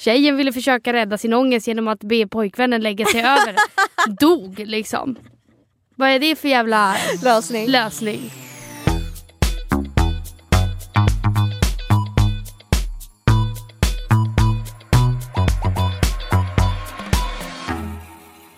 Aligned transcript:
Tjejen 0.00 0.36
ville 0.36 0.52
försöka 0.52 0.92
rädda 0.92 1.18
sin 1.18 1.32
ångest 1.32 1.66
genom 1.66 1.88
att 1.88 2.00
be 2.00 2.26
pojkvännen 2.26 2.80
lägga 2.80 3.06
sig 3.06 3.20
över. 3.20 3.56
Dog 4.20 4.58
liksom. 4.58 5.18
Vad 5.94 6.08
är 6.08 6.18
det 6.18 6.36
för 6.36 6.48
jävla 6.48 6.96
Lösning. 7.24 7.66
lösning? 7.68 8.20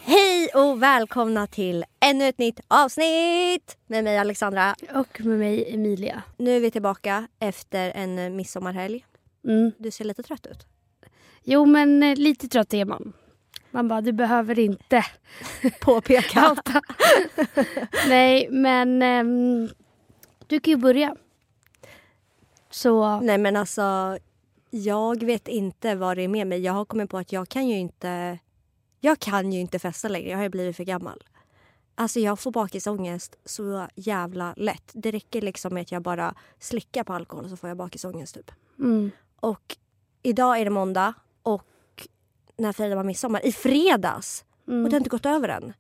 Hej 0.05 0.49
och 0.55 0.83
välkomna 0.83 1.47
till 1.47 1.85
ännu 2.01 2.29
ett 2.29 2.39
nytt 2.39 2.61
avsnitt 2.69 3.77
med 3.87 4.05
mig 4.05 4.19
Alexandra. 4.19 4.75
Och 4.95 5.21
med 5.21 5.39
mig 5.39 5.75
Emilia. 5.75 6.23
Nu 6.37 6.57
är 6.57 6.61
vi 6.61 6.71
tillbaka 6.71 7.29
efter 7.39 7.91
en 7.91 8.37
midsommarhelg. 8.37 9.05
Mm. 9.49 9.73
Du 9.79 9.91
ser 9.91 10.05
lite 10.05 10.23
trött 10.23 10.47
ut. 10.47 10.72
Jo 11.45 11.67
men 11.67 12.03
eh, 12.03 12.17
lite 12.17 12.49
trött 12.49 12.75
är 12.75 12.85
man. 12.85 13.13
Man 13.71 13.89
bara, 13.89 14.01
du 14.01 14.13
behöver 14.13 14.59
inte 14.59 15.05
Påpeka. 15.81 16.51
outa. 16.51 16.83
Nej 18.09 18.49
men 18.51 19.03
ehm, 19.03 19.69
du 20.47 20.61
kan 20.61 20.71
ju 20.71 20.77
börja. 20.77 21.17
Så 22.71 23.21
Nej 23.21 23.39
men 23.39 23.57
alltså, 23.57 24.19
jag 24.71 25.23
vet 25.23 25.49
inte 25.49 25.95
vad 25.95 26.17
det 26.17 26.23
är 26.23 26.29
med 26.29 26.47
mig. 26.47 26.61
Jag 26.61 26.73
har 26.73 26.85
kommit 26.85 27.11
på 27.11 27.19
att 27.19 27.33
jag 27.33 27.49
kan 27.49 27.69
ju 27.69 27.79
inte, 27.79 28.39
jag 29.01 29.19
kan 29.19 29.53
ju 29.53 29.61
inte 29.61 29.79
festa 29.79 30.09
längre. 30.09 30.29
Jag 30.31 30.37
har 30.39 30.43
ju 30.43 30.49
blivit 30.49 30.77
för 30.77 30.85
gammal. 30.85 31.23
Alltså 31.95 32.21
jag 32.21 32.41
får 32.41 32.51
bakisångest 32.51 33.37
så 33.45 33.87
jävla 33.95 34.55
lätt. 34.57 34.91
Det 34.93 35.11
räcker 35.11 35.43
liksom 35.43 35.75
med 35.75 35.81
att 35.81 35.93
jag 35.93 36.03
bara 36.03 36.35
slickar 36.59 37.05
på 37.05 37.13
alkohol 37.13 37.49
så 37.49 37.57
får 37.57 37.69
jag 37.71 37.77
bakisångest 37.77 38.35
typ. 38.35 38.51
mm, 38.79 39.11
Och 39.41 39.77
idag 40.23 40.61
är 40.61 40.65
det 40.65 40.71
måndag 40.71 41.15
när 42.59 42.73
firar 42.73 42.97
man 42.97 43.07
midsommar? 43.07 43.47
I 43.47 43.53
fredags! 43.53 44.45
mm, 44.69 44.85
Och 44.85 44.91
det 44.91 44.95
har 44.97 45.01
inte 45.01 45.11
gått 45.11 45.27
över 45.27 45.49
än. 45.49 45.73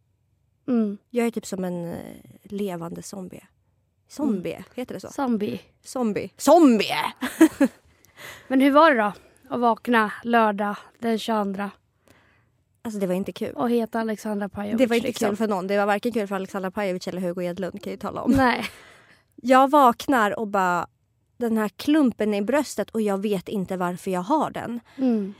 mm. 0.69 0.99
Jag 1.11 1.27
är 1.27 1.31
typ 1.31 1.47
som 1.47 1.65
en 1.65 1.93
eh, 1.93 1.99
levande 2.43 3.03
zombie. 3.03 3.45
Zombie, 4.09 4.65
heter 4.75 4.95
det 4.95 5.01
så? 5.01 5.09
Zombie. 5.09 5.61
Zombie. 5.85 6.31
Zombie! 6.37 6.95
Men 8.49 8.61
hur 8.61 8.71
var 8.71 8.91
det 8.95 9.03
då? 9.03 9.13
Att 9.55 9.61
vakna 9.61 10.13
lördag 10.25 10.77
den 10.99 11.19
22 11.19 11.71
Alltså 12.85 13.01
det 13.01 13.07
var 13.07 13.15
inte 13.15 13.33
kul. 13.33 13.55
och 13.55 13.71
heta 13.71 14.01
Alexandra 14.01 14.49
Pajovic. 14.49 14.79
Det 14.79 14.87
var 14.87 14.97
inte 14.97 15.09
liksom. 15.09 15.29
kul 15.29 15.37
för 15.37 15.49
någon. 15.49 15.67
Det 15.67 15.79
var 15.79 15.87
varken 15.87 16.13
kul 16.13 16.27
för 16.27 16.35
Alexandra 16.37 16.71
Pajovic 16.71 17.09
eller 17.09 17.21
Hugo 17.21 17.43
Edlund 17.43 17.73
kan 17.73 17.91
jag 17.91 17.97
ju 17.97 17.97
tala 18.01 18.23
om. 18.23 18.31
Nej. 18.33 18.65
Jag 19.45 19.71
vaknar 19.71 20.39
och 20.39 20.49
bara 20.49 20.87
den 21.37 21.57
här 21.59 21.69
klumpen 21.69 22.35
i 22.35 22.43
bröstet 22.43 22.91
och 22.91 23.01
jag 23.01 23.23
vet 23.23 23.49
inte 23.49 23.77
varför 23.77 24.11
jag 24.11 24.21
har 24.21 24.51
den. 24.51 24.81
Mm. 24.97 25.35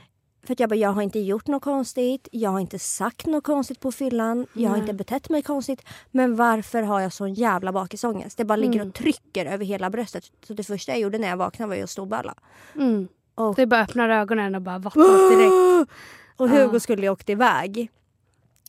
För 0.47 0.55
jag 0.59 0.69
bara, 0.69 0.75
jag 0.75 0.89
har 0.89 1.01
inte 1.01 1.19
gjort 1.19 1.47
något 1.47 1.63
konstigt, 1.63 2.27
jag 2.31 2.49
har 2.49 2.59
inte 2.59 2.79
sagt 2.79 3.25
något 3.25 3.43
konstigt 3.43 3.79
på 3.79 3.91
fyllan, 3.91 4.47
jag 4.53 4.69
har 4.69 4.77
inte 4.77 4.93
betett 4.93 5.29
mig 5.29 5.41
konstigt. 5.41 5.81
Men 6.11 6.35
varför 6.35 6.81
har 6.83 6.99
jag 6.99 7.13
sån 7.13 7.33
jävla 7.33 7.71
bakisångest? 7.71 8.37
Det 8.37 8.45
bara 8.45 8.55
ligger 8.55 8.75
Mm. 8.75 8.87
och 8.87 8.93
trycker 8.93 9.45
över 9.45 9.65
hela 9.65 9.89
bröstet. 9.89 10.23
Så 10.47 10.53
det 10.53 10.63
första 10.63 10.91
jag 10.91 10.99
gjorde 11.01 11.17
när 11.17 11.27
jag 11.27 11.37
vaknade 11.37 11.69
var 11.69 11.75
ju 11.75 11.83
att 11.83 11.89
storböla. 11.89 12.33
Mm. 12.75 13.07
Och, 13.35 13.55
Du 13.55 13.65
bara 13.65 13.81
öppnar 13.81 14.09
ögonen 14.09 14.55
och 14.55 14.61
bara 14.61 14.77
vattnas 14.79 15.07
direkt. 15.29 15.91
och 16.37 16.49
Hugo 16.49 16.79
skulle 16.79 17.01
ju 17.01 17.09
åkt 17.09 17.29
iväg. 17.29 17.91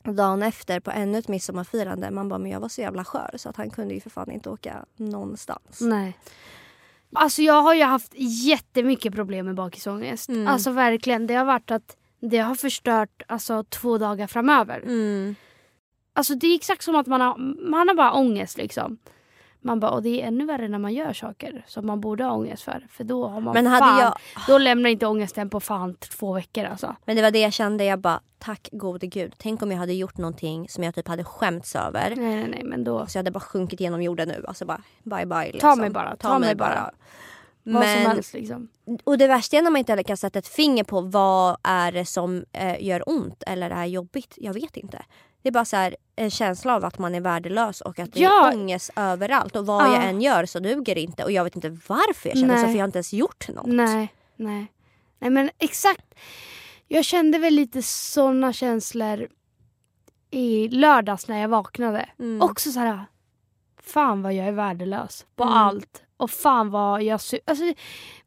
Dagen 0.03 0.42
efter 0.42 0.81
på 0.81 0.91
ännu 0.91 1.19
ett 1.19 1.28
midsommarfirande, 1.28 2.11
man 2.11 2.28
bara 2.28 2.38
men 2.38 2.50
jag 2.50 2.61
var 2.61 2.69
så 2.69 2.81
jävla 2.81 3.05
skör 3.05 3.31
så 3.36 3.48
att 3.48 3.56
han 3.56 3.70
kunde 3.70 3.94
ju 3.94 4.00
för 4.00 4.11
fan 4.11 4.31
inte 4.31 4.50
åka 4.50 4.84
någonstans. 4.97 5.81
Nej. 5.81 6.19
Alltså 7.15 7.43
jag 7.43 7.62
har 7.62 7.75
ju 7.75 7.83
haft 7.83 8.12
jättemycket 8.17 9.15
problem 9.15 9.47
med 9.47 9.55
bakisångest. 9.55 10.29
Mm. 10.29 10.48
Alltså 10.48 10.70
verkligen. 10.70 11.27
Det 11.27 11.34
har 11.34 11.45
varit 11.45 11.71
att 11.71 11.97
det 12.21 12.39
har 12.39 12.55
förstört 12.55 13.23
alltså, 13.29 13.65
två 13.65 13.98
dagar 13.98 14.27
framöver. 14.27 14.81
Mm. 14.81 15.34
Alltså 16.12 16.34
det 16.34 16.47
är 16.47 16.55
exakt 16.55 16.83
som 16.83 16.97
att 16.97 17.06
man 17.06 17.21
har, 17.21 17.37
man 17.71 17.89
har 17.89 17.95
bara 17.95 18.12
ångest 18.12 18.59
liksom. 18.59 18.98
Man 19.66 19.80
bara, 19.80 19.91
och 19.91 20.02
det 20.02 20.22
är 20.22 20.26
ännu 20.26 20.47
värre 20.47 20.69
när 20.69 20.78
man 20.78 20.94
gör 20.94 21.12
saker 21.12 21.64
som 21.66 21.86
man 21.86 22.00
borde 22.00 22.25
ha 22.25 22.32
ångest 22.32 22.62
för. 22.62 22.86
För 22.91 23.04
då 23.04 23.28
har 23.28 23.41
man 23.41 23.54
Men 23.54 23.66
hade 23.66 23.78
fan, 23.86 24.00
jag- 24.00 24.19
då 24.48 24.58
lämnar 24.58 24.91
inte 24.91 25.06
ångesten 25.06 25.50
på 25.50 25.60
fan 25.60 25.94
två 25.94 26.32
veckor 26.32 26.64
alltså. 26.64 26.97
Men 27.04 27.16
det 27.16 27.22
var 27.22 27.30
det 27.30 27.38
jag 27.41 27.52
kände, 27.52 27.84
jag 27.84 27.98
bara 27.98 28.20
tack 28.38 28.69
gode 28.72 29.06
gud. 29.06 29.34
Tänk 29.38 29.62
om 29.62 29.70
jag 29.70 29.78
hade 29.78 29.94
gjort 29.94 30.16
någonting 30.19 30.69
som 30.69 30.84
jag 30.84 30.94
typ 30.94 31.08
hade 31.08 31.25
skämts 31.25 31.76
över. 31.76 32.12
Nej 32.16 32.36
nej 32.36 32.48
nej 32.48 32.62
men 32.64 32.84
då. 32.84 33.06
Så 33.06 33.16
jag 33.16 33.20
hade 33.20 33.30
bara 33.30 33.41
sjunkit 33.41 33.80
genom 33.80 34.02
jorden 34.02 34.28
nu. 34.28 34.44
Alltså 34.48 34.64
bara 34.64 34.80
bye 35.02 35.26
bye. 35.26 35.52
Liksom. 35.52 35.78
mig 35.81 35.91
bara, 35.91 36.16
ta 36.16 36.38
mig 36.38 36.54
bara. 36.54 36.91
Vad 37.66 37.82
som 37.84 37.92
Men, 38.02 38.06
helst 38.10 38.34
liksom. 38.34 38.69
och 39.04 39.19
det 39.19 39.26
värsta 39.26 39.56
är 39.56 39.62
när 39.62 39.70
man 39.70 39.78
inte 39.78 39.92
heller 39.92 40.02
kan 40.02 40.16
sätta 40.16 40.38
ett 40.38 40.48
finger 40.48 40.84
på 40.84 41.00
vad 41.00 41.56
är 41.62 41.92
det 41.92 42.04
som 42.06 42.44
eh, 42.52 42.84
gör 42.84 43.08
ont 43.08 43.42
eller 43.46 43.70
är 43.70 43.84
jobbigt. 43.86 44.34
Jag 44.36 44.54
vet 44.54 44.76
inte. 44.76 45.02
Det 45.44 45.49
är 45.49 45.53
bara 45.53 45.65
så 45.65 45.77
här, 45.77 45.97
en 46.16 46.31
känsla 46.31 46.75
av 46.77 46.84
att 46.84 46.99
man 46.99 47.15
är 47.15 47.21
värdelös 47.21 47.81
och 47.81 47.99
att 47.99 48.12
det 48.12 48.21
Ja. 48.21 48.50
är 48.50 48.55
ångest 48.56 48.91
överallt. 48.97 49.56
Och 49.56 49.66
vad 49.66 49.82
Ja. 49.87 49.94
jag 49.94 50.05
än 50.05 50.21
gör 50.21 50.47
så 50.47 50.59
duger 50.59 50.94
det 50.94 51.00
inte. 51.00 51.25
Och 51.25 51.32
jag 51.32 51.44
vet 51.44 51.56
inte 51.56 51.69
varför 51.71 52.28
jag 52.28 52.38
känner 52.38 52.55
så 52.56 52.62
Nej. 52.62 52.65
för 52.71 52.72
jag 52.78 52.82
har 52.82 52.88
inte 52.88 52.99
ens 52.99 53.12
gjort 53.12 53.49
något. 53.49 53.66
Nej, 53.66 54.09
nej. 54.37 54.66
Nej 55.19 55.31
men 55.31 55.50
exakt. 55.59 56.15
Jag 56.88 57.05
kände 57.05 57.38
väl 57.38 57.55
lite 57.55 57.82
såna 57.82 58.53
känslor 58.53 59.28
i 60.31 60.69
lördags 60.69 61.28
när 61.28 61.41
jag 61.41 61.49
vaknade. 61.49 62.09
Mm. 62.19 62.43
Också 62.43 62.72
så 62.72 62.81
här. 62.81 63.05
Fan 63.82 64.22
vad 64.22 64.34
jag 64.34 64.47
är 64.47 64.53
värdelös 64.53 65.26
på 65.37 65.43
Mm. 65.44 65.55
allt. 65.56 66.03
Och 66.16 66.31
fan 66.31 66.71
vad 66.71 67.03
jag... 67.03 67.21
Alltså, 67.44 67.72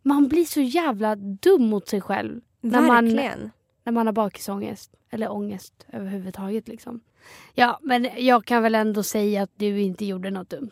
man 0.01 0.27
blir 0.27 0.45
så 0.45 0.61
jävla 0.61 1.15
dum 1.15 1.69
mot 1.69 1.87
sig 1.87 2.01
själv 2.01 2.41
när 2.61 2.81
man, 2.81 3.05
Verkligen. 3.05 3.51
När 3.87 3.91
man 3.91 4.05
har 4.05 4.13
bakisångest. 4.13 4.91
Eller 5.09 5.31
ångest 5.31 5.73
överhuvudtaget 5.93 6.67
liksom. 6.67 6.99
Ja 7.53 7.79
men 7.83 8.09
jag 8.17 8.45
kan 8.45 8.63
väl 8.63 8.75
ändå 8.75 9.03
säga 9.03 9.43
att 9.43 9.51
du 9.55 9.81
inte 9.81 10.05
gjorde 10.05 10.31
något 10.31 10.49
dumt. 10.49 10.71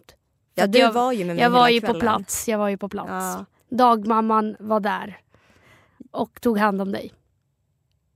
Ja, 0.55 0.67
du 0.67 0.79
jag- 0.79 0.93
var 0.93 1.11
ju 1.11 1.25
med 1.25 1.35
mig 1.35 1.43
Jag 1.43 1.49
var 1.49 1.59
hela 1.59 1.69
ju 1.69 1.81
på 1.81 1.85
kvällen. 1.87 2.01
plats. 2.01 2.47
Jag 2.47 2.57
var 2.57 2.69
ju 2.69 2.77
på 2.77 2.89
plats. 2.89 3.09
Ja. 3.09 3.45
Dagmamman 3.69 4.55
var 4.59 4.79
där. 4.79 5.17
Och 6.11 6.41
tog 6.41 6.57
hand 6.57 6.81
om 6.81 6.91
dig. 6.91 7.13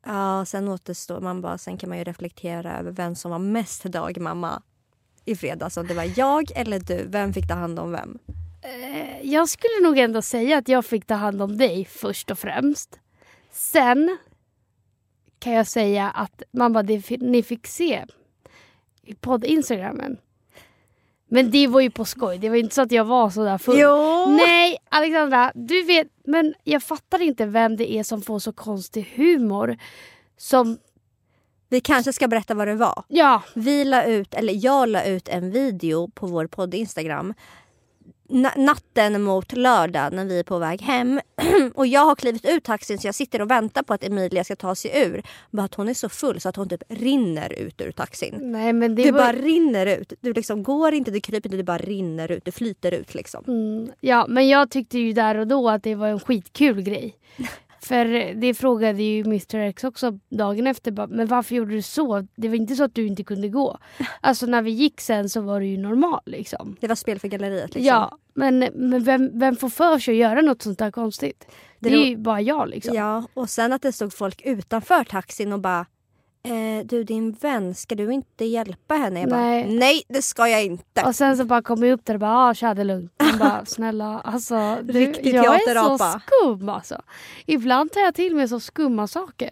Ja, 0.05 0.45
sen 0.45 0.67
återstår 0.67 1.19
man 1.21 1.41
bara, 1.41 1.57
sen 1.57 1.77
kan 1.77 1.89
man 1.89 1.97
ju 1.97 2.03
reflektera 2.03 2.79
över 2.79 2.91
vem 2.91 3.15
som 3.15 3.31
var 3.31 3.39
mest 3.39 3.83
dagmamma 3.83 4.61
i 5.25 5.35
fredags. 5.35 5.77
Om 5.77 5.87
det 5.87 5.93
var 5.93 6.11
jag 6.15 6.51
eller 6.55 6.79
du, 6.79 7.05
vem 7.07 7.33
fick 7.33 7.47
ta 7.47 7.53
hand 7.53 7.79
om 7.79 7.91
vem? 7.91 8.19
Eh, 8.61 9.21
Jag 9.31 9.49
skulle 9.49 9.79
nog 9.83 9.97
ändå 9.97 10.21
säga 10.21 10.57
att 10.57 10.67
jag 10.67 10.85
fick 10.85 11.05
ta 11.05 11.15
hand 11.15 11.41
om 11.41 11.57
dig 11.57 11.85
först 11.85 12.31
och 12.31 12.39
främst. 12.39 12.99
Sen 13.51 14.17
kan 15.39 15.53
jag 15.53 15.67
säga 15.67 16.09
att 16.09 16.43
man 16.51 16.73
bara, 16.73 16.83
det, 16.83 17.09
ni 17.21 17.43
fick 17.43 17.67
se 17.67 18.05
i 19.03 19.13
podd-instagrammen. 19.13 20.17
Men 21.31 21.51
det 21.51 21.67
var 21.67 21.79
ju 21.81 21.91
på 21.91 22.05
skoj. 22.05 22.37
Det 22.37 22.49
var 22.49 22.55
inte 22.55 22.75
så 22.75 22.81
att 22.81 22.91
jag 22.91 23.05
var 23.05 23.29
så 23.29 23.43
där 23.43 23.57
full. 23.57 23.79
Jo! 23.79 24.25
Nej, 24.29 24.77
Alexandra, 24.89 25.51
du 25.55 25.83
vet, 25.83 26.07
men 26.23 26.53
jag 26.63 26.83
fattar 26.83 27.21
inte 27.21 27.45
vem 27.45 27.75
det 27.77 27.91
är 27.93 28.03
som 28.03 28.21
får 28.21 28.39
så 28.39 28.53
konstig 28.53 29.13
humor. 29.15 29.77
Som, 30.37 30.77
Vi 31.69 31.81
kanske 31.81 32.13
ska 32.13 32.27
berätta 32.27 32.53
vad 32.53 32.67
det 32.67 32.75
var. 32.75 33.03
ja, 33.07 33.43
Vi 33.53 33.85
la 33.85 34.03
ut, 34.05 34.33
eller 34.33 34.65
jag 34.65 34.89
la 34.89 35.03
ut 35.03 35.27
en 35.27 35.51
video 35.51 36.09
på 36.09 36.27
vår 36.27 36.47
podd 36.47 36.73
Instagram 36.73 37.33
natten 38.55 39.21
mot 39.21 39.51
lördag 39.53 40.13
när 40.13 40.25
vi 40.25 40.39
är 40.39 40.43
på 40.43 40.59
väg 40.59 40.81
hem. 40.81 41.19
och 41.75 41.87
jag 41.87 42.05
har 42.05 42.15
klivit 42.15 42.45
ur 42.45 42.59
taxin 42.59 42.97
så 42.99 43.07
jag 43.07 43.15
sitter 43.15 43.41
och 43.41 43.51
väntar 43.51 43.83
på 43.83 43.93
att 43.93 44.03
Emilia 44.03 44.43
ska 44.43 44.55
ta 44.55 44.75
sig 44.75 44.91
ur. 45.05 45.23
Bara 45.51 45.63
att 45.63 45.75
hon 45.75 45.89
är 45.89 45.93
så 45.93 46.09
full 46.09 46.41
så 46.41 46.49
att 46.49 46.55
hon 46.55 46.69
typ 46.69 46.83
rinner 46.89 47.53
ut 47.53 47.81
ur 47.81 47.91
taxin. 47.91 48.35
nej 48.41 48.73
men 48.73 48.95
det 48.95 49.03
Du 49.03 49.11
var... 49.11 49.19
bara 49.19 49.33
rinner 49.33 49.85
ut. 49.85 50.13
Du 50.21 50.33
liksom 50.33 50.63
går 50.63 50.93
inte, 50.93 51.11
du 51.11 51.19
kryper 51.21 51.47
inte, 51.49 51.57
du 51.57 51.63
bara 51.63 51.77
rinner 51.77 52.31
ut. 52.31 52.45
Du 52.45 52.51
flyter 52.51 52.91
ut 52.91 53.13
liksom. 53.15 53.43
Mm, 53.47 53.91
ja, 53.99 54.25
men 54.29 54.47
jag 54.47 54.69
tyckte 54.71 54.99
ju 54.99 55.13
där 55.13 55.37
och 55.37 55.47
då 55.47 55.69
att 55.69 55.83
det 55.83 55.95
var 55.95 56.07
en 56.07 56.19
skitkul 56.19 56.81
grej. 56.81 57.15
För 57.81 58.33
det 58.33 58.53
frågade 58.53 59.03
ju 59.03 59.21
Mr 59.21 59.55
X 59.55 59.83
också 59.83 60.19
dagen 60.29 60.67
efter. 60.67 60.91
bara, 60.91 61.07
Men 61.07 61.27
varför 61.27 61.55
gjorde 61.55 61.71
du 61.71 61.81
så? 61.81 62.27
Det 62.35 62.47
var 62.47 62.55
inte 62.55 62.75
så 62.75 62.83
att 62.83 62.95
du 62.95 63.07
inte 63.07 63.23
kunde 63.23 63.49
gå. 63.49 63.77
Alltså 64.21 64.45
när 64.45 64.61
vi 64.61 64.71
gick 64.71 65.01
sen 65.01 65.29
så 65.29 65.41
var 65.41 65.59
det 65.59 65.65
ju 65.65 65.77
normal 65.77 66.21
liksom. 66.25 66.75
Det 66.79 66.87
var 66.87 66.95
spel 66.95 67.19
för 67.19 67.27
galleriet 67.27 67.75
liksom. 67.75 67.83
Ja, 67.83 68.17
men, 68.33 68.59
men 68.73 69.03
vem, 69.03 69.39
vem 69.39 69.55
får 69.55 69.69
för 69.69 69.99
sig 69.99 70.13
att 70.13 70.29
göra 70.29 70.41
något 70.41 70.61
sånt 70.61 70.79
där 70.79 70.91
konstigt? 70.91 71.45
Det, 71.79 71.89
Det 71.89 71.95
är 71.95 72.05
ju 72.05 72.17
bara 72.17 72.41
jag 72.41 72.69
liksom. 72.69 72.95
Ja, 72.95 73.27
och 73.33 73.49
sen 73.49 73.73
att 73.73 73.81
det 73.81 73.91
stod 73.91 74.13
folk 74.13 74.41
utanför 74.45 75.03
taxin 75.03 75.53
och 75.53 75.59
bara 75.59 75.85
eh, 76.43 76.85
du 76.85 77.03
din 77.03 77.31
vän, 77.31 77.75
ska 77.75 77.95
du 77.95 78.13
inte 78.13 78.45
hjälpa 78.45 78.95
henne? 78.95 79.19
Jag 79.19 79.29
bara, 79.29 79.39
Nej. 79.39 79.73
nej 79.73 80.03
det 80.07 80.21
ska 80.21 80.47
jag 80.47 80.65
inte. 80.65 81.03
Och 81.05 81.15
sen 81.15 81.37
så 81.37 81.45
bara 81.45 81.61
kom 81.61 81.83
jag 81.83 81.93
upp 81.93 82.05
där 82.05 82.13
och 82.13 82.19
bara 82.19 82.49
ah, 82.49 82.53
tja 82.53 82.73
det 82.73 82.83
lugnt. 82.83 83.13
Man 83.19 83.39
bara 83.39 83.65
snälla 83.65 84.19
alltså. 84.19 84.77
Du, 84.83 84.99
jag 85.23 85.55
är 85.55 85.97
så 85.97 86.19
skum 86.19 86.69
alltså. 86.69 87.01
Ibland 87.45 87.91
tar 87.91 88.01
jag 88.01 88.15
till 88.15 88.35
mig 88.35 88.47
så 88.47 88.59
skumma 88.59 89.07
saker. 89.07 89.51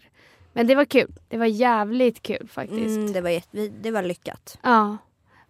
Men 0.54 0.68
det 0.68 0.76
var 0.76 0.86
kul. 0.86 1.14
Det 1.28 1.38
var 1.38 1.46
jävligt 1.46 2.22
kul 2.22 2.48
faktiskt. 2.52 2.98
Mm, 2.98 3.14
det, 3.14 3.22
var 3.22 3.42
det 3.82 3.92
var 3.92 4.04
lyckat. 4.04 4.58
Ja. 4.62 4.98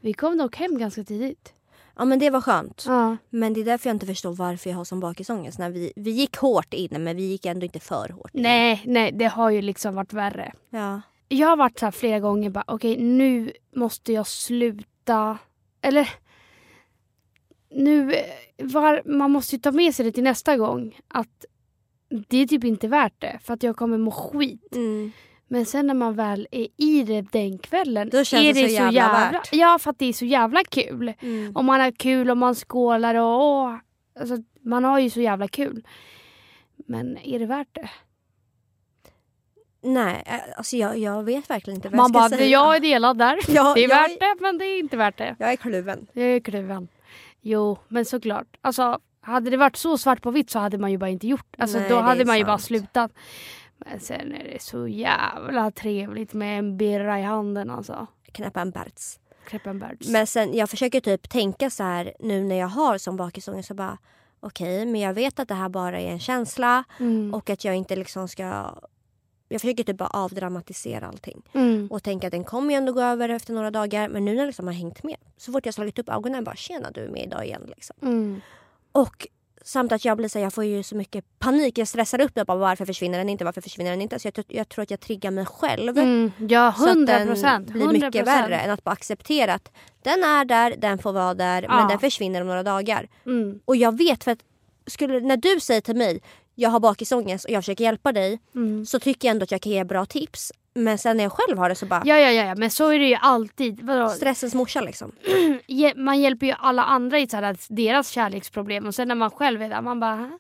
Vi 0.02 0.14
kom 0.14 0.38
dock 0.38 0.56
hem 0.56 0.78
ganska 0.78 1.04
tidigt. 1.04 1.54
Ja 1.98 2.06
men 2.06 2.20
det 2.20 2.30
var 2.30 2.42
skönt. 2.42 2.84
Ja. 2.88 3.18
Men 3.30 3.54
det 3.54 3.60
är 3.62 3.66
därför 3.66 3.90
jag 3.90 3.96
inte 3.96 4.06
förstår 4.06 4.34
varför 4.34 4.70
jag 4.70 4.78
har 4.78 4.84
sån 4.84 5.00
bakisångest. 5.00 5.60
När 5.60 5.70
vi, 5.70 5.94
vi 5.96 6.12
gick 6.12 6.38
hårt 6.38 6.74
in 6.74 7.04
men 7.04 7.16
vi 7.16 7.24
gick 7.24 7.46
ändå 7.46 7.66
inte 7.66 7.80
för 7.80 8.10
hårt 8.10 8.36
in. 8.36 8.42
Nej, 8.42 8.84
nej, 8.86 9.12
det 9.12 9.26
har 9.26 9.50
ju 9.50 9.62
liksom 9.62 9.96
varit 9.96 10.14
värre. 10.14 10.54
Ja. 10.70 11.02
Jag 11.28 11.48
har 11.48 11.58
varit 11.58 11.80
så 11.80 11.86
här 11.86 11.92
flera 11.92 12.20
gånger 12.20 12.50
bara 12.50 12.64
okej 12.68 12.98
nu 12.98 13.52
måste 13.76 14.14
jag 14.14 14.28
sluta. 14.28 15.38
Eller 15.82 16.10
nu, 17.70 18.14
var, 18.58 19.02
man 19.06 19.32
måste 19.32 19.56
ju 19.56 19.60
ta 19.60 19.72
med 19.72 19.96
sig 19.96 20.06
det 20.06 20.12
till 20.12 20.24
nästa 20.24 20.58
gång. 20.58 21.00
Att 21.08 21.46
det 22.28 22.38
är 22.38 22.48
typ 22.48 22.64
inte 22.64 22.88
värt 22.88 23.22
det 23.22 23.40
för 23.44 23.54
att 23.54 23.64
jag 23.64 23.76
kommer 23.76 23.98
må 23.98 24.12
skit. 24.12 24.76
Mm. 24.76 25.12
Men 25.48 25.66
sen 25.66 25.88
när 25.88 25.94
man 25.94 26.16
väl 26.16 26.48
är 26.52 26.68
i 26.78 27.04
det 27.04 27.22
den 27.22 27.58
kvällen. 27.58 28.10
Då 28.10 28.24
känns 28.24 28.44
är 28.44 28.54
det 28.54 28.70
så 28.70 28.74
jävla 28.74 29.32
värt. 29.32 29.50
Ja 29.52 29.80
för 29.80 29.90
att 29.90 30.00
det 30.00 30.06
är 30.06 30.14
så 30.14 30.26
jävla 30.26 30.64
kul. 30.64 31.14
Mm. 31.20 31.56
Och 31.56 31.66
man 31.66 31.80
har 31.80 31.92
kul 31.92 32.30
och 32.30 32.38
man 32.38 32.56
skålar 32.56 33.16
och 33.16 33.42
åh, 33.42 33.76
alltså, 34.20 34.38
man 34.62 34.84
har 34.84 35.00
ju 35.00 35.10
så 35.10 35.22
jävla 35.22 35.48
kul. 35.48 35.88
Men 36.88 37.18
är 37.18 37.40
det 37.40 37.46
värt 37.46 37.68
det? 37.72 37.90
Nej, 39.88 40.24
eh, 40.26 40.40
alltså 40.58 40.76
jag, 40.78 40.98
jag 40.98 41.24
vet 41.24 41.50
verkligen 41.50 41.76
inte 41.78 41.90
vad 41.90 41.98
Man 41.98 42.04
jag 42.06 42.12
bara, 42.12 42.28
ska 42.30 42.38
säga. 42.38 42.50
jag 42.50 42.76
är 42.76 42.80
delad 42.80 43.18
där. 43.18 43.40
Ja, 43.48 43.74
det 43.76 43.84
är 43.84 43.88
värt 43.88 44.20
det 44.20 44.36
men 44.42 44.58
det 44.58 44.66
är 44.66 44.80
inte 44.80 44.98
värt 44.98 45.18
det. 45.18 45.36
Jag 45.40 45.52
är 45.52 45.56
kluven. 45.56 46.08
Jag 46.14 46.26
är 46.26 46.40
kluven. 46.40 46.88
Jo, 47.42 47.78
men 47.88 48.06
såklart. 48.06 48.48
Alltså, 48.62 49.00
hade 49.22 49.50
det 49.50 49.58
varit 49.58 49.76
så 49.76 49.98
svart 49.98 50.22
på 50.22 50.32
vitt 50.32 50.50
så 50.50 50.60
hade 50.60 50.78
man 50.78 50.92
ju 50.92 50.98
bara 50.98 51.10
inte 51.10 51.28
gjort 51.28 51.56
Alltså 51.58 51.80
Nej, 51.80 51.90
då 51.90 52.00
hade 52.00 52.22
är 52.22 52.26
man 52.26 52.38
ju 52.38 52.44
bara 52.46 52.58
sant. 52.58 52.64
slutat. 52.68 53.12
Men 53.78 54.00
sen 54.00 54.32
är 54.34 54.44
det 54.44 54.62
så 54.62 54.88
jävla 54.88 55.72
trevligt 55.72 56.34
med 56.34 56.60
en 56.60 56.78
birra 56.78 57.20
i 57.20 57.24
handen 57.24 57.70
alltså. 57.70 58.08
Knäppa 58.32 58.62
en 58.62 58.72
Berts. 58.72 59.20
Kreppenbergs. 59.48 60.08
Men 60.10 60.28
sen 60.28 60.54
jag 60.54 60.70
försöker 60.70 61.00
typ 61.02 61.30
tänka 61.30 61.70
så 61.70 61.84
här 61.84 62.14
nu 62.20 62.44
när 62.44 62.56
jag 62.56 62.68
har 62.68 62.98
sån 62.98 63.18
bakisångest 63.18 63.68
så 63.68 63.74
bara 63.74 63.98
okej 64.40 64.86
men 64.86 65.02
jag 65.02 65.14
vet 65.14 65.40
att 65.40 65.48
det 65.48 65.54
här 65.54 65.70
bara 65.70 66.00
är 66.00 66.12
en 66.12 66.20
känsla 66.20 66.84
Mm. 67.00 67.34
och 67.34 67.50
att 67.50 67.66
jag 67.66 67.76
inte 67.76 67.96
liksom 67.96 68.28
ska 68.28 68.74
jag 69.50 69.62
försöker 69.62 69.84
typ 69.84 69.98
bara 69.98 70.10
avdramatisera 70.10 71.08
allting 71.08 71.42
Mm. 71.54 71.88
och 71.92 72.04
tänka 72.04 72.28
att 72.28 72.32
den 72.32 72.44
kommer 72.44 72.74
ju 72.74 72.78
ändå 72.78 72.92
gå 72.94 73.02
över 73.02 73.30
efter 73.30 73.54
några 73.54 73.72
dagar 73.72 74.10
men 74.10 74.26
nu 74.26 74.32
när 74.34 74.40
jag 74.40 74.48
liksom 74.48 74.68
har 74.68 74.74
hängt 74.74 75.04
med 75.04 75.16
så 75.38 75.52
fort 75.52 75.66
jag 75.66 75.74
slagit 75.74 76.00
upp 76.00 76.10
ögonen 76.10 76.44
bara 76.44 76.56
tjena 76.56 76.92
du 76.92 77.02
är 77.06 77.10
med 77.10 77.24
idag 77.24 77.46
igen 77.46 77.62
liksom. 77.76 77.96
Mm. 78.02 78.42
Och 78.92 79.28
samt 79.64 79.92
att 79.92 80.06
jag 80.06 80.18
blir 80.18 80.30
så 80.30 80.40
jag 80.40 80.54
får 80.54 80.64
ju 80.66 80.84
så 80.84 80.96
mycket 80.96 81.26
panik. 81.40 81.78
Jag 81.78 81.88
stressar 81.88 82.22
upp 82.22 82.36
mig 82.36 82.46
bara 82.46 82.58
varför 82.58 82.86
försvinner 82.86 83.18
den 83.18 83.30
inte, 83.30 83.46
varför 83.46 83.62
försvinner 83.62 83.92
den 83.92 84.02
inte. 84.02 84.20
Så 84.20 84.28
jag, 84.28 84.34
tror- 84.34 84.46
jag 84.50 84.70
tror 84.70 84.84
att 84.84 84.92
jag 84.92 85.00
triggar 85.00 85.32
mig 85.32 85.46
själv. 85.46 85.98
Mm. 85.98 86.32
Ja, 86.50 86.74
hundra 86.78 87.26
procent. 87.26 87.68
blir 87.68 87.88
mycket 87.88 88.28
värre 88.28 88.60
än 88.60 88.72
att 88.72 88.84
bara 88.84 88.92
acceptera 88.92 89.54
att 89.54 89.72
den 90.02 90.24
är 90.24 90.46
där, 90.46 90.76
den 90.78 90.98
får 90.98 91.12
vara 91.14 91.34
där 91.34 91.62
Ja. 91.64 91.76
men 91.76 91.88
den 91.88 92.00
försvinner 92.00 92.42
om 92.42 92.48
några 92.48 92.64
dagar. 92.64 93.08
Mm. 93.26 93.60
Och 93.66 93.76
jag 93.76 93.98
vet 93.98 94.24
för 94.24 94.32
att 94.32 94.40
skulle, 94.88 95.20
när 95.20 95.38
du 95.38 95.60
säger 95.60 95.82
till 95.82 95.96
mig 95.96 96.22
jag 96.60 96.70
har 96.70 96.80
bakisångest 96.80 97.46
och 97.46 97.52
jag 97.52 97.64
försöker 97.64 97.84
hjälpa 97.84 98.12
dig 98.12 98.40
Mm. 98.56 98.86
så 98.86 99.00
tycker 99.00 99.28
jag 99.28 99.32
ändå 99.34 99.44
att 99.44 99.52
jag 99.52 99.62
kan 99.62 99.72
ge 99.72 99.84
bra 99.84 100.06
tips. 100.06 100.52
Men 100.74 100.98
sen 100.98 101.18
när 101.18 101.24
jag 101.24 101.32
själv 101.32 101.58
har 101.58 101.70
det 101.70 101.76
så 101.76 101.86
bara 101.86 102.02
Ja, 102.06 102.18
ja, 102.20 102.32
ja, 102.32 102.46
ja, 102.46 102.56
men 102.56 102.72
så 102.72 102.90
är 102.90 103.00
det 103.00 103.06
ju 103.08 103.16
alltid. 103.22 103.82
Vadå? 103.82 104.10
stressens 104.10 104.54
morsa 104.54 104.82
liksom. 104.82 105.12
Man 105.96 106.22
hjälper 106.22 106.46
ju 106.48 106.54
alla 106.60 106.84
andra 106.84 107.20
i 107.20 107.28
så 107.28 107.38
här, 107.38 107.58
deras 107.70 108.10
kärleksproblem 108.10 108.86
och 108.88 108.96
sen 108.96 109.08
när 109.08 109.16
man 109.16 109.32
själv 109.32 109.62
är 109.62 109.70
där 109.70 109.82
man 109.82 110.00
bara 110.00 110.32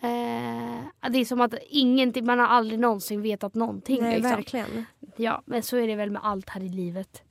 eh, 0.00 1.10
Det 1.10 1.18
är 1.18 1.24
som 1.24 1.40
att 1.40 1.54
ingenting, 1.68 2.26
man 2.26 2.38
har 2.38 2.46
aldrig 2.46 2.80
någonsin 2.80 3.22
vetat 3.22 3.54
någonting. 3.54 4.02
Nej, 4.02 4.14
liksom. 4.14 4.30
verkligen. 4.30 4.84
Ja, 5.16 5.42
men 5.46 5.62
så 5.62 5.76
är 5.76 5.86
det 5.86 5.94
väl 5.96 6.10
med 6.10 6.24
allt 6.24 6.48
här 6.50 6.60
i 6.60 6.68
livet. 6.68 7.22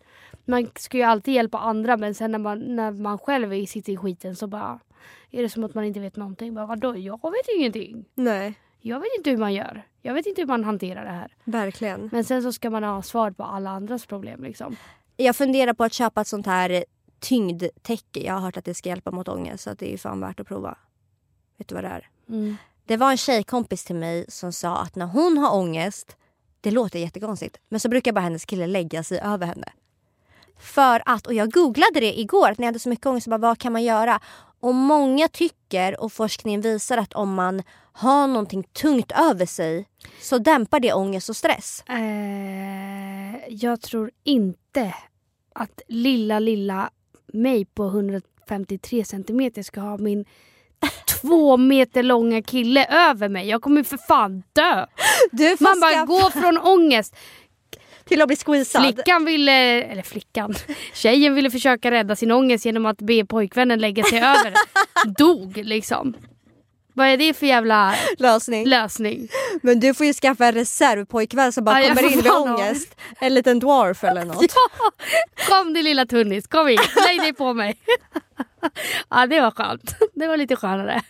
Man 0.45 0.67
ska 0.75 0.97
ju 0.97 1.03
alltid 1.03 1.33
hjälpa 1.33 1.57
andra 1.57 1.97
men 1.97 2.15
sen 2.15 2.31
när 2.31 2.39
man, 2.39 2.59
när 2.75 2.91
man 2.91 3.17
själv 3.19 3.65
sitter 3.65 3.93
i 3.93 3.97
skiten 3.97 4.35
så 4.35 4.47
bara 4.47 4.79
är 5.31 5.41
det 5.41 5.49
som 5.49 5.63
att 5.63 5.73
man 5.75 5.83
inte 5.83 5.99
vet 5.99 6.15
någonting. 6.15 6.53
Bara, 6.53 6.65
Vadå, 6.65 6.97
jag 6.97 7.31
vet 7.31 7.47
ingenting. 7.57 8.05
Nej, 8.15 8.53
Jag 8.81 8.99
vet 8.99 9.09
inte 9.17 9.29
hur 9.29 9.37
man 9.37 9.53
gör. 9.53 9.83
Jag 10.01 10.13
vet 10.13 10.25
inte 10.25 10.41
hur 10.41 10.47
man 10.47 10.63
hanterar 10.63 11.05
det 11.05 11.11
här. 11.11 11.35
verkligen. 11.43 12.09
Men 12.11 12.23
sen 12.23 12.43
så 12.43 12.53
ska 12.53 12.69
man 12.69 12.83
ha 12.83 13.01
svar 13.01 13.31
på 13.31 13.43
alla 13.43 13.69
andras 13.69 14.05
problem 14.05 14.43
liksom. 14.43 14.75
Jag 15.17 15.35
funderar 15.35 15.73
på 15.73 15.83
att 15.83 15.93
köpa 15.93 16.21
ett 16.21 16.27
sånt 16.27 16.45
här 16.45 16.85
tyngdtäcke. 17.19 18.19
Jag 18.25 18.33
har 18.33 18.39
hört 18.39 18.57
att 18.57 18.65
det 18.65 18.73
ska 18.73 18.89
hjälpa 18.89 19.11
mot 19.11 19.27
ångest 19.27 19.63
så 19.63 19.69
att 19.69 19.79
det 19.79 19.93
är 19.93 19.97
fan 19.97 20.19
värt 20.19 20.39
att 20.39 20.47
prova. 20.47 20.77
Vet 21.57 21.67
du 21.67 21.75
vad 21.75 21.83
det 21.83 21.87
är? 21.89 22.09
Mm. 22.29 22.57
Det 22.85 22.97
var 22.97 23.11
en 23.11 23.17
tjejkompis 23.17 23.85
till 23.85 23.95
mig 23.95 24.25
som 24.29 24.53
sa 24.53 24.77
att 24.77 24.95
när 24.95 25.05
hon 25.05 25.37
har 25.37 25.55
ångest, 25.55 26.17
det 26.61 26.71
låter 26.71 26.99
jättekonstigt, 26.99 27.57
men 27.69 27.79
så 27.79 27.89
brukar 27.89 28.11
bara 28.11 28.21
hennes 28.21 28.45
kille 28.45 28.67
lägga 28.67 29.03
sig 29.03 29.19
över 29.19 29.47
henne. 29.47 29.67
För 30.59 31.03
att, 31.05 31.27
och 31.27 31.33
jag 31.33 31.51
googlade 31.51 31.99
det 31.99 32.19
igår, 32.19 32.49
att 32.51 32.57
när 32.57 32.63
jag 32.65 32.67
hade 32.67 32.79
så 32.79 32.89
mycket 32.89 33.05
ångest, 33.05 33.23
så 33.23 33.29
bara, 33.29 33.37
vad 33.37 33.57
kan 33.59 33.73
man 33.73 33.83
göra? 33.83 34.19
Och 34.63 34.75
många 34.75 35.27
tycker, 35.27 36.01
och 36.01 36.13
forskningen 36.13 36.61
visar 36.61 36.97
att 36.97 37.13
om 37.13 37.33
man 37.33 37.63
har 37.93 38.27
någonting 38.27 38.63
tungt 38.63 39.11
över 39.11 39.45
sig 39.45 39.87
så 40.21 40.37
dämpar 40.37 40.79
det 40.79 40.93
ångest 40.93 41.29
och 41.29 41.35
stress. 41.35 41.83
Eh, 41.89 43.49
jag 43.49 43.81
tror 43.81 44.11
inte 44.23 44.93
att 45.55 45.81
lilla, 45.87 46.39
lilla 46.39 46.89
mig 47.33 47.65
på 47.65 47.85
153 47.85 49.05
centimeter 49.05 49.63
ska 49.63 49.81
ha 49.81 49.97
min 49.97 50.25
två 51.21 51.57
meter 51.57 52.03
långa 52.03 52.41
kille 52.41 52.85
över 53.09 53.29
mig. 53.29 53.49
Jag 53.49 53.61
kommer 53.61 53.83
för 53.83 53.97
fan 53.97 54.43
dö. 54.53 54.85
Man 55.59 55.79
bara 55.79 56.05
går 56.05 56.29
från 56.29 56.57
ångest. 56.57 57.15
Till 58.05 58.21
att 58.21 58.27
bli 58.27 58.35
squeezad. 58.37 58.83
Flickan 58.83 59.25
ville, 59.25 59.81
eller 59.83 60.01
flickan, 60.01 60.55
tjejen 60.93 61.35
ville 61.35 61.51
försöka 61.51 61.91
rädda 61.91 62.15
sin 62.15 62.31
ångest 62.31 62.65
genom 62.65 62.85
att 62.85 62.97
be 62.97 63.25
pojkvännen 63.25 63.79
lägga 63.79 64.03
sig 64.03 64.17
över. 64.23 64.53
Dog 65.17 65.57
liksom. 65.57 66.13
Vad 66.95 67.07
är 67.07 67.17
det 67.17 67.33
för 67.33 67.45
jävla 67.45 67.95
Lösning. 68.17 68.67
lösning? 68.67 69.27
Men 69.61 69.79
du 69.79 69.93
får 69.93 70.05
ju 70.05 70.13
skaffa 70.13 70.45
en 70.45 70.53
reservpojkvän 70.53 71.53
som 71.53 71.63
bara 71.63 71.81
jag 71.81 71.97
kommer 71.97 72.11
in 72.13 72.25
ha. 72.25 72.39
ångest. 72.39 72.95
En 73.19 73.33
liten 73.33 73.59
dwarf 73.59 74.03
eller 74.03 74.25
något. 74.25 74.45
Ja, 74.77 74.91
kom 75.49 75.73
din 75.73 75.83
lilla 75.83 76.05
tunnis, 76.05 76.47
kom 76.47 76.67
hit, 76.67 76.79
lägg 77.07 77.19
dig 77.21 77.33
på 77.33 77.53
mig. 77.53 77.75
Ja 79.09 79.25
det 79.27 79.41
var 79.41 79.51
skönt. 79.51 79.95
Det 80.13 80.27
var 80.27 80.37
lite 80.37 80.55
skönare. 80.55 81.01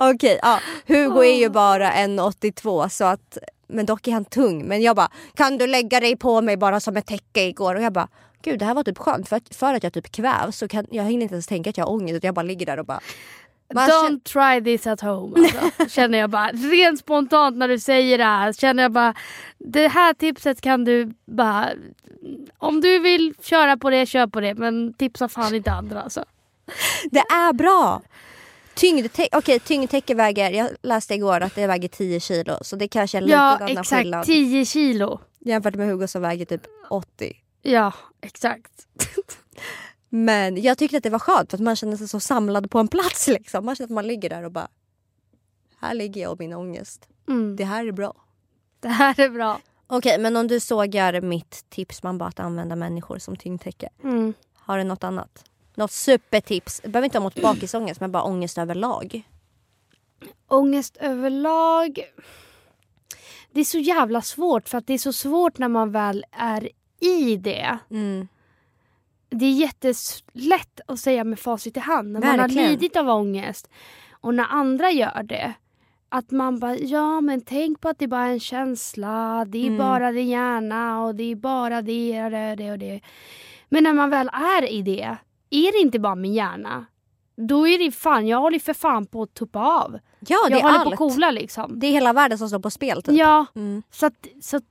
Okej, 0.00 0.38
ja. 0.42 0.60
Hugo 0.86 1.24
är 1.24 1.38
ju 1.38 1.48
bara 1.48 1.92
1,82 1.92 2.88
så 2.88 3.04
att 3.04 3.38
men 3.66 3.86
dock 3.86 4.08
är 4.08 4.12
han 4.12 4.24
tung. 4.24 4.64
Men 4.68 4.82
jag 4.82 4.96
bara, 4.96 5.08
kan 5.34 5.58
du 5.58 5.66
lägga 5.66 6.00
dig 6.00 6.16
på 6.16 6.40
mig 6.40 6.56
bara 6.56 6.80
som 6.80 6.96
ett 6.96 7.06
täcke 7.06 7.42
igår? 7.42 7.74
Och 7.74 7.82
jag 7.82 7.92
bara, 7.92 8.08
gud 8.42 8.58
det 8.58 8.64
här 8.64 8.74
var 8.74 8.84
typ 8.84 8.98
skönt 8.98 9.28
för 9.28 9.36
att, 9.36 9.54
för 9.54 9.74
att 9.74 9.82
jag 9.82 9.92
typ 9.92 10.12
kvävs 10.12 10.58
så 10.58 10.68
kan 10.68 10.86
jag 10.90 11.04
hinner 11.04 11.22
inte 11.22 11.34
ens 11.34 11.46
tänka 11.46 11.70
att 11.70 11.76
jag 11.76 11.84
har 11.84 11.92
ångest 11.92 12.16
utan 12.16 12.28
jag 12.28 12.34
bara 12.34 12.42
ligger 12.42 12.66
där 12.66 12.78
och 12.78 12.86
bara 12.86 13.00
Don't 13.74 14.20
try 14.24 14.60
this 14.64 14.86
at 14.86 15.00
home 15.00 15.40
alltså. 15.40 15.88
Känner 15.88 16.18
jag 16.18 16.30
bara. 16.30 16.48
Rent 16.48 16.98
spontant 16.98 17.56
när 17.56 17.68
du 17.68 17.78
säger 17.78 18.18
det 18.18 18.24
här 18.24 18.52
känner 18.52 18.82
jag 18.82 18.92
bara. 18.92 19.14
Det 19.58 19.88
här 19.88 20.14
tipset 20.14 20.60
kan 20.60 20.84
du 20.84 21.14
bara. 21.24 21.68
Om 22.58 22.80
du 22.80 22.98
vill 22.98 23.34
köra 23.42 23.76
på 23.76 23.90
det, 23.90 24.06
kör 24.06 24.26
på 24.26 24.40
det. 24.40 24.54
Men 24.54 24.92
tipsa 24.92 25.28
fan 25.28 25.54
inte 25.54 25.72
andra 25.72 26.02
alltså. 26.02 26.24
Det 27.10 27.18
är 27.18 27.52
bra! 27.52 28.02
Tyngdtäcke, 28.76 29.36
okej 29.38 29.60
tyngdtäcke 29.60 30.14
väger, 30.14 30.50
jag 30.50 30.70
läste 30.82 31.14
igår 31.14 31.40
att 31.40 31.54
det 31.54 31.66
väger 31.66 31.88
10 31.88 32.20
kilo 32.20 32.58
så 32.62 32.76
det 32.76 32.88
kanske 32.88 33.18
är 33.18 33.22
lite 33.22 33.32
Ja 33.32 33.56
annan 33.56 33.68
exakt, 33.68 33.88
skillnad 34.02 34.24
10 34.24 34.64
kilo. 34.64 35.20
jämfört 35.40 35.74
med 35.74 35.88
Hugo 35.88 36.08
som 36.08 36.22
väger 36.22 36.44
typ 36.44 36.62
80. 36.90 37.36
Ja 37.62 37.92
exakt. 38.20 38.86
Men 40.08 40.62
jag 40.62 40.78
tyckte 40.78 40.96
att 40.96 41.02
det 41.02 41.10
var 41.10 41.18
skönt 41.18 41.50
för 41.50 41.56
att 41.56 41.62
man 41.62 41.76
känner 41.76 41.96
sig 41.96 42.08
så 42.08 42.20
samlad 42.20 42.70
på 42.70 42.78
en 42.78 42.88
plats 42.88 43.28
liksom. 43.28 43.64
Man 43.64 43.76
känner 43.76 43.86
att 43.86 43.94
man 43.94 44.06
ligger 44.06 44.30
där 44.30 44.42
och 44.42 44.52
bara 44.52 44.68
här 45.80 45.94
ligger 45.94 46.22
jag 46.22 46.32
och 46.32 46.38
min 46.38 46.52
ångest. 46.52 47.08
Mm. 47.28 47.56
Det 47.56 47.64
här 47.64 47.86
är 47.86 47.92
bra. 47.92 48.14
Det 48.80 48.88
här 48.88 49.20
är 49.20 49.28
bra. 49.28 49.60
Okej, 49.86 50.18
men 50.18 50.36
om 50.36 50.48
du 50.48 50.60
sågar 50.60 51.20
mitt 51.20 51.64
tips 51.68 52.02
man 52.02 52.18
bara 52.18 52.28
att 52.28 52.40
använda 52.40 52.76
människor 52.76 53.18
som 53.18 53.36
tyngdtäcke. 53.36 53.88
Mm. 54.04 54.34
Har 54.54 54.78
du 54.78 54.84
något 54.84 55.04
annat? 55.04 55.44
Något 55.76 55.92
supertips? 55.92 56.80
Det 56.80 56.88
behöver 56.88 57.04
inte 57.04 57.18
vara 57.18 57.24
mot 57.24 57.42
bakisångest 57.42 58.00
men 58.00 58.12
bara 58.12 58.22
ångest 58.22 58.58
överlag. 58.58 59.22
Ångest 60.48 60.96
överlag. 61.00 62.00
Det 63.52 63.60
är 63.60 63.64
så 63.64 63.78
jävla 63.78 64.22
svårt 64.22 64.68
för 64.68 64.78
att 64.78 64.86
det 64.86 64.94
är 64.94 64.98
så 64.98 65.12
svårt 65.12 65.58
när 65.58 65.68
man 65.68 65.92
väl 65.92 66.24
är 66.32 66.68
i 67.00 67.36
det. 67.36 67.78
Mm. 67.90 68.28
Det 69.28 69.44
är 69.44 69.52
jättelätt 69.52 70.80
att 70.86 70.98
säga 71.00 71.24
med 71.24 71.38
facit 71.38 71.76
i 71.76 71.80
hand 71.80 72.12
när 72.12 72.20
man 72.20 72.28
har 72.28 72.36
Verkligen. 72.38 72.70
lidit 72.70 72.96
av 72.96 73.08
ångest. 73.08 73.68
Och 74.10 74.34
när 74.34 74.44
andra 74.44 74.90
gör 74.90 75.22
det. 75.22 75.52
Att 76.08 76.30
man 76.30 76.58
bara, 76.58 76.76
ja 76.76 77.20
men 77.20 77.40
tänk 77.40 77.80
på 77.80 77.88
att 77.88 77.98
det 77.98 78.04
är 78.04 78.08
bara 78.08 78.26
en 78.26 78.40
känsla. 78.40 79.44
Det 79.48 79.58
är 79.58 79.66
Mm. 79.66 79.78
bara 79.78 80.12
din 80.12 80.28
hjärna 80.28 81.02
och 81.04 81.14
det 81.14 81.32
är 81.32 81.36
bara 81.36 81.82
det 81.82 82.24
och 82.24 82.30
det 82.56 82.72
och 82.72 82.78
det. 82.78 83.00
Men 83.68 83.82
när 83.84 83.92
man 83.92 84.10
väl 84.10 84.28
är 84.32 84.70
i 84.70 84.82
det, 84.82 85.16
är 85.50 85.72
det 85.72 85.78
inte 85.78 85.98
bara 85.98 86.14
min 86.14 86.34
hjärna. 86.34 86.86
Då 87.36 87.68
är 87.68 87.78
det 87.78 87.90
fan, 87.92 88.26
jag 88.26 88.38
håller 88.40 88.58
för 88.58 88.74
fan 88.74 89.06
på 89.06 89.22
att 89.22 89.34
tuppa 89.34 89.58
av. 89.60 89.98
Ja, 90.20 90.36
det 90.48 90.50
jag 90.50 90.58
är 90.58 90.62
håller 90.62 90.72
på 90.72 90.80
allt. 90.84 90.92
att 90.92 90.98
coola 90.98 91.30
liksom. 91.30 91.78
Det 91.78 91.86
är 91.86 91.90
hela 91.90 92.12
världen 92.12 92.38
som 92.38 92.48
står 92.48 92.58
på 92.58 92.70
spel 92.70 93.02
typ. 93.02 93.14
Ja, 93.14 93.46
Mm. 93.54 93.82
så 93.90 94.06
att, 94.06 94.26
så 94.40 94.56
att 94.56 94.64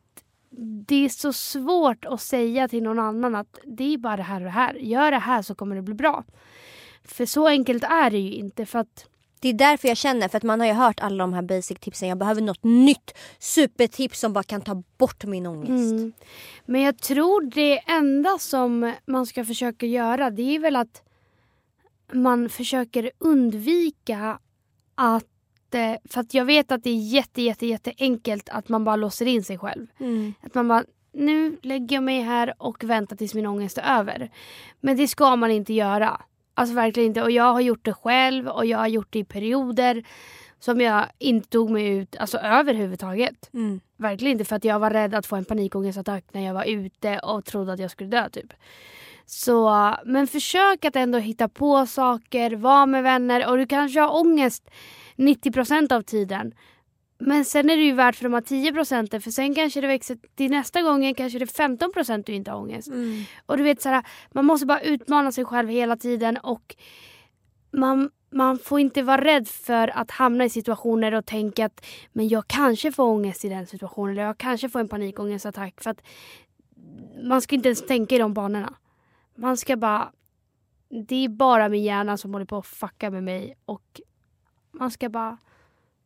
det 0.88 1.06
är 1.06 1.10
så 1.10 1.34
svårt 1.34 2.06
att 2.06 2.22
säga 2.22 2.68
till 2.68 2.84
någon 2.84 3.00
annan 3.00 3.36
att 3.36 3.60
det 3.66 3.94
är 3.94 3.98
bara 3.98 4.18
det 4.18 4.24
här 4.24 4.36
och 4.40 4.46
det 4.46 4.50
här. 4.52 4.74
Gör 4.74 5.12
det 5.12 5.18
här 5.20 5.42
så 5.42 5.56
kommer 5.56 5.76
det 5.76 5.82
bli 5.82 5.94
bra. 5.96 6.24
För 7.04 7.26
så 7.26 7.48
enkelt 7.48 7.84
är 7.84 8.10
det 8.12 8.18
ju 8.20 8.34
inte. 8.34 8.66
För 8.66 8.80
att 8.80 9.06
Det 9.46 9.50
är 9.50 9.54
därför 9.54 9.88
jag 9.88 9.98
känner, 9.98 10.28
för 10.28 10.38
att 10.38 10.44
man 10.44 10.60
har 10.60 10.68
ju 10.68 10.74
hört 10.74 11.00
alla 11.00 11.24
de 11.24 11.34
här 11.34 11.42
basic 11.42 11.80
tipsen. 11.80 12.10
Jag 12.10 12.18
behöver 12.18 12.42
något 12.42 12.64
nytt 12.64 13.18
supertips 13.40 14.20
som 14.20 14.34
bara 14.34 14.44
kan 14.44 14.62
ta 14.62 14.84
bort 14.98 15.24
min 15.26 15.46
ångest. 15.46 15.92
Mm. 15.92 16.14
Men 16.66 16.82
jag 16.82 16.98
tror 16.98 17.42
det 17.42 17.78
enda 17.78 18.38
som 18.40 18.94
man 19.06 19.26
ska 19.26 19.46
försöka 19.46 19.86
göra 19.86 20.30
det 20.30 20.56
är 20.56 20.60
väl 20.60 20.76
att 20.76 21.02
man 22.14 22.50
försöker 22.50 23.12
undvika 23.18 24.40
att... 24.96 25.74
eh, 25.74 25.96
För 26.10 26.22
att 26.22 26.34
jag 26.34 26.46
vet 26.46 26.72
att 26.72 26.84
det 26.84 26.90
är 26.90 27.08
jätte, 27.14 27.42
jätte, 27.42 27.66
jätte 27.66 27.94
enkelt 27.98 28.50
att 28.50 28.70
man 28.70 28.84
bara 28.84 28.96
låser 28.96 29.26
in 29.26 29.44
sig 29.44 29.58
själv. 29.58 29.88
Mm. 30.00 30.34
Att 30.42 30.54
man 30.56 30.68
bara, 30.68 30.84
nu 31.14 31.58
lägger 31.62 31.96
jag 31.96 32.04
mig 32.04 32.22
här 32.22 32.54
och 32.58 32.84
väntar 32.84 33.16
tills 33.16 33.34
min 33.34 33.46
ångest 33.46 33.78
är 33.78 34.00
över. 34.00 34.30
Men 34.80 34.98
det 34.98 35.08
ska 35.08 35.36
man 35.36 35.52
inte 35.52 35.74
göra. 35.74 36.22
Alltså 36.58 36.76
verkligen 36.76 37.08
inte. 37.08 37.22
Och 37.22 37.32
jag 37.32 37.54
har 37.54 37.62
gjort 37.62 37.86
det 37.86 37.94
själv 37.94 38.48
och 38.48 38.66
jag 38.66 38.78
har 38.78 38.88
gjort 38.88 39.08
det 39.10 39.20
i 39.20 39.24
perioder 39.24 40.04
som 40.60 40.82
jag 40.82 41.06
inte 41.20 41.50
tog 41.50 41.70
mig 41.70 41.88
ut 41.88 42.16
alltså 42.18 42.38
överhuvudtaget. 42.38 43.54
Mm. 43.54 43.80
Verkligen 43.98 44.32
inte 44.32 44.46
för 44.46 44.56
att 44.56 44.64
jag 44.64 44.80
var 44.80 44.90
rädd 44.90 45.16
att 45.16 45.26
få 45.26 45.36
en 45.36 45.46
panikångestattack 45.46 46.26
när 46.32 46.46
jag 46.46 46.54
var 46.54 46.64
ute 46.64 47.20
och 47.20 47.46
trodde 47.46 47.74
att 47.74 47.80
jag 47.80 47.92
skulle 47.92 48.10
dö 48.10 48.30
typ. 48.30 48.54
Så, 49.26 49.94
men 50.06 50.28
försök 50.28 50.86
att 50.86 50.96
ändå 50.96 51.18
hitta 51.18 51.50
på 51.50 51.86
saker, 51.86 52.56
vara 52.56 52.86
med 52.86 53.04
vänner 53.04 53.50
och 53.50 53.58
du 53.58 53.66
kanske 53.66 54.00
har 54.00 54.20
ångest 54.20 54.70
90% 55.18 55.94
av 55.94 56.02
tiden. 56.02 56.54
Men 57.18 57.46
sen 57.46 57.70
är 57.70 57.78
det 57.78 57.84
ju 57.84 57.92
värt 57.92 58.16
för 58.16 58.24
de 58.24 58.34
här 58.34 58.42
10 58.42 58.74
procenten 58.74 59.22
för 59.22 59.32
sen 59.32 59.56
kanske 59.56 59.82
det 59.82 59.88
växer 59.88 60.18
till 60.36 60.52
nästa 60.52 60.82
gången 60.82 61.16
kanske 61.16 61.40
det 61.40 61.46
är 61.46 61.48
15 61.48 61.92
procent 61.92 62.26
du 62.26 62.34
inte 62.34 62.52
har 62.52 62.58
ångest. 62.58 62.88
Mm. 62.88 63.24
Och 63.46 63.58
du 63.58 63.64
vet 63.64 63.82
så 63.82 63.90
här, 63.90 64.04
man 64.32 64.46
måste 64.46 64.66
bara 64.66 64.82
utmana 64.82 65.32
sig 65.32 65.46
själv 65.46 65.70
hela 65.70 65.98
tiden 65.98 66.38
och 66.38 66.76
man, 67.72 68.10
man 68.30 68.60
får 68.60 68.80
inte 68.80 69.02
vara 69.02 69.24
rädd 69.24 69.48
för 69.48 69.98
att 69.98 70.12
hamna 70.12 70.46
i 70.46 70.50
situationer 70.50 71.14
och 71.14 71.26
tänka 71.26 71.66
att 71.66 71.86
men 72.14 72.28
jag 72.28 72.48
kanske 72.48 72.92
får 72.92 73.04
ångest 73.04 73.46
i 73.46 73.50
den 73.50 73.68
situationen 73.68 74.12
eller 74.12 74.24
jag 74.24 74.38
kanske 74.38 74.70
får 74.70 74.80
en 74.80 74.88
panikångestattack 74.88 75.82
för 75.82 75.90
att 75.90 76.02
man 77.24 77.42
ska 77.42 77.56
inte 77.56 77.70
ens 77.70 77.86
tänka 77.86 78.16
i 78.16 78.18
de 78.18 78.34
banorna. 78.34 78.74
Man 79.36 79.58
ska 79.58 79.78
bara 79.78 80.12
det 81.08 81.26
är 81.26 81.30
bara 81.30 81.70
min 81.70 81.84
hjärna 81.84 82.18
som 82.18 82.34
håller 82.34 82.46
på 82.46 82.58
att 82.58 82.68
fucka 82.68 83.10
med 83.10 83.24
mig 83.24 83.58
och 83.66 84.02
man 84.72 84.92
ska 84.92 85.10
bara 85.10 85.38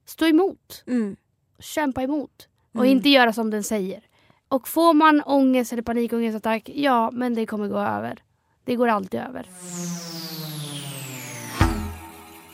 stå 0.10 0.26
emot 0.26 0.84
Mm. 0.88 1.16
kämpa 1.60 2.02
emot 2.04 2.48
och 2.74 2.86
Mm. 2.86 2.98
inte 2.98 3.10
göra 3.10 3.34
som 3.34 3.50
den 3.50 3.64
säger. 3.64 4.04
Och 4.48 4.68
får 4.68 4.94
man 4.94 5.22
ångest 5.26 5.74
eller 5.74 5.84
panikångestattack, 5.84 6.70
ja 6.74 7.12
men 7.14 7.36
det 7.36 7.46
kommer 7.46 7.68
gå 7.68 7.78
över. 7.80 8.24
Det 8.64 8.76
går 8.76 8.88
alltid 8.88 9.20
över. 9.20 9.48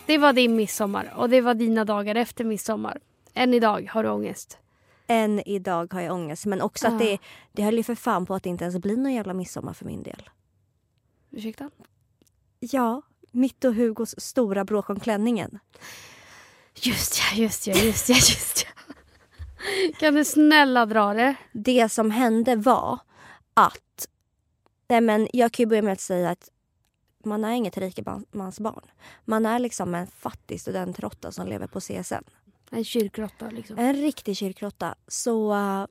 Det 0.06 0.18
var 0.18 0.34
din 0.34 0.56
midsommar 0.56 1.14
och 1.18 1.30
det 1.30 1.42
var 1.42 1.54
dina 1.54 1.86
dagar 1.86 2.16
efter 2.16 2.44
midsommar. 2.44 3.00
Än 3.34 3.54
idag 3.54 3.90
har 3.92 4.04
du 4.04 4.10
ångest. 4.10 4.58
Än 5.08 5.40
idag 5.48 5.94
har 5.94 6.02
jag 6.02 6.14
ångest. 6.14 6.46
Men 6.46 6.62
också 6.62 6.86
Ja. 6.88 6.94
att 6.94 7.00
det, 7.00 7.18
det 7.52 7.64
höll 7.64 7.78
ju 7.78 7.84
för 7.84 7.96
fan 7.96 8.26
på 8.26 8.36
att 8.36 8.44
det 8.44 8.50
inte 8.50 8.64
ens 8.64 8.78
blir 8.78 8.98
någon 8.98 9.14
jävla 9.14 9.34
midsommar 9.34 9.74
för 9.74 9.86
min 9.86 10.04
del. 10.04 10.30
Ursäkta? 11.32 11.70
Ja, 12.60 13.02
mitt 13.32 13.66
och 13.66 13.74
Hugos 13.76 14.16
stora 14.20 14.66
bråk 14.66 14.90
om 14.90 15.00
klänningen. 15.00 15.60
Just 16.82 17.20
ja, 17.20 17.44
just 17.44 17.68
ja, 17.68 17.74
just 17.74 18.10
ja, 18.10 18.16
just 18.16 18.66
ja. 18.66 18.94
Kan 20.00 20.14
du 20.14 20.26
snälla 20.26 20.86
dra 20.86 21.14
det? 21.14 21.36
Det 21.54 21.92
som 21.92 22.12
hände 22.12 22.56
var 22.56 23.00
att... 23.54 24.08
Nej 24.88 25.02
men 25.02 25.28
jag 25.34 25.52
kan 25.52 25.64
ju 25.64 25.68
börja 25.68 25.82
med 25.82 25.94
att 25.94 26.02
säga 26.02 26.30
att 26.30 26.50
man 27.26 27.46
är 27.46 27.52
inget 27.52 27.78
rikemansbarn. 27.78 28.86
Man 29.26 29.46
är 29.46 29.60
liksom 29.60 29.96
en 29.96 30.08
fattig 30.08 30.62
studentråtta 30.62 31.32
som 31.32 31.48
lever 31.48 31.68
på 31.68 31.80
CSN. 31.80 32.24
En 32.72 32.84
kyrkråtta 32.84 33.50
liksom. 33.50 33.78
En 33.78 33.94
riktig 33.94 34.38
kyrkråtta. 34.38 34.96
Så 35.08 35.54
uh, 35.54 35.86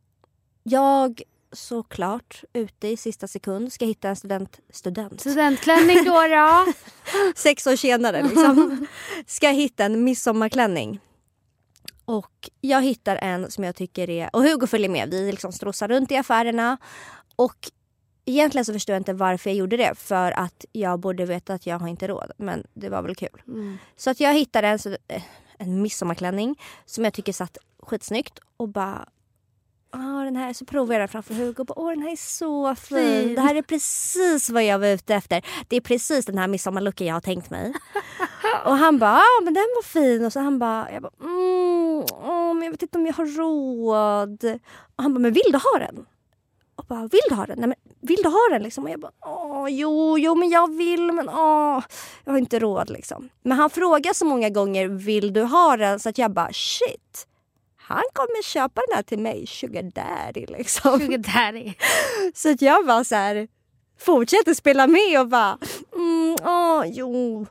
jag 0.62 1.22
såklart 1.54 2.44
ute 2.52 2.88
i 2.88 2.96
sista 2.96 3.28
sekund 3.28 3.72
ska 3.72 3.84
hitta 3.84 4.08
en 4.08 4.16
student... 4.16 4.60
Student? 4.70 5.20
Studentklänning 5.20 6.04
då 6.04 6.12
då? 6.28 6.72
Sex 7.36 7.66
år 7.66 7.76
senare 7.76 8.22
liksom. 8.22 8.86
Ska 9.26 9.48
hitta 9.48 9.84
en 9.84 10.04
midsommarklänning. 10.04 11.00
Och 12.04 12.50
jag 12.60 12.82
hittar 12.82 13.16
en 13.16 13.50
som 13.50 13.64
jag 13.64 13.76
tycker 13.76 14.10
är... 14.10 14.30
Och 14.32 14.42
Hugo 14.42 14.66
följer 14.66 14.88
med. 14.88 15.10
Vi 15.10 15.30
liksom 15.30 15.52
strossar 15.52 15.88
runt 15.88 16.12
i 16.12 16.16
affärerna. 16.16 16.76
Och 17.36 17.70
egentligen 18.24 18.64
så 18.64 18.72
förstår 18.72 18.94
jag 18.94 19.00
inte 19.00 19.12
varför 19.12 19.50
jag 19.50 19.56
gjorde 19.56 19.76
det. 19.76 19.94
För 19.94 20.32
att 20.32 20.64
jag 20.72 21.00
borde 21.00 21.26
veta 21.26 21.54
att 21.54 21.66
jag 21.66 21.78
har 21.78 21.88
inte 21.88 22.08
råd. 22.08 22.32
Men 22.36 22.66
det 22.74 22.88
var 22.88 23.02
väl 23.02 23.14
kul. 23.14 23.42
Mm. 23.48 23.78
Så 23.96 24.10
att 24.10 24.20
jag 24.20 24.34
hittade 24.34 24.68
en, 24.68 24.78
eh, 25.08 25.22
en 25.58 25.82
midsommarklänning 25.82 26.60
som 26.84 27.04
jag 27.04 27.12
tycker 27.12 27.32
satt 27.32 27.58
skitsnyggt. 27.82 28.38
Och 28.56 28.68
bara... 28.68 29.08
Ah, 29.94 30.24
den 30.24 30.36
här, 30.36 30.52
så 30.52 30.64
provade 30.64 30.94
jag 30.94 31.00
den 31.00 31.08
framför 31.08 31.34
Hugo 31.34 31.60
och 31.60 31.66
bara, 31.66 31.78
Åh, 31.78 31.90
den 31.90 32.02
här 32.02 32.12
är 32.12 32.16
så 32.16 32.74
fin. 32.74 32.98
Fin. 32.98 33.34
Det 33.34 33.40
här 33.40 33.54
är 33.54 33.62
precis 33.62 34.50
vad 34.50 34.64
jag 34.64 34.78
var 34.78 34.86
ute 34.86 35.14
efter. 35.14 35.44
Det 35.68 35.76
är 35.76 35.80
precis 35.80 36.26
den 36.26 36.38
här 36.38 36.48
midsommarlooken 36.48 37.06
jag 37.06 37.14
har 37.14 37.20
tänkt 37.20 37.50
mig. 37.50 37.72
och 38.64 38.76
han 38.76 38.98
bara, 38.98 39.10
ah, 39.16 39.40
men 39.44 39.54
den 39.54 39.66
var 39.76 39.82
fin. 39.82 40.24
Och 40.24 40.32
så 40.32 40.40
han 40.40 40.58
bara, 40.58 40.92
jag 40.92 41.02
bara 41.02 41.12
mm, 41.20 42.04
åh, 42.12 42.54
men 42.54 42.62
jag 42.62 42.70
vet 42.70 42.82
inte 42.82 42.98
om 42.98 43.06
jag 43.06 43.14
har 43.14 43.26
råd. 43.26 44.44
Och 44.96 45.02
han 45.02 45.14
bara, 45.14 45.20
men 45.20 45.32
vill 45.32 45.52
du 45.52 45.58
ha 45.58 45.78
den? 45.78 46.06
Och 46.76 46.84
bara, 46.84 47.00
vill 47.00 47.20
du 47.28 47.34
ha 47.34 47.46
den? 47.46 47.58
Nej, 47.58 47.68
men 47.68 47.76
vill 48.00 48.22
du 48.22 48.28
ha 48.28 48.48
den? 48.50 48.62
Liksom? 48.62 48.84
Och 48.84 48.90
jag 48.90 49.00
bara, 49.00 49.12
åh, 49.20 49.66
jo, 49.70 50.18
jo, 50.18 50.34
men 50.34 50.50
jag 50.50 50.76
vill, 50.76 51.12
men 51.12 51.28
åh, 51.28 51.82
jag 52.24 52.32
har 52.32 52.38
inte 52.38 52.58
råd. 52.58 52.90
Liksom. 52.90 53.28
Men 53.42 53.58
han 53.58 53.70
frågar 53.70 54.12
så 54.12 54.24
många 54.24 54.48
gånger, 54.50 54.88
vill 54.88 55.32
du 55.32 55.42
ha 55.42 55.76
den? 55.76 56.00
Så 56.00 56.08
att 56.08 56.18
jag 56.18 56.30
bara, 56.30 56.52
shit. 56.52 57.26
Han 57.86 58.02
kommer 58.12 58.42
köpa 58.42 58.80
den 58.88 58.96
här 58.96 59.02
till 59.02 59.18
mig, 59.18 59.46
sugar 59.46 59.82
daddy. 59.82 60.46
Liksom. 60.46 61.00
Sugar 61.00 61.18
daddy. 61.18 61.72
Så 62.34 62.50
att 62.50 62.62
jag 62.62 62.86
bara 62.86 63.04
så 63.04 63.14
här, 63.14 63.48
fortsätter 63.98 64.54
spela 64.54 64.86
med 64.86 65.20
och 65.20 65.28
bara, 65.28 65.58
mm, 65.96 66.36
åh, 66.44 66.82
jo. 66.86 67.46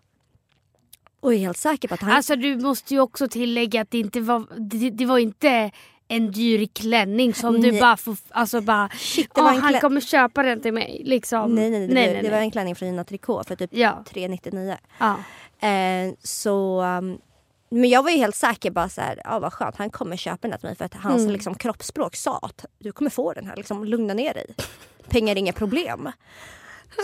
Och 1.19 1.33
är 1.33 1.37
helt 1.37 1.57
säker 1.57 1.87
på 1.87 1.93
att 1.93 2.01
han... 2.01 2.11
Alltså 2.11 2.35
du 2.35 2.55
måste 2.59 2.93
ju 2.93 2.99
också 2.99 3.27
tillägga 3.27 3.81
att 3.81 3.91
det 3.91 3.97
inte 3.99 4.19
var, 4.21 4.45
det, 4.59 4.89
det 4.89 5.05
var 5.05 5.17
inte 5.17 5.71
en 6.07 6.31
dyr 6.31 6.67
klänning 6.73 7.33
som 7.33 7.61
du 7.61 7.71
Nej. 7.71 7.81
bara 7.81 7.97
får, 7.97 8.17
alltså 8.29 8.61
bara, 8.61 8.89
Shit, 8.89 9.29
det 9.35 9.41
"Åh, 9.41 9.45
var 9.47 9.53
en 9.53 9.61
han 9.61 9.79
kommer 9.79 10.01
köpa 10.01 10.43
den 10.43 10.61
till 10.61 10.73
mig. 10.73 11.01
Liksom. 11.05 11.55
nej, 11.55 11.69
nej, 11.69 11.79
nej, 11.79 11.87
det, 11.87 11.93
nej, 11.93 12.07
var, 12.07 12.13
nej, 12.13 12.23
det 12.23 12.29
var 12.29 12.37
en 12.37 12.51
klänning 12.51 12.75
från 12.75 12.89
Gina 12.89 13.03
Tricot 13.03 13.47
för 13.47 13.55
typ 13.55 13.69
Ja, 13.73 14.03
399. 14.09 14.77
ja. 14.99 15.17
Eh, 15.67 16.13
så, 16.23 16.81
um, 16.81 17.17
men 17.73 17.89
jag 17.89 18.03
var 18.03 18.09
ju 18.09 18.17
helt 18.17 18.35
säker 18.35 18.71
bara 18.71 18.89
så 18.89 19.01
här, 19.01 19.21
ja 19.23 19.39
vad 19.39 19.53
skönt, 19.53 19.75
han 19.77 19.89
kommer 19.89 20.17
köpa 20.17 20.37
den 20.41 20.51
här 20.51 20.57
till 20.57 20.67
mig 20.67 20.75
för 20.75 20.85
att 20.85 20.93
hans 20.93 21.21
Mm. 21.21 21.33
liksom, 21.33 21.55
kroppsspråk 21.55 22.15
sa 22.15 22.37
att 22.41 22.65
du 22.79 22.91
kommer 22.91 23.09
få 23.11 23.33
den 23.33 23.47
här, 23.47 23.55
liksom, 23.55 23.85
lugna 23.85 24.13
ner 24.13 24.33
dig. 24.33 24.55
Pengar 25.09 25.31
är 25.35 25.39
inga 25.39 25.53
problem. 25.53 26.09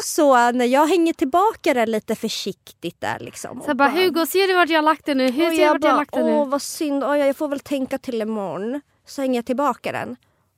Så 0.03 0.51
när 0.51 0.65
jag 0.65 0.87
hänger 0.87 1.13
tillbaka 1.13 1.73
den 1.73 1.91
lite 1.91 2.15
försiktigt 2.15 3.01
där 3.01 3.19
liksom. 3.19 3.61
Så 3.61 3.69
och 3.71 3.75
bara, 3.77 3.89
Hugo 3.89 4.25
ser 4.25 4.47
du 4.47 4.53
vart 4.55 4.69
jag 4.69 4.77
har 4.77 4.81
lagt 4.83 5.05
den 5.05 5.17
nu? 5.17 5.31
Hur 5.31 5.51
ser 5.51 5.57
du 5.57 5.67
vart 5.67 5.83
jag 5.83 5.89
har 5.91 5.97
lagt 5.97 6.13
den 6.13 6.25
åh 6.25 6.43
nu? 6.45 6.49
vad 6.51 6.61
synd, 6.61 7.03
åh, 7.03 7.17
jag 7.17 7.35
får 7.37 7.47
väl 7.47 7.59
tänka 7.59 7.97
till 7.97 8.21
imorgon. 8.21 8.81
Så 9.05 9.21
hänger 9.21 9.35
jag 9.35 9.45
tillbaka 9.45 9.91
den. 9.91 10.15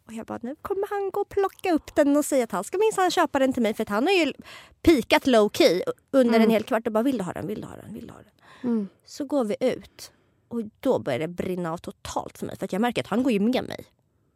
Och 0.08 0.13
jag 0.13 0.25
bara, 0.25 0.39
nu 0.41 0.56
kommer 0.62 0.88
han 0.89 1.12
gå 1.12 1.22
och 1.22 1.30
plocka 1.30 1.72
upp 1.74 1.96
den 1.96 2.18
och 2.18 2.25
säga 2.25 2.44
att 2.44 2.51
han 2.51 2.63
ska 2.63 2.77
minsann 2.77 3.12
köpa 3.12 3.39
den 3.39 3.53
till 3.53 3.62
mig. 3.63 3.74
För 3.74 3.84
att 3.84 3.89
han 3.89 4.08
har 4.08 4.13
ju 4.13 4.34
pikat 4.82 5.27
low 5.27 5.50
key 5.53 5.82
under 6.12 6.36
Mm. 6.36 6.41
en 6.46 6.50
hel 6.50 6.63
kvart 6.63 6.88
och 6.88 6.94
bara, 6.94 7.03
vill 7.03 7.18
du 7.18 7.24
ha 7.24 7.34
den, 7.34 7.48
vill 7.48 7.62
du 7.62 7.68
ha 7.68 7.75
den, 7.75 7.94
vill 7.94 8.08
du 8.08 8.13
ha 8.13 8.20
den? 8.20 8.27
Mm. 8.63 8.89
Så 9.06 9.25
går 9.25 9.44
vi 9.44 9.56
ut 9.60 10.12
och 10.48 10.62
då 10.80 11.00
börjar 11.00 11.20
det 11.20 11.27
brinna 11.27 11.74
av 11.74 11.77
totalt 11.77 12.38
för 12.38 12.46
mig. 12.46 12.58
För 12.58 12.65
att 12.65 12.74
jag 12.74 12.82
märker 12.82 13.01
att 13.01 13.08
han 13.08 13.24
går 13.24 13.32
ju 13.32 13.39
med 13.39 13.63
mig. 13.63 13.86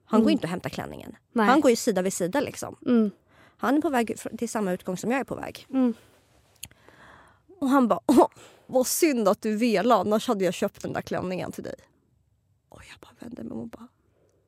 Han 0.05 0.19
går 0.19 0.25
Mm. 0.29 0.31
inte 0.31 0.45
och 0.45 0.49
hämtar 0.49 0.69
klänningen. 0.69 1.15
Nej. 1.31 1.45
Han 1.45 1.61
går 1.61 1.69
ju 1.71 1.75
sida 1.75 2.01
vid 2.01 2.13
sida 2.13 2.39
liksom. 2.41 2.75
Mm. 2.85 3.11
Han 3.57 3.77
är 3.77 3.81
på 3.81 3.89
väg 3.89 4.17
till 4.37 4.49
samma 4.49 4.71
utgång 4.73 4.97
som 4.97 5.11
jag 5.11 5.19
är 5.19 5.23
på 5.23 5.35
väg. 5.35 5.67
Mm. 5.69 5.93
Och 7.59 7.69
han 7.69 7.87
bara, 7.87 7.99
åh, 8.05 8.27
vad 8.67 8.87
synd 8.87 9.27
att 9.27 9.41
du 9.41 9.55
velade, 9.57 10.01
annars 10.01 10.27
hade 10.27 10.45
jag 10.45 10.53
köpt 10.53 10.81
den 10.81 10.93
där 10.93 11.01
klänningen 11.01 11.51
till 11.51 11.63
dig. 11.63 11.75
Och 12.69 12.81
jag 12.89 12.99
bara 12.99 13.11
vände 13.19 13.43
mig 13.43 13.51
om 13.53 13.59
och 13.59 13.67
bara, 13.67 13.87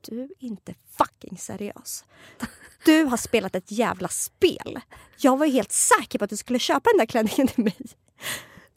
du 0.02 0.22
är 0.22 0.30
inte 0.40 0.74
fucking 0.98 1.38
seriös. 1.38 2.06
Du 2.86 3.04
har 3.04 3.18
spelat 3.18 3.56
ett 3.56 3.72
jävla 3.72 4.08
spel. 4.08 4.80
Jag 5.18 5.38
var 5.38 5.46
helt 5.46 5.72
säker 5.72 6.20
på 6.20 6.24
att 6.26 6.30
du 6.30 6.38
skulle 6.38 6.60
köpa 6.60 6.90
den 6.90 6.98
där 6.98 7.06
klänningen 7.06 7.48
till 7.48 7.64
mig. 7.64 7.78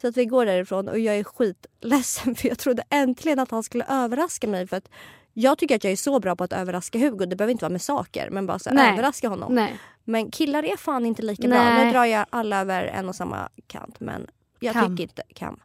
Så 0.00 0.08
att 0.08 0.16
vi 0.16 0.24
går 0.24 0.46
därifrån 0.46 0.88
och 0.88 0.98
jag 0.98 1.16
är 1.16 1.24
skitledsen 1.24 2.34
för 2.36 2.48
jag 2.48 2.58
trodde 2.58 2.82
äntligen 2.90 3.38
att 3.38 3.50
han 3.50 3.62
skulle 3.62 3.84
överraska 3.88 4.48
mig. 4.48 4.66
För 4.66 4.76
att 4.76 4.88
jag 5.32 5.58
tycker 5.58 5.76
att 5.76 5.84
jag 5.84 5.92
är 5.92 5.96
så 5.96 6.20
bra 6.20 6.36
på 6.36 6.44
att 6.44 6.52
överraska 6.52 6.98
Hugo. 6.98 7.26
Det 7.26 7.36
behöver 7.36 7.52
inte 7.52 7.64
vara 7.64 7.72
med 7.72 7.82
saker 7.82 8.30
men 8.30 8.46
bara 8.46 8.58
så 8.58 8.70
här, 8.70 8.92
överraska 8.92 9.28
honom. 9.28 9.54
Nej. 9.54 9.78
Men 10.04 10.30
killar 10.30 10.62
är 10.62 10.76
fan 10.76 11.06
inte 11.06 11.22
lika 11.22 11.48
bra. 11.48 11.58
Nej. 11.58 11.84
Nu 11.84 11.92
drar 11.92 12.04
jag 12.04 12.26
alla 12.30 12.60
över 12.60 12.86
en 12.86 13.08
och 13.08 13.16
samma 13.16 13.48
kant. 13.66 14.00
Men 14.00 14.26
jag 14.60 14.72
Kam. 14.72 14.96
tycker 14.96 15.02
inte 15.02 15.22
kam. 15.34 15.60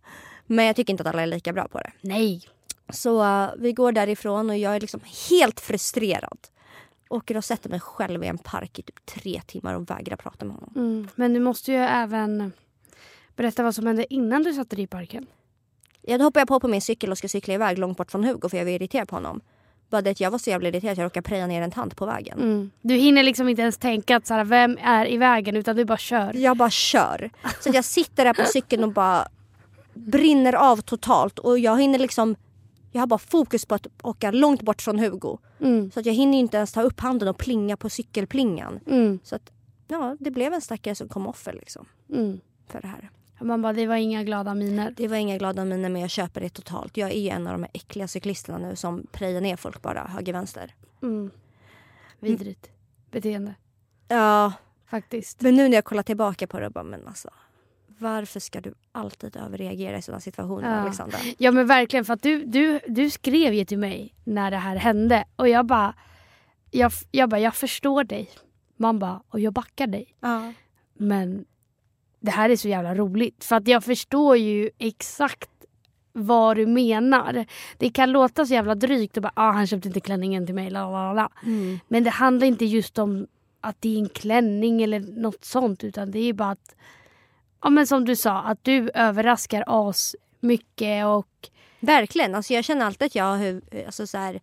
Men 0.46 0.65
jag 0.65 0.75
tycker 0.75 0.94
inte 0.94 1.04
att 1.04 1.10
alla 1.10 1.22
är 1.22 1.27
lika 1.27 1.54
bra 1.54 1.68
på 1.68 1.77
det. 1.77 1.92
Nej. 2.01 2.42
Så 2.89 3.24
uh, 3.24 3.50
vi 3.58 3.74
går 3.74 3.92
därifrån 3.92 4.50
och 4.50 4.58
jag 4.58 4.75
är 4.75 4.80
liksom 4.80 5.01
helt 5.30 5.60
frustrerad. 5.60 6.38
Åker 7.10 7.38
och 7.38 7.46
sätter 7.46 7.70
mig 7.70 7.80
själv 7.80 8.24
i 8.24 8.27
en 8.27 8.38
park 8.38 8.80
i 8.80 8.82
typ 8.82 9.06
tre 9.06 9.42
timmar 9.48 9.74
och 9.74 9.89
vägrar 9.89 10.18
prata 10.18 10.46
med 10.46 10.56
honom. 10.56 10.74
Mm. 10.75 11.08
Men 11.15 11.34
du 11.34 11.39
måste 11.39 11.72
ju 11.72 11.77
även 11.77 12.51
Berätta 13.36 13.63
vad 13.63 13.75
som 13.75 13.88
hände 13.88 14.13
innan 14.13 14.44
du 14.44 14.54
satte 14.54 14.75
dig 14.75 14.84
i 14.84 14.88
parken. 14.88 15.25
Ja, 16.01 16.18
då 16.18 16.24
hoppade 16.24 16.42
jag 16.42 16.48
på 16.48 16.60
på 16.60 16.68
min 16.68 16.82
cykel 16.82 17.12
och 17.12 17.18
skulle 17.18 17.30
cykla 17.30 17.54
iväg 17.54 17.77
långt 17.77 17.98
bort 17.98 18.12
från 18.12 18.24
Hugo 18.24 18.50
för 18.50 18.58
jag 18.58 18.65
var 18.65 18.72
irriterad 18.72 19.08
på 19.08 19.15
honom. 19.15 19.42
Bara 19.89 20.01
det 20.01 20.10
att 20.12 20.20
jag 20.20 20.32
var 20.32 20.38
så 20.38 20.50
jävla 20.50 20.70
irriterad 20.70 20.92
att 20.92 20.98
jag 20.98 21.06
råkade 21.06 21.27
preja 21.30 21.48
ner 21.48 21.62
en 21.62 21.72
tant 21.72 21.96
på 21.96 22.06
vägen. 22.06 22.39
Mm. 22.39 22.72
Du 22.82 22.96
hinner 22.96 23.24
liksom 23.24 23.50
inte 23.50 23.62
ens 23.62 23.77
tänka 23.77 24.15
att 24.18 24.27
så 24.27 24.34
här, 24.34 24.44
vem 24.44 24.77
är 24.82 25.06
i 25.12 25.18
vägen 25.18 25.56
utan 25.56 25.75
du 25.75 25.86
bara 25.86 25.98
kör. 25.98 26.34
Jag 26.34 26.58
bara 26.58 26.70
kör. 26.70 27.30
Så 27.60 27.70
jag 27.74 27.86
sitter 27.86 28.25
där 28.25 28.34
på 28.34 28.44
cykeln 28.46 28.84
och 28.84 28.94
bara 28.94 29.27
brinner 29.94 30.54
av 30.54 30.77
totalt 30.82 31.39
och 31.39 31.60
jag 31.60 31.82
hinner 31.82 32.00
liksom 32.00 32.36
jag 32.92 33.01
har 33.01 33.08
bara 33.08 33.18
fokus 33.18 33.65
på 33.65 33.75
att 33.75 33.88
åka 34.04 34.32
långt 34.32 34.62
bort 34.62 34.82
från 34.82 35.00
Hugo. 35.00 35.38
Mm. 35.60 35.92
Så 35.92 36.00
att 36.00 36.06
jag 36.06 36.13
hinner 36.13 36.38
inte 36.38 36.58
ens 36.58 36.72
ta 36.72 36.82
upp 36.82 37.00
handen 37.00 37.27
och 37.27 37.38
plinga 37.38 37.77
på 37.77 37.89
cykelplingan. 37.89 38.80
Mm. 38.88 39.20
Så 39.24 39.36
att 39.36 39.51
ja, 39.88 40.18
det 40.20 40.32
blev 40.32 40.54
en 40.54 40.62
stackare 40.62 40.96
som 40.96 41.08
kom 41.08 41.27
offer 41.27 41.54
liksom 41.54 41.86
Mm. 42.13 42.39
för 42.68 42.82
det 42.82 42.88
här. 42.88 43.10
Man 43.39 43.62
bara, 43.62 43.74
det 43.74 43.88
var 43.88 43.96
inga 43.96 44.24
glada 44.24 44.54
miner. 44.54 44.94
Det 44.98 45.08
var 45.08 45.18
inga 45.18 45.38
glada 45.38 45.65
miner 45.65 45.89
men 45.89 46.01
jag 46.01 46.10
köper 46.10 46.42
det 46.42 46.50
totalt. 46.50 46.98
Jag 46.98 47.12
är 47.12 47.20
ju 47.20 47.30
en 47.30 47.48
av 47.48 47.54
de 47.54 47.63
här 47.63 47.72
äckliga 47.74 48.08
cyklisterna 48.08 48.58
nu 48.58 48.75
som 48.75 49.08
prejar 49.12 49.42
ner 49.42 49.56
folk 49.56 49.82
bara 49.82 50.08
höger 50.08 50.34
vänster. 50.34 50.75
Mm. 51.04 51.32
Vidrigt 52.20 52.70
beteende 53.12 53.56
Ja, 54.08 54.54
faktiskt. 54.86 55.42
men 55.42 55.56
nu 55.56 55.68
när 55.70 55.75
jag 55.77 55.86
kollar 55.86 56.04
tillbaka 56.04 56.48
på 56.48 56.60
det 56.60 56.70
bara 56.70 56.84
men 56.84 57.08
alltså. 57.08 57.30
Varför 58.00 58.39
ska 58.39 58.62
du 58.62 58.74
alltid 58.92 59.36
överreagera 59.36 59.98
i 59.98 60.01
sådana 60.01 60.20
situationer 60.22 60.75
Ja. 60.75 60.82
Alexandra? 60.82 61.18
Ja 61.38 61.51
men 61.51 61.68
verkligen 61.68 62.06
för 62.06 62.13
att 62.13 62.22
du, 62.24 62.46
du, 62.46 62.80
du 62.88 63.10
skrev 63.10 63.54
ju 63.54 63.65
till 63.65 63.77
mig 63.77 64.15
när 64.24 64.51
det 64.51 64.58
här 64.58 64.75
hände 64.75 65.25
och 65.36 65.50
jag 65.50 65.65
bara, 65.65 65.94
jag, 66.72 66.92
jag 67.12 67.30
bara, 67.30 67.39
jag 67.39 67.56
förstår 67.56 68.04
dig. 68.04 68.30
Man 68.77 69.00
bara, 69.00 69.22
och 69.30 69.39
jag 69.39 69.54
backar 69.54 69.88
dig. 69.88 70.15
Ja. 70.20 70.54
Men 70.94 71.46
det 72.25 72.32
här 72.32 72.50
är 72.50 72.55
så 72.55 72.67
jävla 72.67 72.96
roligt 72.96 73.44
för 73.44 73.55
att 73.55 73.67
jag 73.67 73.84
förstår 73.84 74.38
ju 74.38 74.70
exakt 74.77 75.50
vad 76.13 76.58
du 76.58 76.65
menar. 76.65 77.46
Det 77.77 77.89
kan 77.89 78.12
låta 78.12 78.46
så 78.46 78.53
jävla 78.53 78.75
drygt 78.75 79.17
och 79.17 79.24
bara 79.24 79.34
ah, 79.36 79.51
han 79.51 79.67
köpte 79.67 79.88
inte 79.88 80.00
klänningen 80.00 80.46
till 80.46 80.55
mig. 80.55 80.67
Mm. 80.67 81.79
Men 81.88 82.03
det 82.03 82.10
handlar 82.10 82.48
inte 82.48 82.65
just 82.65 82.98
om 82.98 83.27
att 83.62 83.75
det 83.79 83.96
är 83.96 84.00
en 84.00 84.10
klänning 84.10 84.82
eller 84.82 85.00
något 85.00 85.46
sånt 85.46 85.84
utan 85.84 86.12
det 86.12 86.20
är 86.20 86.34
bara 86.34 86.51
att 86.51 86.75
Ja 87.62 87.70
men 87.70 87.88
som 87.88 88.05
du 88.05 88.15
sa, 88.15 88.41
att 88.41 88.63
du 88.63 88.89
överraskar 88.94 89.70
oss 89.70 90.15
mycket 90.39 91.05
och 91.05 91.50
Verkligen. 91.79 92.36
Alltså 92.36 92.53
jag 92.53 92.63
känner 92.65 92.86
alltid 92.86 93.05
att 93.05 93.15
jag 93.15 93.24
har 93.24 93.62
alltså 93.86 94.08
så 94.08 94.17
här, 94.17 94.39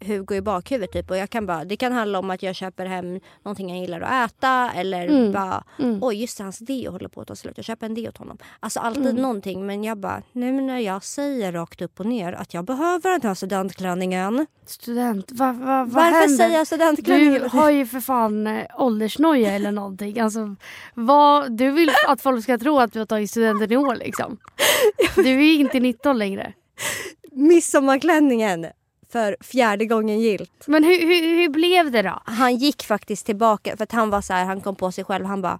Hugo 0.00 0.34
i 0.34 0.40
bakhuvudet. 0.40 0.92
Typ. 0.92 1.10
Och 1.10 1.16
jag 1.16 1.30
kan 1.30 1.46
bara, 1.46 1.64
det 1.64 1.76
kan 1.76 1.92
handla 1.92 2.18
om 2.18 2.30
att 2.30 2.42
jag 2.42 2.54
köper 2.54 2.86
hem 2.86 3.20
någonting 3.44 3.70
jag 3.70 3.78
gillar 3.78 4.00
att 4.00 4.30
äta. 4.30 4.70
Eller 4.74 5.08
Mm. 5.08 5.32
bara, 5.32 5.64
mm. 5.78 5.98
oj 6.02 6.20
just 6.20 6.38
det, 6.38 6.44
hans 6.44 6.58
deo 6.58 6.90
håller 6.92 7.08
på 7.08 7.20
att 7.20 7.28
ta 7.28 7.36
slut. 7.36 7.52
Jag 7.56 7.64
köper 7.64 7.86
en 7.86 7.94
deo 7.94 8.08
åt 8.08 8.16
honom. 8.18 8.38
Alltså 8.60 8.80
alltid 8.80 9.06
Mm. 9.06 9.22
någonting. 9.22 9.66
Men 9.66 9.84
jag 9.84 9.98
bara, 9.98 10.22
nej 10.32 10.52
men 10.52 10.66
när 10.66 10.78
jag 10.78 11.04
säger 11.04 11.52
rakt 11.52 11.82
upp 11.82 12.00
och 12.00 12.06
ner 12.06 12.32
att 12.32 12.54
jag 12.54 12.64
behöver 12.64 13.10
den 13.10 13.28
här 13.28 13.34
studentklänningen. 13.34 14.46
student, 14.66 15.32
va, 15.32 15.52
va, 15.52 15.64
vad 15.84 15.88
Varför 15.90 16.10
händer? 16.20 16.36
säger 16.36 16.58
jag 16.58 16.66
studentklänning? 16.66 17.32
Du 17.32 17.48
har 17.48 17.70
ju 17.70 17.86
för 17.86 18.00
fan 18.00 18.46
eh, 18.46 18.64
åldersnoja 18.78 19.52
eller 19.52 19.72
någonting. 19.72 20.20
Alltså, 20.20 20.56
vad, 20.94 21.52
du 21.52 21.70
vill 21.70 21.90
att 22.08 22.20
folk 22.22 22.42
ska 22.42 22.58
tro 22.58 22.78
att 22.78 22.92
du 22.92 22.98
har 22.98 23.06
tagit 23.06 23.30
studenten 23.30 23.72
i 23.72 23.76
år 23.76 23.96
liksom. 23.96 24.36
Du 25.16 25.30
är 25.30 25.54
inte 25.60 25.80
19 25.80 26.18
längre. 26.18 26.52
Midsommarklänningen 27.32 28.66
för 29.14 29.36
fjärde 29.40 29.86
gången 29.86 30.20
gilt. 30.20 30.64
Men 30.66 30.84
hur, 30.84 31.00
hur, 31.00 31.36
hur 31.36 31.48
blev 31.48 31.90
det 31.90 32.02
då? 32.02 32.22
Han 32.24 32.56
gick 32.56 32.82
faktiskt 32.82 33.26
tillbaka 33.26 33.76
för 33.76 33.84
att 33.84 33.92
han 33.92 34.10
var 34.10 34.20
så 34.20 34.32
här, 34.32 34.44
han 34.44 34.60
kom 34.60 34.76
på 34.76 34.92
sig 34.92 35.04
själv. 35.04 35.24
Han 35.24 35.42
bara, 35.42 35.58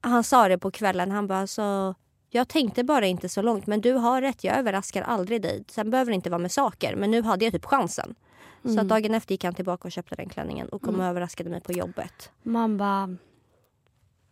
han 0.00 0.24
sa 0.24 0.48
det 0.48 0.58
på 0.58 0.70
kvällen. 0.70 1.10
Han 1.10 1.26
bara 1.26 1.46
så 1.46 1.94
jag 2.30 2.48
tänkte 2.48 2.84
bara 2.84 3.06
inte 3.06 3.28
så 3.28 3.42
långt 3.42 3.66
men 3.66 3.80
du 3.80 3.92
har 3.92 4.20
rätt, 4.20 4.44
jag 4.44 4.56
överraskar 4.58 5.02
aldrig 5.02 5.42
dig. 5.42 5.64
Sen 5.68 5.90
behöver 5.90 6.10
det 6.12 6.14
inte 6.14 6.30
vara 6.30 6.38
med 6.38 6.52
saker 6.52 6.96
men 6.96 7.10
nu 7.10 7.22
hade 7.22 7.44
jag 7.44 7.54
typ 7.54 7.64
chansen. 7.64 8.14
Så 8.62 8.68
Mm. 8.68 8.78
att 8.82 8.88
dagen 8.88 9.14
efter 9.14 9.32
gick 9.32 9.44
han 9.44 9.54
tillbaka 9.54 9.88
och 9.88 9.92
köpte 9.92 10.14
den 10.14 10.28
klänningen 10.28 10.68
och 10.68 10.82
kom 10.82 11.00
och 11.00 11.06
överraskade 11.06 11.50
mig 11.50 11.60
på 11.60 11.72
jobbet. 11.72 12.30
Man 12.42 12.76
bara... 12.76 13.16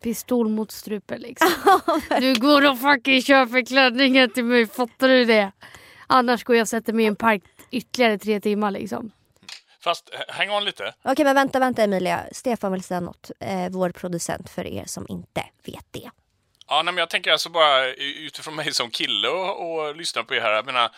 Pistol 0.02 0.48
mot 0.48 0.70
strupen 0.72 1.20
liksom. 1.20 1.48
Du 2.20 2.34
går 2.34 2.70
och 2.70 2.78
fucking 2.78 3.22
köper 3.22 3.64
klänningen 3.66 4.30
till 4.30 4.44
mig, 4.44 4.66
fattar 4.66 5.08
du 5.08 5.24
det? 5.24 5.52
Annars 6.06 6.44
går 6.44 6.56
jag 6.56 6.62
och 6.64 6.68
sätter 6.68 6.92
mig 6.92 7.04
i 7.04 7.08
en 7.08 7.16
park 7.16 7.42
ytterligare 7.72 8.18
tre 8.18 8.40
timmar 8.40 8.70
liksom. 8.70 9.10
Fast 9.80 10.10
häng 10.28 10.50
on 10.50 10.64
lite. 10.64 10.94
Okej 11.02 11.24
men 11.24 11.34
vänta, 11.34 11.58
vänta 11.58 11.82
Emilia. 11.82 12.24
Stefan 12.32 12.72
vill 12.72 12.82
säga 12.82 13.00
något. 13.00 13.30
Eh, 13.40 13.68
vår 13.70 13.90
producent 13.90 14.50
för 14.50 14.66
er 14.66 14.84
som 14.86 15.06
inte 15.08 15.44
vet 15.64 15.86
det. 15.90 16.10
Ja, 16.68 16.82
nej, 16.82 16.94
men 16.94 16.96
jag 16.96 17.10
tänker 17.10 17.32
alltså 17.32 17.48
bara 17.50 17.86
utifrån 17.94 18.54
mig 18.54 18.74
som 18.74 18.90
kille 18.90 19.28
och, 19.28 19.72
och 19.72 19.96
lyssna 19.96 20.22
på 20.24 20.34
er 20.34 20.40
här. 20.40 20.52
Jag 20.52 20.66
menar, 20.66 20.90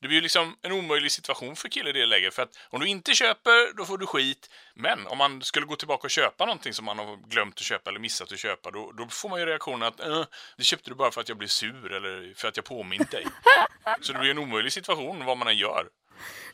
det 0.00 0.08
blir 0.08 0.16
ju 0.16 0.22
liksom 0.22 0.56
en 0.62 0.72
omöjlig 0.72 1.12
situation 1.12 1.56
för 1.56 1.68
kille 1.68 1.90
i 1.90 1.92
det 1.92 2.06
läget. 2.06 2.34
För 2.34 2.42
att 2.42 2.58
om 2.70 2.80
du 2.80 2.86
inte 2.86 3.14
köper, 3.14 3.76
då 3.76 3.84
får 3.84 3.98
du 3.98 4.06
skit. 4.06 4.50
Men 4.74 5.06
om 5.06 5.18
man 5.18 5.42
skulle 5.42 5.66
gå 5.66 5.76
tillbaka 5.76 6.06
och 6.06 6.10
köpa 6.10 6.46
någonting 6.46 6.74
som 6.74 6.84
man 6.84 6.98
har 6.98 7.16
glömt 7.28 7.54
att 7.54 7.60
köpa 7.60 7.90
eller 7.90 8.00
missat 8.00 8.32
att 8.32 8.38
köpa, 8.38 8.70
då, 8.70 8.92
då 8.92 9.06
får 9.06 9.28
man 9.28 9.40
ju 9.40 9.46
reaktionen 9.46 9.82
att 9.82 10.00
äh, 10.00 10.24
det 10.56 10.64
köpte 10.64 10.90
du 10.90 10.94
bara 10.94 11.10
för 11.10 11.20
att 11.20 11.28
jag 11.28 11.38
blev 11.38 11.48
sur 11.48 11.92
eller 11.92 12.34
för 12.34 12.48
att 12.48 12.56
jag 12.56 12.64
påmint 12.64 13.10
dig. 13.10 13.26
Så 14.00 14.12
det 14.12 14.18
blir 14.18 14.30
en 14.30 14.38
omöjlig 14.38 14.72
situation 14.72 15.24
vad 15.24 15.38
man 15.38 15.48
än 15.48 15.56
gör. 15.56 15.86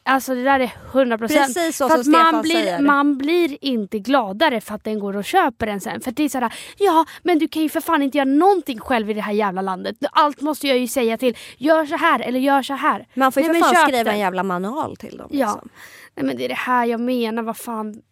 Alltså 0.02 0.34
det 0.34 0.42
där 0.42 0.60
är 0.60 0.72
100 0.92 1.18
procent. 1.18 1.54
Precis 1.54 1.76
så 1.76 1.88
För 1.88 2.02
som 2.02 2.14
att 2.14 2.20
man 2.22 2.24
Stefan 2.26 2.42
blir, 2.42 2.54
säger. 2.54 2.80
man 2.82 3.18
blir 3.18 3.64
inte 3.64 3.98
gladare 3.98 4.60
för 4.60 4.74
att 4.74 4.84
den 4.84 4.98
går 4.98 5.16
och 5.16 5.24
köper 5.24 5.66
den 5.66 5.80
sen. 5.80 6.00
För 6.00 6.12
det 6.12 6.22
är 6.22 6.28
såhär, 6.28 6.54
ja 6.78 7.04
men 7.22 7.38
du 7.38 7.48
kan 7.48 7.62
ju 7.62 7.68
för 7.68 7.80
fan 7.80 8.02
inte 8.02 8.18
göra 8.18 8.28
någonting 8.28 8.78
själv 8.80 9.10
i 9.10 9.14
det 9.14 9.20
här 9.20 9.32
jävla 9.32 9.62
landet. 9.62 9.96
Allt 10.12 10.40
måste 10.40 10.68
jag 10.68 10.78
ju 10.78 10.88
säga 10.88 11.18
till, 11.18 11.36
gör 11.56 11.86
så 11.86 11.96
här 11.96 12.20
eller 12.20 12.40
gör 12.40 12.62
så 12.62 12.74
här. 12.74 13.06
Man 13.14 13.32
får 13.32 13.42
ju 13.42 13.48
Nej, 13.52 13.62
för 13.62 13.74
fan 13.74 13.82
skriva 13.88 14.04
den. 14.04 14.12
en 14.14 14.18
jävla 14.20 14.42
manual 14.42 14.96
till 14.96 15.16
dem. 15.16 15.28
Ja. 15.32 15.46
Liksom. 15.52 15.68
Nej 16.14 16.26
men 16.26 16.36
det 16.36 16.44
är 16.44 16.48
det 16.48 16.54
här 16.54 16.84
jag 16.86 17.00
menar, 17.00 17.42
vad 17.42 17.56
fan. 17.56 18.02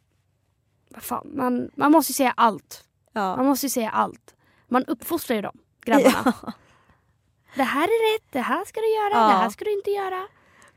Vad 0.90 1.02
fan 1.02 1.30
man, 1.36 1.70
man 1.74 1.92
måste 1.92 2.10
ju 2.10 2.14
säga 2.14 2.34
allt. 2.36 2.84
Ja. 3.12 3.36
Man 3.36 3.46
måste 3.46 3.66
ju 3.66 3.70
säga 3.70 3.90
allt. 3.90 4.34
Man 4.68 4.84
uppfostrar 4.84 5.36
ju 5.36 5.42
dem, 5.42 5.58
grabbarna. 5.84 6.32
Det 7.56 7.62
här 7.62 7.82
är 7.84 8.14
rätt, 8.16 8.24
det 8.32 8.40
här 8.40 8.64
ska 8.64 8.80
du 8.80 8.88
göra, 8.94 9.10
Ja. 9.22 9.26
det 9.28 9.42
här 9.42 9.50
ska 9.50 9.64
du 9.64 9.72
inte 9.72 9.90
göra. 9.90 10.22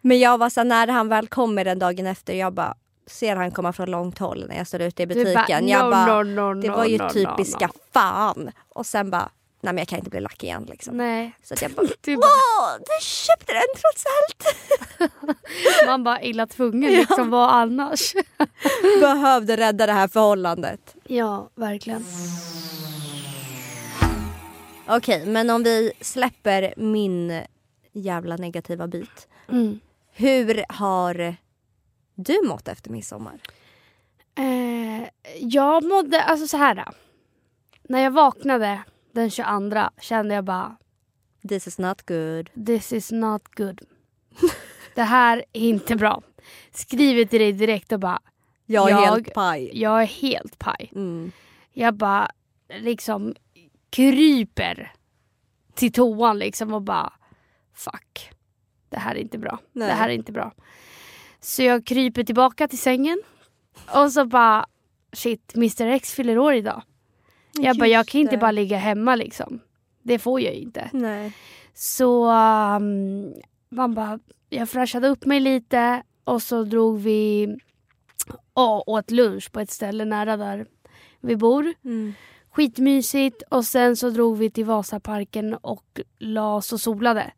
Men 0.08 0.20
jag 0.20 0.38
var 0.38 0.50
så 0.50 0.63
när 0.63 0.88
han 0.88 1.10
väl 1.10 1.28
kommer 1.28 1.65
den 1.65 1.80
dagen 1.80 2.08
efter, 2.08 2.34
jag 2.34 2.54
bara 2.54 2.76
ser 3.08 3.36
han 3.36 3.52
komma 3.52 3.74
från 3.74 3.91
långt 3.91 4.20
håll 4.20 4.46
när 4.50 4.58
jag 4.58 4.67
står 4.67 4.82
ute 4.82 5.04
i 5.04 5.08
butiken. 5.08 5.67
jag 5.67 5.86
no, 5.86 5.91
bara, 5.91 6.24
no, 6.24 6.54
no, 6.54 6.62
det 6.62 6.70
var 6.70 6.86
ju 6.86 7.10
typiska 7.10 7.70
fan. 7.93 8.52
Och 8.70 8.86
sen 8.86 9.10
bara, 9.10 9.30
nej 9.62 9.74
men 9.74 9.78
jag 9.78 9.88
kan 9.88 9.98
inte 9.98 10.10
bli 10.10 10.20
lack 10.20 10.43
igen 10.43 10.65
liksom. 10.70 10.98
Nej. 10.98 11.36
Så 11.43 11.56
jag 11.62 11.72
bara, 11.72 11.88
Du 12.02 12.15
bara, 12.15 12.78
du 12.78 13.06
köpte 13.06 13.54
den 13.54 13.62
trots 13.76 14.04
allt. 14.06 15.38
man 15.86 16.04
bara 16.04 16.22
illa 16.22 16.48
tvungen 16.48 16.91
liksom, 16.93 17.30
vad 17.30 17.50
annars? 17.50 18.13
Behövde 19.02 19.58
rädda 19.58 19.86
det 19.86 19.93
här 19.93 20.08
förhållandet. 20.08 20.96
Ja, 21.04 21.50
verkligen. 21.56 22.06
Okej, 24.88 25.26
men 25.26 25.50
om 25.50 25.63
vi 25.63 25.91
släpper 26.02 26.74
min 26.78 27.41
jävla 27.93 28.36
negativa 28.36 28.88
bit. 28.88 29.28
Mm. 29.50 29.80
Hur 30.17 30.65
har 30.69 31.36
du 32.15 32.41
mått 32.47 32.67
efter 32.67 32.91
midsommar? 32.91 33.39
Eh, 34.38 35.08
jag 35.39 35.84
mådde, 35.84 36.23
alltså 36.23 36.47
så 36.47 36.58
här. 36.58 36.75
Då. 36.75 36.84
När 37.84 37.99
jag 37.99 38.12
vaknade 38.12 38.84
den 39.12 39.30
22 39.30 39.89
kände 40.01 40.36
jag 40.36 40.43
bara 40.43 40.77
This 41.49 41.67
is 41.67 41.80
not 41.80 42.06
good. 42.06 42.49
this 42.65 42.93
is 42.93 43.12
not 43.12 43.56
good. 43.56 43.82
Det 44.95 45.03
här 45.03 45.38
är 45.53 45.62
inte 45.62 45.95
bra. 45.95 46.21
Skriver 46.71 47.25
till 47.25 47.39
dig 47.39 47.51
direkt 47.53 47.91
och 47.91 47.99
bara 47.99 48.19
Jag 48.65 48.86
är 48.88 48.91
Jag- 48.91 48.97
helt 49.12 49.34
paj. 49.34 49.69
jag 49.82 50.01
är 50.01 50.06
helt 50.06 50.60
paj. 50.60 50.91
Mm. 50.95 51.32
Jag 51.73 51.93
bara 51.93 52.32
liksom 52.80 53.36
kryper 53.89 54.93
till 55.73 55.91
toan 55.91 56.39
liksom 56.39 56.73
och 56.73 56.82
bara 56.82 57.13
fuck. 57.73 58.32
Det 58.89 59.00
här 59.00 59.15
är 59.15 59.19
inte 59.19 59.38
bra. 59.38 59.60
Nej. 59.73 59.88
Det 59.88 59.93
här 59.93 60.10
är 60.10 60.13
inte 60.13 60.32
bra. 60.32 60.54
Så 61.39 61.63
jag 61.63 61.86
kryper 61.86 62.23
tillbaka 62.23 62.67
till 62.67 62.80
sängen 62.80 63.21
och 63.95 64.12
så 64.12 64.26
bara 64.26 64.65
shit, 65.13 65.56
Mr 65.56 65.88
X 65.88 66.13
fyller 66.13 66.38
år 66.38 66.54
idag. 66.54 66.82
Jag 67.54 67.78
bara, 67.78 67.88
jag 67.88 68.08
kan 68.08 68.21
inte 68.21 68.38
bara 68.38 68.52
ligga 68.52 68.78
hemma 68.78 69.15
liksom. 69.15 69.60
Det 70.04 70.19
får 70.19 70.41
jag 70.41 70.54
ju 70.54 70.62
inte. 70.62 70.89
Nej. 70.93 71.34
Så 71.73 72.32
um, 72.32 73.34
man 73.69 73.93
bara, 73.93 74.19
jag 74.50 74.69
fräschade 74.69 75.08
upp 75.08 75.26
mig 75.26 75.39
lite 75.39 76.04
och 76.23 76.41
så 76.41 76.63
drog 76.63 77.00
vi 77.00 77.58
och 78.54 78.89
åt 78.89 79.12
lunch 79.12 79.52
på 79.52 79.60
ett 79.60 79.71
ställe 79.71 80.06
nära 80.06 80.38
där 80.38 80.65
vi 81.19 81.36
bor. 81.36 81.73
Mm. 81.84 82.13
Skitmysigt 82.50 83.43
och 83.50 83.65
sen 83.65 83.97
så 83.97 84.10
drog 84.10 84.38
vi 84.38 84.50
till 84.52 84.65
Vasaparken 84.65 85.54
och 85.54 86.00
la 86.19 86.56
oss 86.56 86.73
och 86.73 86.80
solade. 86.80 87.32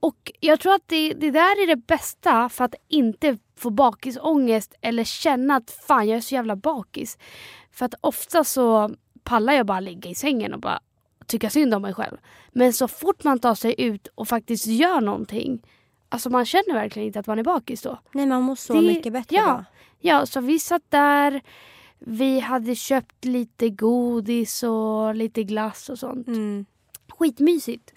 Och 0.00 0.32
jag 0.40 0.60
tror 0.60 0.74
att 0.74 0.82
det, 0.88 1.12
det 1.14 1.30
där 1.30 1.62
är 1.62 1.66
det 1.66 1.76
bästa 1.76 2.48
för 2.48 2.64
att 2.64 2.74
inte 2.88 3.38
få 3.56 3.70
bakisångest 3.70 4.74
eller 4.80 5.04
känna 5.04 5.56
att 5.56 5.70
fan 5.70 6.08
jag 6.08 6.16
är 6.16 6.20
så 6.20 6.34
jävla 6.34 6.56
bakis. 6.56 7.18
För 7.72 7.84
att 7.86 7.94
ofta 8.00 8.44
så 8.44 8.90
pallar 9.22 9.52
jag 9.52 9.66
bara 9.66 9.80
ligga 9.80 10.10
i 10.10 10.14
sängen 10.14 10.54
och 10.54 10.60
bara 10.60 10.80
tycka 11.26 11.50
synd 11.50 11.74
om 11.74 11.82
mig 11.82 11.94
själv. 11.94 12.16
Men 12.52 12.72
så 12.72 12.88
fort 12.88 13.24
man 13.24 13.38
tar 13.38 13.54
sig 13.54 13.74
ut 13.78 14.08
och 14.14 14.28
faktiskt 14.28 14.66
gör 14.66 15.00
någonting. 15.00 15.62
Alltså 16.08 16.30
man 16.30 16.44
känner 16.44 16.74
verkligen 16.74 17.06
inte 17.06 17.20
att 17.20 17.26
man 17.26 17.38
är 17.38 17.42
bakis 17.44 17.82
då. 17.82 17.98
Nej 18.12 18.26
man 18.26 18.42
mår 18.42 18.54
så 18.56 18.72
Det- 18.74 18.80
mycket 18.82 19.12
bättre 19.12 19.36
ja. 19.36 19.46
då. 19.46 19.64
Ja, 20.00 20.26
så 20.26 20.40
vi 20.40 20.58
satt 20.58 20.82
där. 20.88 21.40
Vi 21.98 22.40
hade 22.40 22.74
köpt 22.74 23.24
lite 23.24 23.68
godis 23.70 24.62
och 24.62 25.14
lite 25.14 25.42
glass 25.42 25.88
och 25.88 25.98
sånt. 25.98 26.26
Mm. 26.28 26.66
Skitmysigt. 27.08 27.94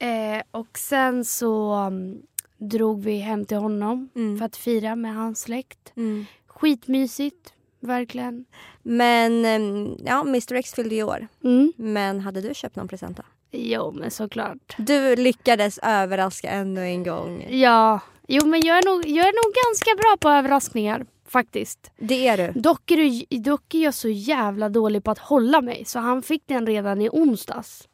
Eh, 0.00 0.42
och 0.50 0.78
sen 0.78 1.24
så 1.24 1.72
mm, 1.72 2.22
drog 2.58 3.02
vi 3.02 3.16
hem 3.18 3.44
till 3.44 3.56
honom 3.56 4.08
Mm. 4.16 4.38
för 4.38 4.44
att 4.44 4.56
fira 4.56 4.96
med 4.96 5.14
hans 5.14 5.40
släkt. 5.40 5.92
Mm. 5.96 6.26
Skitmysigt, 6.46 7.52
verkligen. 7.80 8.44
Men 8.82 9.44
ehm, 9.44 9.96
ja, 10.04 10.20
Mr 10.20 10.54
X 10.54 10.74
fyllde 10.74 10.94
ju 10.94 11.02
år. 11.02 11.28
Mm. 11.44 11.72
Men 11.76 12.20
hade 12.20 12.40
du 12.40 12.54
köpt 12.54 12.76
någon 12.76 12.88
present 12.88 13.16
då? 13.16 13.22
Jo, 13.52 13.92
men 13.92 14.10
såklart. 14.10 14.74
Du 14.78 15.16
lyckades 15.16 15.78
överraska 15.82 16.50
ännu 16.50 16.80
en 16.84 17.02
gång. 17.04 17.46
Ja, 17.50 18.00
jo 18.28 18.46
men 18.46 18.60
jag 18.60 18.78
är, 18.78 18.82
nog, 18.84 19.06
jag 19.08 19.28
är 19.28 19.32
nog 19.46 19.54
ganska 19.68 19.94
bra 20.02 20.16
på 20.20 20.28
överraskningar 20.28 21.06
faktiskt. 21.28 21.90
Det 21.98 22.28
är 22.28 22.36
du. 22.52 22.60
Dock 22.60 22.90
är, 22.90 22.96
det, 22.96 23.38
dock 23.38 23.74
är 23.74 23.78
jag 23.78 23.94
så 23.94 24.08
jävla 24.08 24.68
dålig 24.68 25.04
på 25.04 25.10
att 25.10 25.18
hålla 25.18 25.60
mig 25.60 25.84
så 25.84 25.98
han 25.98 26.22
fick 26.22 26.42
den 26.46 26.66
redan 26.66 27.00
i 27.00 27.08
onsdags. 27.12 27.88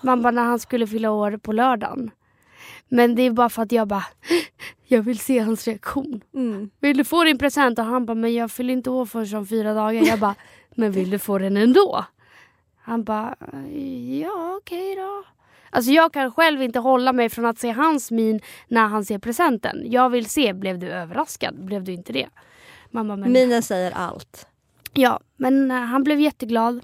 Man 0.00 0.22
bara 0.22 0.30
när 0.30 0.44
han 0.44 0.58
skulle 0.58 0.86
fylla 0.86 1.10
år 1.10 1.36
på 1.36 1.52
lördagen. 1.52 2.10
Men 2.88 3.14
det 3.14 3.22
är 3.22 3.30
bara 3.30 3.48
för 3.48 3.62
att 3.62 3.72
jag 3.72 3.88
bara, 3.88 4.06
jag 4.86 5.02
vill 5.02 5.18
se 5.18 5.38
hans 5.38 5.66
reaktion. 5.66 6.20
Mm. 6.34 6.70
Vill 6.80 6.96
du 6.96 7.04
få 7.04 7.24
din 7.24 7.38
present? 7.38 7.78
Och 7.78 7.84
han 7.84 8.06
bara, 8.06 8.14
men 8.14 8.34
jag 8.34 8.50
fyller 8.50 8.72
inte 8.72 8.90
år 8.90 9.06
förrän 9.06 9.38
om 9.38 9.46
fyra 9.46 9.74
dagar. 9.74 10.02
Jag 10.02 10.18
bara, 10.18 10.34
men 10.74 10.92
vill 10.92 11.10
du 11.10 11.18
få 11.18 11.38
den 11.38 11.56
ändå? 11.56 12.04
Han 12.80 13.04
bara, 13.04 13.36
ja 14.20 14.56
okej 14.56 14.96
då. 14.96 15.24
Alltså 15.70 15.90
jag 15.92 16.12
kan 16.12 16.32
själv 16.32 16.62
inte 16.62 16.78
hålla 16.78 17.12
mig 17.12 17.28
från 17.28 17.44
att 17.44 17.58
se 17.58 17.70
hans 17.70 18.10
min 18.10 18.40
när 18.68 18.86
han 18.86 19.04
ser 19.04 19.18
presenten. 19.18 19.82
Jag 19.84 20.10
vill 20.10 20.26
se, 20.26 20.52
blev 20.54 20.78
du 20.78 20.88
överraskad? 20.88 21.64
Blev 21.64 21.84
du 21.84 21.92
inte 21.92 22.12
det? 22.12 22.28
Mamma, 22.90 23.16
men... 23.16 23.32
Minen 23.32 23.62
säger 23.62 23.92
allt. 23.92 24.46
Ja, 24.92 25.20
men 25.36 25.70
eh, 25.70 25.76
han 25.76 26.04
blev 26.04 26.20
jätteglad. 26.20 26.80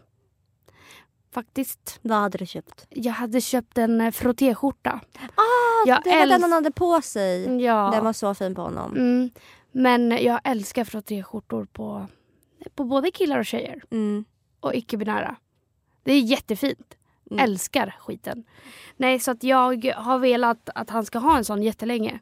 Faktiskt. 1.34 1.98
Vad 2.02 2.18
hade 2.18 2.38
du 2.38 2.46
köpt? 2.46 2.86
Jag 2.90 3.12
hade 3.12 3.40
köpt 3.40 3.78
en 3.78 4.00
eh, 4.00 4.10
frottéskjorta. 4.10 5.00
Ah, 5.34 5.86
Jag 5.86 6.02
det 6.04 6.10
var 6.10 6.26
den 6.26 6.42
han 6.42 6.52
hade 6.52 6.70
på 6.70 7.02
sig. 7.02 7.62
Ja. 7.62 7.90
Den 7.94 8.04
var 8.04 8.12
så 8.12 8.34
fin 8.34 8.54
på 8.54 8.62
honom. 8.62 8.92
Mm. 8.96 9.30
Men 9.72 10.10
jag 10.10 10.40
älskar 10.44 10.84
frottéskjortor 10.84 11.64
på, 11.72 12.06
på 12.74 12.84
både 12.84 13.10
killar 13.10 13.38
och 13.38 13.46
tjejer. 13.46 13.82
Mm. 13.90 14.24
och 14.60 14.74
icke-binära. 14.74 15.36
Det 16.04 16.12
är 16.12 16.20
jättefint. 16.20 16.94
Mm. 17.30 17.44
Älskar 17.44 17.96
skiten. 18.00 18.44
Nej, 18.96 19.18
så 19.18 19.30
att 19.30 19.44
jag 19.44 19.84
har 19.94 20.18
velat 20.18 20.68
att 20.74 20.90
han 20.90 21.04
ska 21.04 21.18
ha 21.18 21.36
en 21.36 21.44
sån 21.44 21.62
jättelänge. 21.62 22.18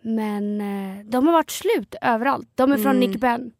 Men 0.00 0.60
eh, 0.60 1.04
de 1.06 1.26
har 1.26 1.32
varit 1.34 1.50
slut 1.50 1.94
överallt. 2.02 2.48
De 2.54 2.72
är 2.72 2.76
från 2.76 2.96
Mm. 2.96 3.10
Nick 3.10 3.20
Ben. 3.20 3.52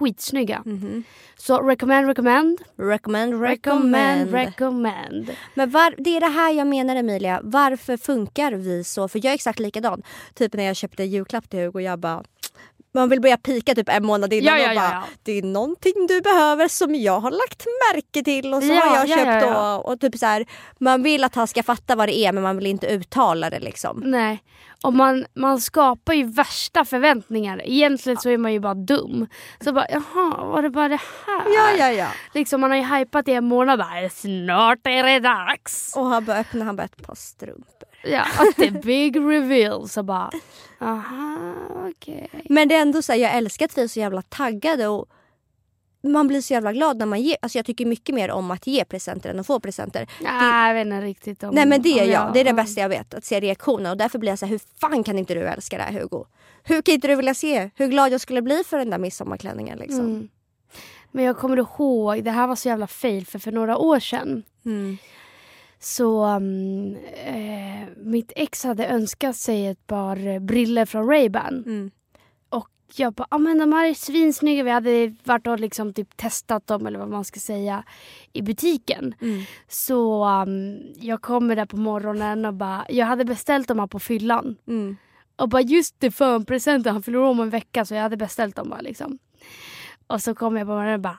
Skitsnygga. 0.00 0.62
Mhm. 0.66 1.04
Så 1.36 1.62
recommend, 1.62 2.06
recommend. 2.06 2.58
Recommend, 2.76 3.42
Recommend, 3.42 3.42
recommend. 3.42 4.34
recommend. 4.34 5.30
Men 5.54 5.70
var, 5.70 5.94
det 5.98 6.16
är 6.16 6.20
det 6.20 6.26
här 6.26 6.52
jag 6.52 6.66
menar 6.66 6.96
Emilia. 6.96 7.40
Varför 7.42 7.96
funkar 7.96 8.52
vi 8.52 8.84
så? 8.84 9.08
För 9.08 9.18
jag 9.18 9.30
är 9.30 9.34
exakt 9.34 9.58
likadan. 9.58 10.02
Typ 10.34 10.52
när 10.54 10.64
jag 10.64 10.76
köpte 10.76 11.04
julklapp 11.04 11.50
till 11.50 11.58
Hugo. 11.60 11.80
Jag 11.80 11.98
bara... 11.98 12.24
Man 12.94 13.08
vill 13.08 13.20
börja 13.20 13.36
pika 13.36 13.74
typ 13.74 13.88
en 13.88 14.06
månad 14.06 14.32
innan 14.32 14.58
Ja, 14.58 14.64
ja, 14.64 14.70
och 14.70 14.76
bara 14.76 14.90
ja. 14.92 15.02
det 15.22 15.32
är 15.32 15.42
någonting 15.42 16.06
du 16.08 16.20
behöver 16.20 16.68
som 16.68 16.94
jag 16.94 17.20
har 17.20 17.30
lagt 17.30 17.64
märke 17.92 18.24
till 18.24 18.54
och 18.54 18.62
så 18.62 18.68
Ja, 18.68 18.80
har 18.80 18.96
jag 18.96 19.08
ja, 19.08 19.16
köpt 19.16 19.46
ja, 19.46 19.80
då. 19.82 19.90
Och 19.90 20.00
typ 20.00 20.18
så 20.18 20.26
här, 20.26 20.46
man 20.78 21.02
vill 21.02 21.24
att 21.24 21.34
han 21.34 21.46
ska 21.46 21.62
fatta 21.62 21.96
vad 21.96 22.08
det 22.08 22.18
är 22.18 22.32
men 22.32 22.42
man 22.42 22.56
vill 22.56 22.66
inte 22.66 22.86
uttala 22.86 23.50
det 23.50 23.60
liksom. 23.60 24.02
Nej. 24.04 24.42
Och 24.82 24.92
man, 24.92 25.26
man 25.34 25.60
skapar 25.60 26.12
ju 26.12 26.24
värsta 26.24 26.84
förväntningar. 26.84 27.62
Egentligen 27.64 28.18
så 28.18 28.30
är 28.30 28.38
man 28.38 28.52
ju 28.52 28.60
bara 28.60 28.74
dum. 28.74 29.26
Så 29.64 29.72
bara, 29.72 29.86
jaha, 29.90 30.44
var 30.44 30.62
det 30.62 30.70
bara 30.70 30.88
det 30.88 31.00
här? 31.26 31.42
Ja, 31.46 31.70
ja, 31.78 31.92
ja. 31.92 32.08
Liksom 32.34 32.60
man 32.60 32.70
har 32.70 32.78
ju 32.78 32.84
hypat 32.84 33.28
i 33.28 33.32
en 33.32 33.44
månad. 33.44 33.78
Bara, 33.78 34.08
Snart 34.08 34.86
är 34.86 35.02
det 35.02 35.20
dags. 35.20 35.96
Och 35.96 36.06
han 36.06 36.24
bara 36.24 36.36
öppnar 36.38 36.66
han 36.66 36.76
bara 36.76 36.84
ett 36.84 37.06
par 37.06 37.14
strumpor. 37.14 37.89
Ja, 38.02 38.20
att 38.20 38.56
det 38.56 38.66
är 38.66 38.70
big 38.70 39.16
reveal. 39.16 39.88
Så 39.88 40.02
bara, 40.02 40.30
aha, 40.80 41.54
okej. 41.90 42.30
Men 42.48 42.68
det 42.68 42.74
är 42.74 42.82
ändå 42.82 43.02
så 43.02 43.12
här, 43.12 43.18
jag 43.18 43.36
älskar 43.36 43.64
att 43.64 43.78
vi 43.78 43.82
är 43.82 43.88
så 43.88 44.00
jävla 44.00 44.22
taggade 44.22 44.88
och 44.88 45.08
man 46.02 46.28
blir 46.28 46.40
så 46.40 46.52
jävla 46.52 46.72
glad 46.72 46.96
när 46.96 47.06
man 47.06 47.20
ger. 47.20 47.36
Alltså 47.42 47.58
jag 47.58 47.66
tycker 47.66 47.86
mycket 47.86 48.14
mer 48.14 48.30
om 48.30 48.50
att 48.50 48.66
ge 48.66 48.84
presenter 48.84 49.30
än 49.30 49.40
att 49.40 49.46
få 49.46 49.60
presenter. 49.60 50.08
Nej, 50.20 50.68
jag 50.68 50.74
vet 50.74 50.86
inte 50.86 51.00
riktigt 51.06 51.42
om... 51.42 51.54
Nej 51.54 51.66
men 51.66 51.82
det 51.82 52.00
är 52.00 52.04
jag. 52.04 52.32
Det 52.32 52.40
är 52.40 52.44
det 52.44 52.50
ja. 52.50 52.54
bästa 52.54 52.80
jag 52.80 52.88
vet. 52.88 53.14
Att 53.14 53.24
se 53.24 53.40
reaktionen. 53.40 53.90
Och 53.90 53.96
därför 53.96 54.18
blir 54.18 54.32
jag 54.32 54.38
så 54.38 54.46
här, 54.46 54.50
hur 54.50 54.60
fan 54.80 55.04
kan 55.04 55.18
inte 55.18 55.34
du 55.34 55.40
älska 55.40 55.76
det 55.76 55.82
här 55.82 55.92
Hugo? 55.92 56.24
Hur 56.64 56.82
kan 56.82 56.94
inte 56.94 57.08
du 57.08 57.14
vilja 57.14 57.34
se 57.34 57.70
hur 57.74 57.88
glad 57.88 58.12
jag 58.12 58.20
skulle 58.20 58.42
bli 58.42 58.62
för 58.66 58.78
den 58.78 58.90
där 58.90 58.98
midsommarklänningen 58.98 59.78
liksom? 59.78 60.00
Mm. 60.00 60.28
Men 61.12 61.24
jag 61.24 61.36
kommer 61.36 61.56
ihåg, 61.56 62.24
det 62.24 62.30
här 62.30 62.46
var 62.46 62.56
så 62.56 62.68
jävla 62.68 62.86
fail 62.86 63.26
för 63.26 63.38
för 63.38 63.52
några 63.52 63.76
år 63.78 64.00
sedan 64.00 64.42
Mm. 64.64 64.98
Så 65.80 66.26
um, 66.26 66.96
eh, 67.24 67.88
mitt 67.96 68.32
ex 68.36 68.64
hade 68.64 68.86
önskat 68.86 69.36
sig 69.36 69.66
ett 69.66 69.86
par 69.86 70.38
briller 70.38 70.86
från 70.86 71.10
Ray-Ban. 71.10 71.62
Mm. 71.66 71.90
Och 72.48 72.68
jag 72.96 73.12
bara, 73.12 73.26
ah, 73.30 73.38
men 73.38 73.58
de 73.58 73.72
här 73.72 73.86
är 73.86 73.94
svinsnygga. 73.94 74.62
Vi 74.62 74.70
hade 74.70 75.14
varit 75.24 75.46
och 75.46 75.60
liksom 75.60 75.94
typ 75.94 76.16
testat 76.16 76.66
dem 76.66 76.86
eller 76.86 76.98
vad 76.98 77.08
man 77.08 77.24
ska 77.24 77.40
säga 77.40 77.84
i 78.32 78.42
butiken. 78.42 79.14
Mm. 79.20 79.42
Så 79.68 80.24
um, 80.24 80.78
jag 80.96 81.22
kommer 81.22 81.56
där 81.56 81.66
på 81.66 81.76
morgonen 81.76 82.44
och 82.44 82.54
bara, 82.54 82.86
jag 82.88 83.06
hade 83.06 83.24
beställt 83.24 83.68
dem 83.68 83.78
här 83.78 83.86
på 83.86 83.98
fyllan. 83.98 84.56
Mm. 84.66 84.96
Och 85.36 85.48
bara 85.48 85.62
just 85.62 86.00
det 86.00 86.10
för 86.10 86.34
en 86.34 86.44
present, 86.44 86.86
han 86.86 87.02
fyller 87.02 87.18
om 87.18 87.40
en 87.40 87.50
vecka 87.50 87.84
så 87.84 87.94
jag 87.94 88.02
hade 88.02 88.16
beställt 88.16 88.56
dem 88.56 88.68
bara 88.68 88.80
liksom. 88.80 89.18
Och 90.06 90.22
så 90.22 90.34
kom 90.34 90.56
jag 90.56 90.66
på 90.66 90.72
morgonen 90.72 90.94
och 90.94 91.00
bara 91.00 91.18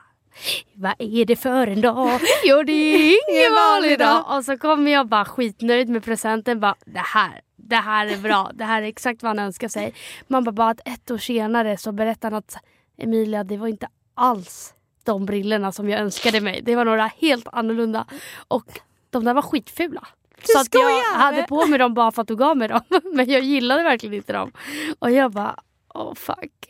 vad 0.74 0.94
är 0.98 1.24
det 1.24 1.36
för 1.36 1.66
en 1.66 1.80
dag? 1.80 2.20
Jo 2.44 2.62
det 2.62 2.72
är 2.72 2.96
ingen 3.30 3.54
vanlig 3.54 3.98
dag. 3.98 4.24
Och 4.36 4.44
så 4.44 4.58
kommer 4.58 4.90
jag 4.92 5.08
bara 5.08 5.24
skitnöjd 5.24 5.88
med 5.88 6.04
presenten. 6.04 6.60
Bara, 6.60 6.74
det 6.84 6.98
här, 6.98 7.40
det 7.56 7.76
här 7.76 8.06
är 8.06 8.16
bra. 8.16 8.50
Det 8.54 8.64
här 8.64 8.82
är 8.82 8.86
exakt 8.86 9.22
vad 9.22 9.30
han 9.30 9.38
önskar 9.38 9.68
sig. 9.68 9.94
Man 10.28 10.44
bara, 10.44 10.52
bara 10.52 10.70
att 10.70 10.88
ett 10.88 11.10
år 11.10 11.18
senare 11.18 11.76
så 11.76 11.92
berättar 11.92 12.30
han 12.30 12.38
att 12.38 12.56
Emilia 12.98 13.44
det 13.44 13.56
var 13.56 13.68
inte 13.68 13.88
alls 14.14 14.74
de 15.04 15.26
brillorna 15.26 15.72
som 15.72 15.88
jag 15.88 16.00
önskade 16.00 16.40
mig. 16.40 16.60
Det 16.62 16.76
var 16.76 16.84
några 16.84 17.10
helt 17.18 17.48
annorlunda. 17.52 18.06
Och 18.48 18.80
de 19.10 19.24
där 19.24 19.34
var 19.34 19.42
skitfula. 19.42 20.08
Så 20.44 20.60
att 20.60 20.68
jag 20.74 21.02
hade 21.02 21.42
på 21.42 21.66
mig 21.66 21.78
dem 21.78 21.94
bara 21.94 22.12
för 22.12 22.22
att 22.22 22.28
du 22.28 22.36
gav 22.36 22.56
mig 22.56 22.68
dem. 22.68 22.80
Men 23.14 23.30
jag 23.30 23.42
gillade 23.42 23.82
verkligen 23.82 24.14
inte 24.14 24.32
dem. 24.32 24.52
Och 24.98 25.10
jag 25.10 25.32
bara, 25.32 25.56
oh 25.94 26.14
fuck. 26.14 26.66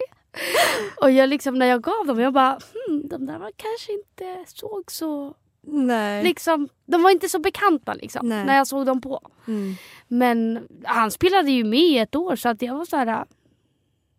Och 1.01 1.11
jag 1.11 1.29
liksom 1.29 1.59
när 1.59 1.67
jag 1.67 1.83
gav 1.83 2.07
dem, 2.07 2.21
jag 2.21 2.33
bara, 2.33 2.59
hmm, 2.75 3.09
de 3.09 3.27
där 3.27 3.39
var 3.39 3.51
kanske 3.57 3.93
inte 3.93 4.45
såg 4.47 4.91
så... 4.91 5.35
Nej. 5.65 6.25
Liksom, 6.25 6.69
de 6.87 7.03
var 7.03 7.11
inte 7.11 7.29
så 7.29 7.39
bekanta 7.39 7.95
liksom, 7.95 8.29
Nej. 8.29 8.45
när 8.45 8.57
jag 8.57 8.67
såg 8.67 8.87
dem 8.87 9.01
på. 9.01 9.21
Mm. 9.47 9.75
Men 10.09 10.69
han 10.85 11.11
spelade 11.11 11.51
ju 11.51 11.65
med 11.65 11.81
i 11.81 11.99
ett 11.99 12.15
år 12.15 12.37
så 12.37 12.49
att 12.49 12.63
jag 12.63 12.75
var 12.75 12.85
så 12.85 12.97
här. 12.97 13.25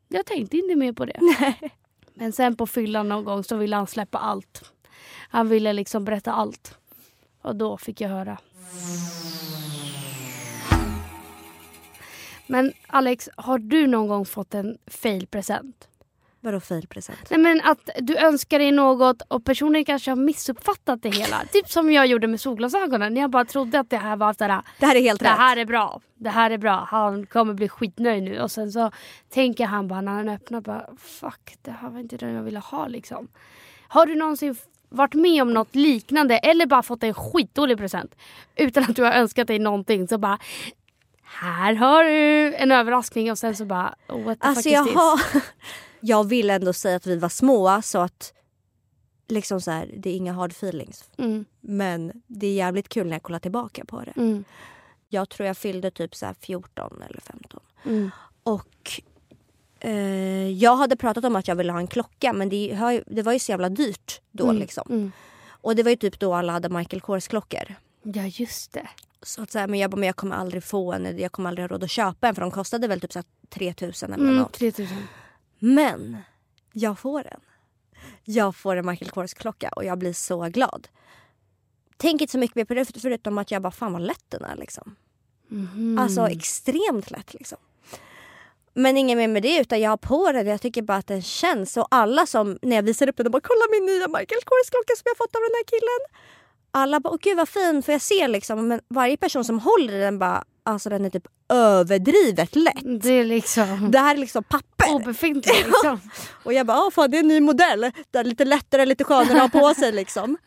Jag 0.07 0.25
tänkte 0.25 0.57
inte 0.57 0.75
mer 0.75 0.93
på 0.93 1.05
det. 1.05 1.19
Men 2.13 2.31
sen 2.31 2.55
på 2.55 2.67
fyllan 2.67 3.09
någon 3.09 3.23
gång 3.23 3.43
så 3.43 3.55
ville 3.55 3.75
han 3.75 3.87
släppa 3.87 4.17
allt. 4.17 4.71
Han 5.29 5.49
ville 5.49 5.73
liksom 5.73 6.05
berätta 6.05 6.31
allt. 6.31 6.77
Och 7.41 7.55
då 7.55 7.77
fick 7.77 8.01
jag 8.01 8.09
höra. 8.09 8.37
Men 12.47 12.73
Alex, 12.87 13.29
har 13.35 13.57
du 13.57 13.87
någon 13.87 14.07
gång 14.07 14.25
fått 14.25 14.53
en 14.53 14.77
fail-present? 14.87 15.87
Vadå 16.43 16.59
failpresent? 16.59 17.19
Nej 17.29 17.39
men 17.39 17.61
att 17.61 17.89
du 17.99 18.17
önskar 18.17 18.59
dig 18.59 18.71
något 18.71 19.21
och 19.27 19.45
personen 19.45 19.85
kanske 19.85 20.11
har 20.11 20.15
missuppfattat 20.15 21.01
det 21.01 21.09
hela. 21.09 21.41
Typ 21.53 21.69
som 21.69 21.91
jag 21.91 22.07
gjorde 22.07 22.27
med 22.27 22.41
solglasögonen. 22.41 23.15
Jag 23.15 23.29
bara 23.29 23.45
trodde 23.45 23.79
att 23.79 23.89
det 23.89 23.97
här 23.97 24.15
var 24.15 24.33
såhär, 24.33 24.61
Det 24.79 24.85
här 24.85 24.95
är 24.95 25.01
helt 25.01 25.19
det 25.19 25.25
rätt. 25.29 25.37
här 25.37 25.57
är 25.57 25.65
bra. 25.65 26.01
Det 26.15 26.29
här 26.29 26.51
är 26.51 26.57
bra. 26.57 26.87
Han 26.91 27.25
kommer 27.25 27.53
bli 27.53 27.69
skitnöjd 27.69 28.23
nu. 28.23 28.41
Och 28.41 28.51
sen 28.51 28.71
så 28.71 28.91
tänker 29.29 29.65
han 29.65 29.87
bara 29.87 30.01
när 30.01 30.11
han 30.11 30.29
öppnar 30.29 30.61
bara 30.61 30.85
fuck 30.97 31.55
det 31.61 31.71
här 31.71 31.89
var 31.89 31.99
inte 31.99 32.17
det 32.17 32.31
jag 32.31 32.43
ville 32.43 32.59
ha 32.59 32.87
liksom. 32.87 33.27
Har 33.87 34.05
du 34.05 34.15
någonsin 34.15 34.55
varit 34.89 35.13
med 35.13 35.41
om 35.41 35.53
något 35.53 35.75
liknande 35.75 36.37
eller 36.37 36.65
bara 36.65 36.83
fått 36.83 37.03
en 37.03 37.13
skitdålig 37.13 37.77
present 37.77 38.15
utan 38.55 38.83
att 38.83 38.95
du 38.95 39.03
har 39.03 39.11
önskat 39.11 39.47
dig 39.47 39.59
någonting 39.59 40.07
så 40.07 40.17
bara 40.17 40.39
här 41.23 41.73
har 41.73 42.03
du 42.03 42.55
en 42.55 42.71
överraskning 42.71 43.31
och 43.31 43.37
sen 43.37 43.55
så 43.55 43.65
bara 43.65 43.95
oh, 44.09 44.23
what 44.23 44.39
the 44.41 44.47
Alltså 44.47 44.61
fuck 44.69 44.79
is 44.79 44.85
this? 44.85 44.95
har, 44.95 45.19
jag 46.05 46.23
vill 46.27 46.49
ändå 46.49 46.73
säga 46.73 46.95
att 46.95 47.07
vi 47.07 47.15
var 47.17 47.29
små 47.29 47.81
så 47.81 47.99
att 47.99 48.33
liksom 49.27 49.61
så 49.61 49.71
här, 49.71 49.89
det 49.97 50.09
är 50.09 50.15
inga 50.15 50.33
hard 50.33 50.51
feelings. 50.51 51.09
Mm, 51.17 51.45
Men 51.61 52.21
det 52.27 52.47
är 52.47 52.53
jävligt 52.53 52.89
kul 52.89 53.07
när 53.07 53.13
jag 53.13 53.23
kollar 53.23 53.39
tillbaka 53.39 53.85
på 53.85 54.01
det. 54.01 54.13
mm, 54.15 54.43
Jag 55.09 55.29
tror 55.29 55.47
jag 55.47 55.57
fyllde 55.57 55.91
typ 55.91 56.15
så 56.15 56.25
här 56.25 56.35
14 56.39 57.01
eller 57.09 57.21
15. 57.21 57.59
mm. 57.85 58.11
Och 58.43 59.01
eh, 59.79 60.49
jag 60.49 60.75
hade 60.75 60.95
pratat 60.95 61.25
om 61.25 61.35
att 61.35 61.47
jag 61.47 61.55
ville 61.55 61.71
ha 61.71 61.79
en 61.79 61.87
klocka 61.87 62.33
men 62.33 62.49
det, 62.49 63.03
det 63.07 63.21
var 63.21 63.33
ju 63.33 63.39
så 63.39 63.51
jävla 63.51 63.69
dyrt 63.69 64.21
då 64.31 64.43
Mm, 64.43 64.57
liksom. 64.57 64.83
mm. 64.89 65.11
Och 65.47 65.75
det 65.75 65.83
var 65.83 65.89
ju 65.89 65.95
typ 65.97 66.19
då 66.19 66.33
alla 66.33 66.53
hade 66.53 66.69
Michael 66.69 67.01
Kors-klockor. 67.01 67.75
Ja, 68.03 68.23
just 68.25 68.71
det. 68.73 68.87
Så 69.21 69.41
att 69.43 69.51
säga, 69.51 69.67
men 69.67 69.79
jag 69.79 69.91
bara, 69.91 69.97
men 69.97 70.07
jag 70.07 70.15
kommer 70.15 70.35
aldrig 70.35 70.63
få 70.63 70.93
en, 70.93 71.17
jag 71.19 71.31
kommer 71.31 71.49
aldrig 71.49 71.63
ha 71.63 71.67
råd 71.67 71.83
att 71.83 71.89
köpa 71.91 72.27
en 72.27 72.35
för 72.35 72.41
de 72.41 72.51
kostade 72.51 72.87
väl 72.87 73.01
typ 73.01 73.13
så 73.13 73.19
här 73.19 73.25
3000 73.49 74.13
eller 74.13 74.23
Mm, 74.23 74.35
något. 74.35 74.53
3000. 74.53 74.97
Men 75.65 76.17
jag 76.73 76.99
får 76.99 77.27
en. 77.27 77.39
Jag 78.23 78.55
får 78.55 78.75
en 78.75 78.85
Michael 78.85 79.11
Kors-klocka 79.11 79.69
och 79.69 79.85
jag 79.85 79.97
blir 79.97 80.13
så 80.13 80.41
glad. 80.41 80.87
Tänk 81.97 82.21
inte 82.21 82.31
så 82.31 82.37
mycket 82.37 82.55
mer 82.55 82.65
på 82.65 82.73
det 82.73 82.99
förutom 83.01 83.37
att 83.37 83.51
jag 83.51 83.61
bara, 83.61 83.71
fan 83.71 83.93
vad 83.93 84.01
lätt 84.01 84.25
den 84.29 84.43
är 84.43 84.55
liksom. 84.55 84.95
Mhm. 85.47 85.99
Alltså 85.99 86.27
extremt 86.27 87.11
lätt 87.11 87.33
liksom. 87.33 87.57
Men 88.73 88.97
inget 88.97 89.17
mer 89.17 89.27
med 89.27 89.43
det 89.43 89.59
utan 89.59 89.81
jag 89.81 89.89
har 89.89 89.97
på 89.97 90.31
den. 90.31 90.47
Jag 90.47 90.61
tycker 90.61 90.81
bara 90.81 90.97
att 90.97 91.07
den 91.07 91.21
känns. 91.21 91.77
Och 91.77 91.87
alla 91.91 92.25
som, 92.25 92.59
när 92.61 92.75
jag 92.75 92.83
visar 92.83 93.09
upp 93.09 93.17
den, 93.17 93.23
de 93.23 93.29
bara 93.29 93.41
kolla 93.43 93.65
min 93.71 93.85
nya 93.85 94.07
Michael 94.07 94.41
Kors-klocka 94.45 94.93
som 94.97 95.03
jag 95.05 95.17
fått 95.17 95.35
av 95.35 95.41
den 95.41 95.55
här 95.55 95.65
killen. 95.65 96.19
Alla 96.71 96.99
bara, 96.99 97.13
åh 97.13 97.19
gud 97.21 97.37
vad 97.37 97.49
fin. 97.49 97.83
För 97.83 97.91
jag 97.91 98.01
ser 98.01 98.27
liksom, 98.27 98.67
men 98.67 98.81
varje 98.87 99.17
person 99.17 99.45
som 99.45 99.59
håller 99.59 99.99
den 99.99 100.19
bara, 100.19 100.43
alltså 100.63 100.89
den 100.89 101.05
är 101.05 101.09
typ 101.09 101.27
överdrivet 101.53 102.55
lätt. 102.55 103.01
Det 103.03 103.09
är 103.11 103.25
liksom 103.25 103.91
Det 103.91 103.99
här 103.99 104.15
är 104.15 104.19
liksom 104.19 104.43
papper. 104.43 104.93
obefintligt 104.95 105.67
liksom. 105.67 105.99
Och 106.43 106.53
jag 106.53 106.65
bara, 106.65 106.77
ah, 106.77 106.91
fan 106.91 107.11
det 107.11 107.17
är 107.17 107.19
en 107.19 107.27
ny 107.27 107.39
modell. 107.39 107.91
Det 108.11 108.17
är 108.19 108.23
lite 108.23 108.45
lättare, 108.45 108.85
lite 108.85 109.03
skönare 109.03 109.41
att 109.41 109.53
ha 109.53 109.59
på 109.61 109.73
sig 109.73 109.91
liksom. 109.91 110.37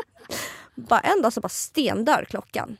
bara 0.74 1.00
en 1.00 1.22
dag 1.22 1.32
så 1.32 1.40
bara 1.40 1.48
stendör 1.48 2.26
klockan. 2.30 2.76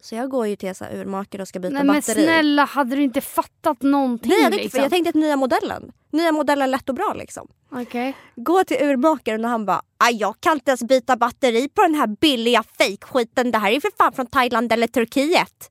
Så 0.00 0.14
jag 0.14 0.30
går 0.30 0.46
ju 0.46 0.56
till 0.56 0.74
så 0.74 0.84
här 0.84 0.96
urmakare 0.96 1.42
och 1.42 1.48
ska 1.48 1.58
byta 1.58 1.74
Nej 1.74 1.84
men 1.84 1.96
batteri. 1.96 2.24
snälla, 2.24 2.64
hade 2.64 2.96
du 2.96 3.02
inte 3.02 3.20
fattat 3.20 3.82
någonting? 3.82 4.28
Nej, 4.30 4.40
jag, 4.42 4.50
tänkte, 4.50 4.62
liksom? 4.64 4.80
jag 4.82 4.90
tänkte 4.90 5.08
att 5.08 5.14
nya 5.14 5.36
modellen. 5.36 5.92
Nya 6.12 6.32
modellen 6.32 6.70
lätt 6.70 6.88
och 6.88 6.94
bra 6.94 7.14
liksom. 7.18 7.48
Okej. 7.72 8.16
Går 8.36 8.64
till 8.64 8.76
urmakaren 8.82 9.44
och 9.44 9.50
han 9.50 9.66
bara 9.66 9.82
"Aj, 9.98 10.16
jag 10.16 10.34
kan 10.40 10.52
inte 10.54 10.70
ens 10.70 10.82
byta 10.82 11.16
batteri 11.16 11.68
på 11.68 11.82
den 11.82 11.94
här 11.94 12.06
billiga 12.06 12.62
fejkskiten. 12.78 13.50
Det 13.50 13.58
här 13.58 13.70
är 13.72 13.80
för 13.80 13.90
fan 13.98 14.12
från 14.12 14.26
Thailand 14.26 14.72
eller 14.72 14.86
Turkiet. 14.86 15.70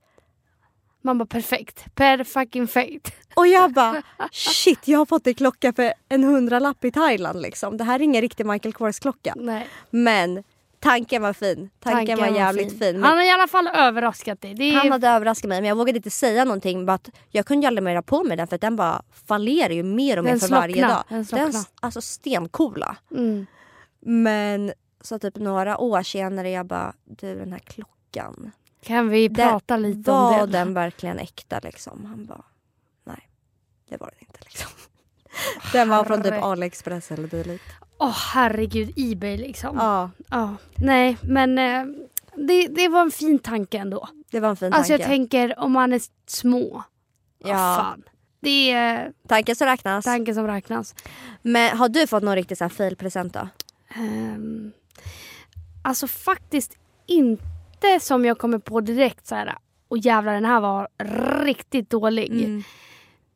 Man 1.07 1.17
bara 1.17 1.25
perfekt. 1.25 1.95
Per 1.95 2.23
fucking 2.23 2.67
fake. 2.67 3.11
Och 3.35 3.47
jag 3.47 3.73
bara 3.73 4.01
shit 4.31 4.87
jag 4.87 4.99
har 4.99 5.05
fått 5.05 5.27
en 5.27 5.33
klocka 5.33 5.73
för 5.73 5.93
en 6.09 6.23
hundralapp 6.23 6.85
i 6.85 6.91
Thailand 6.91 7.41
liksom. 7.41 7.77
Det 7.77 7.83
här 7.83 7.99
är 7.99 8.03
ingen 8.03 8.21
riktig 8.21 8.45
Michael 8.45 8.73
Kors 8.73 8.99
klocka. 8.99 9.33
Nej. 9.37 9.67
Men 9.89 10.43
tanken 10.79 11.21
var 11.21 11.33
fin. 11.33 11.69
Tanken, 11.79 12.19
var 12.19 12.27
jävligt 12.27 12.79
fin. 12.79 12.95
Men 12.95 13.03
Han 13.03 13.17
har 13.17 13.25
i 13.25 13.29
alla 13.29 13.47
fall 13.47 13.67
överraskat 13.67 14.41
dig. 14.41 14.53
Det 14.53 14.63
är... 14.63 14.73
han 14.73 14.91
hade 14.91 15.07
överraskat 15.07 15.49
mig 15.49 15.61
men 15.61 15.67
jag 15.69 15.75
vågade 15.75 15.97
inte 15.97 16.09
säga 16.09 16.45
någonting. 16.45 16.85
Bara 16.85 16.93
att 16.93 17.09
jag 17.29 17.45
kunde 17.45 17.67
aldrig 17.67 17.83
mer 17.83 18.01
på 18.01 18.23
mig 18.23 18.37
den 18.37 18.47
för 18.47 18.55
att 18.55 18.61
den 18.61 18.75
bara 18.75 19.01
fallerar 19.27 19.73
ju 19.73 19.83
mer 19.83 20.17
och 20.17 20.23
mer 20.23 20.31
Den 20.31 20.39
för 20.39 20.47
varje 20.47 20.87
dag. 20.87 21.03
den 21.09 21.25
slocknar. 21.25 21.51
Den, 21.51 21.63
alltså 21.79 22.01
stencoola. 22.01 22.97
mm. 23.11 23.45
Men 23.99 24.73
så 25.01 25.19
typ 25.19 25.35
några 25.35 25.77
år 25.77 26.03
senare 26.03 26.49
jag 26.49 26.65
bara, 26.65 26.93
du 27.05 27.35
den 27.35 27.51
här 27.51 27.59
klockan. 27.59 28.51
Kan 28.87 29.09
vi 29.09 29.29
prata 29.29 29.77
lite 29.77 30.11
om 30.11 30.17
Var 30.17 30.47
det? 30.47 30.51
den 30.53 30.73
verkligen 30.73 31.19
äkta 31.19 31.59
liksom? 31.59 32.05
Han 32.05 32.25
bara, 32.25 32.43
nej 33.03 33.29
det 33.89 33.97
var 33.97 34.07
den 34.07 34.19
inte 34.27 34.39
liksom. 34.45 34.69
Den 35.71 35.89
var 35.89 36.03
från 36.03 36.23
typ. 36.23 36.33
AliExpress 36.33 37.11
eller 37.11 37.27
dylikt. 37.27 37.63
Åh 37.97 38.17
herregud, 38.33 38.93
Ebay 38.97 39.37
liksom. 39.37 39.75
Ja, 39.77 40.09
Ja. 40.29 40.55
Nej 40.75 41.17
men 41.21 41.57
eh, 41.57 41.85
det, 42.47 42.67
det 42.67 42.87
var 42.87 43.01
en 43.01 43.11
fin 43.11 43.39
tanke 43.39 43.77
ändå. 43.77 44.09
det 44.31 44.39
var 44.39 44.49
en 44.49 44.55
fin 44.55 44.73
Alltså 44.73 44.91
tanke. 44.91 45.03
jag 45.03 45.09
tänker 45.09 45.59
om 45.59 45.71
man 45.71 45.93
är 45.93 46.01
små. 46.27 46.83
Ja. 47.39 47.49
ja, 47.49 47.75
fan. 47.83 48.03
Det 48.39 48.71
är 48.71 49.13
tanken 49.27 49.55
som 49.55 49.67
räknas. 49.67 50.05
tanken 50.05 50.35
som 50.35 50.47
räknas. 50.47 50.95
Men 51.41 51.77
har 51.77 51.89
du 51.89 52.07
fått 52.07 52.23
någon 52.23 52.35
riktig 52.35 52.57
så 52.57 52.63
här 52.63 52.69
fail-present 52.69 53.33
då? 53.33 53.47
Um, 53.97 54.71
alltså 55.81 56.07
faktiskt 56.07 56.77
inte 57.05 57.43
som 57.99 58.25
jag 58.25 58.37
kommer 58.37 58.59
på 58.59 58.81
direkt 58.81 59.27
så 59.27 59.35
här. 59.35 59.55
Och 59.87 59.97
jävlar 59.97 60.33
den 60.33 60.45
här 60.45 60.59
var 60.61 60.87
riktigt 61.45 61.89
dålig. 61.89 62.31
Mm. 62.43 62.63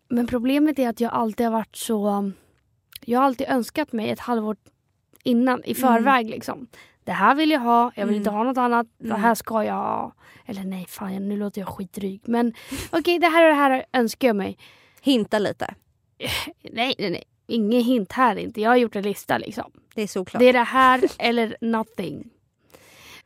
Men 0.09 0.27
problemet 0.27 0.79
är 0.79 0.89
att 0.89 0.99
jag 0.99 1.13
alltid 1.13 1.45
har 1.45 1.53
varit 1.53 1.75
så... 1.75 2.31
Jag 3.05 3.19
har 3.19 3.25
alltid 3.25 3.47
önskat 3.49 3.91
mig 3.91 4.09
ett 4.09 4.19
halvår 4.19 4.55
innan, 5.23 5.63
i 5.63 5.75
förväg 5.75 6.29
liksom. 6.29 6.67
Det 7.03 7.11
här 7.11 7.35
vill 7.35 7.51
jag 7.51 7.59
ha, 7.59 7.91
jag 7.95 8.05
vill 8.05 8.15
inte 8.15 8.29
ha 8.29 8.43
något 8.43 8.57
annat. 8.57 8.87
Det 8.97 9.05
Mm. 9.05 9.21
här 9.21 9.35
ska 9.35 9.63
jag 9.63 9.73
ha. 9.73 10.13
Eller 10.45 10.63
nej, 10.63 10.85
fan 10.89 11.29
nu 11.29 11.37
låter 11.37 11.61
jag 11.61 11.67
skitdryg. 11.67 12.21
Men 12.25 12.53
okej, 12.89 13.19
det 13.19 13.27
här 13.27 13.43
och 13.43 13.49
det 13.49 13.55
här 13.55 13.85
önskar 13.93 14.27
jag 14.27 14.35
mig. 14.35 14.57
Hinta 15.01 15.39
lite. 15.39 15.73
Nej, 16.71 16.95
nej, 16.99 17.09
nej. 17.09 17.23
Ingen 17.47 17.81
hint 17.83 18.11
här 18.11 18.35
inte. 18.35 18.61
Jag 18.61 18.69
har 18.69 18.77
gjort 18.77 18.95
en 18.95 19.03
lista 19.03 19.37
liksom. 19.37 19.71
Det 19.95 20.01
är 20.01 20.07
såklart. 20.07 20.39
Det 20.39 20.45
är 20.45 20.53
det 20.53 20.59
här 20.59 21.01
eller 21.19 21.57
nothing. 21.61 22.29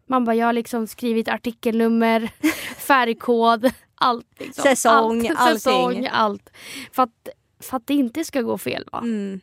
Man 0.08 0.26
bara, 0.26 0.36
jag 0.36 0.46
har 0.46 0.54
liksom 0.54 0.88
skrivit 0.88 1.28
artikelnummer, 1.28 2.32
färgkod, 2.78 3.72
allt. 3.96 4.40
Liksom. 4.40 4.64
Säsong, 4.64 5.28
allt. 5.28 5.40
allting. 5.40 5.60
Säsong, 5.60 6.08
allt. 6.12 6.50
För 6.92 7.04
att, 7.04 7.30
för 7.60 7.78
att 7.78 7.88
det 7.88 7.94
inte 7.94 8.26
ska 8.26 8.42
gå 8.42 8.58
fel. 8.58 8.90
Va? 8.92 9.00
Mm. 9.00 9.40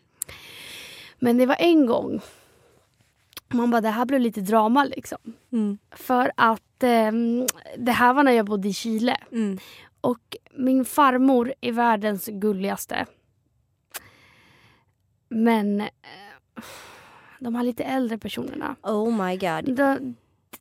Men 1.19 1.39
det 1.39 1.47
var 1.47 1.57
en 1.59 1.87
gång. 1.87 2.21
Man 3.49 3.71
bara, 3.71 3.81
det 3.81 3.89
här 3.89 4.05
blev 4.05 4.21
lite 4.21 4.41
drama 4.41 4.85
liksom. 4.85 5.19
Mm. 5.53 5.79
För 5.91 6.33
att 6.37 6.83
ehm, 6.83 7.47
det 7.79 7.93
här 7.93 8.15
var 8.15 8.23
när 8.23 8.33
jag 8.33 8.47
bodde 8.47 8.69
i 8.69 8.73
Chile. 8.73 9.17
Mm. 9.33 9.59
Och 10.01 10.37
min 10.55 10.85
farmor 10.85 11.55
är 11.61 11.73
världens 11.73 12.27
gulligaste. 12.27 13.07
Men 15.29 15.81
eh, 15.81 15.89
de 17.39 17.55
här 17.55 17.63
lite 17.63 17.85
äldre 17.85 18.19
personerna. 18.19 18.77
Oh 18.83 19.27
my 19.27 19.37
god. 19.37 19.77
De, 19.77 20.15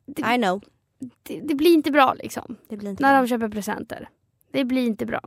I 0.06 0.36
know. 0.36 0.62
det, 1.22 1.40
det 1.40 1.54
blir 1.54 1.74
inte 1.74 1.90
bra 1.90 2.14
liksom. 2.14 2.56
Det 2.68 2.76
blir 2.76 2.90
inte 2.90 3.02
När 3.02 3.12
bra. 3.14 3.20
de 3.22 3.28
köper 3.28 3.48
presenter. 3.48 4.08
Det 4.52 4.64
blir 4.64 4.86
inte 4.86 5.06
bra. 5.06 5.20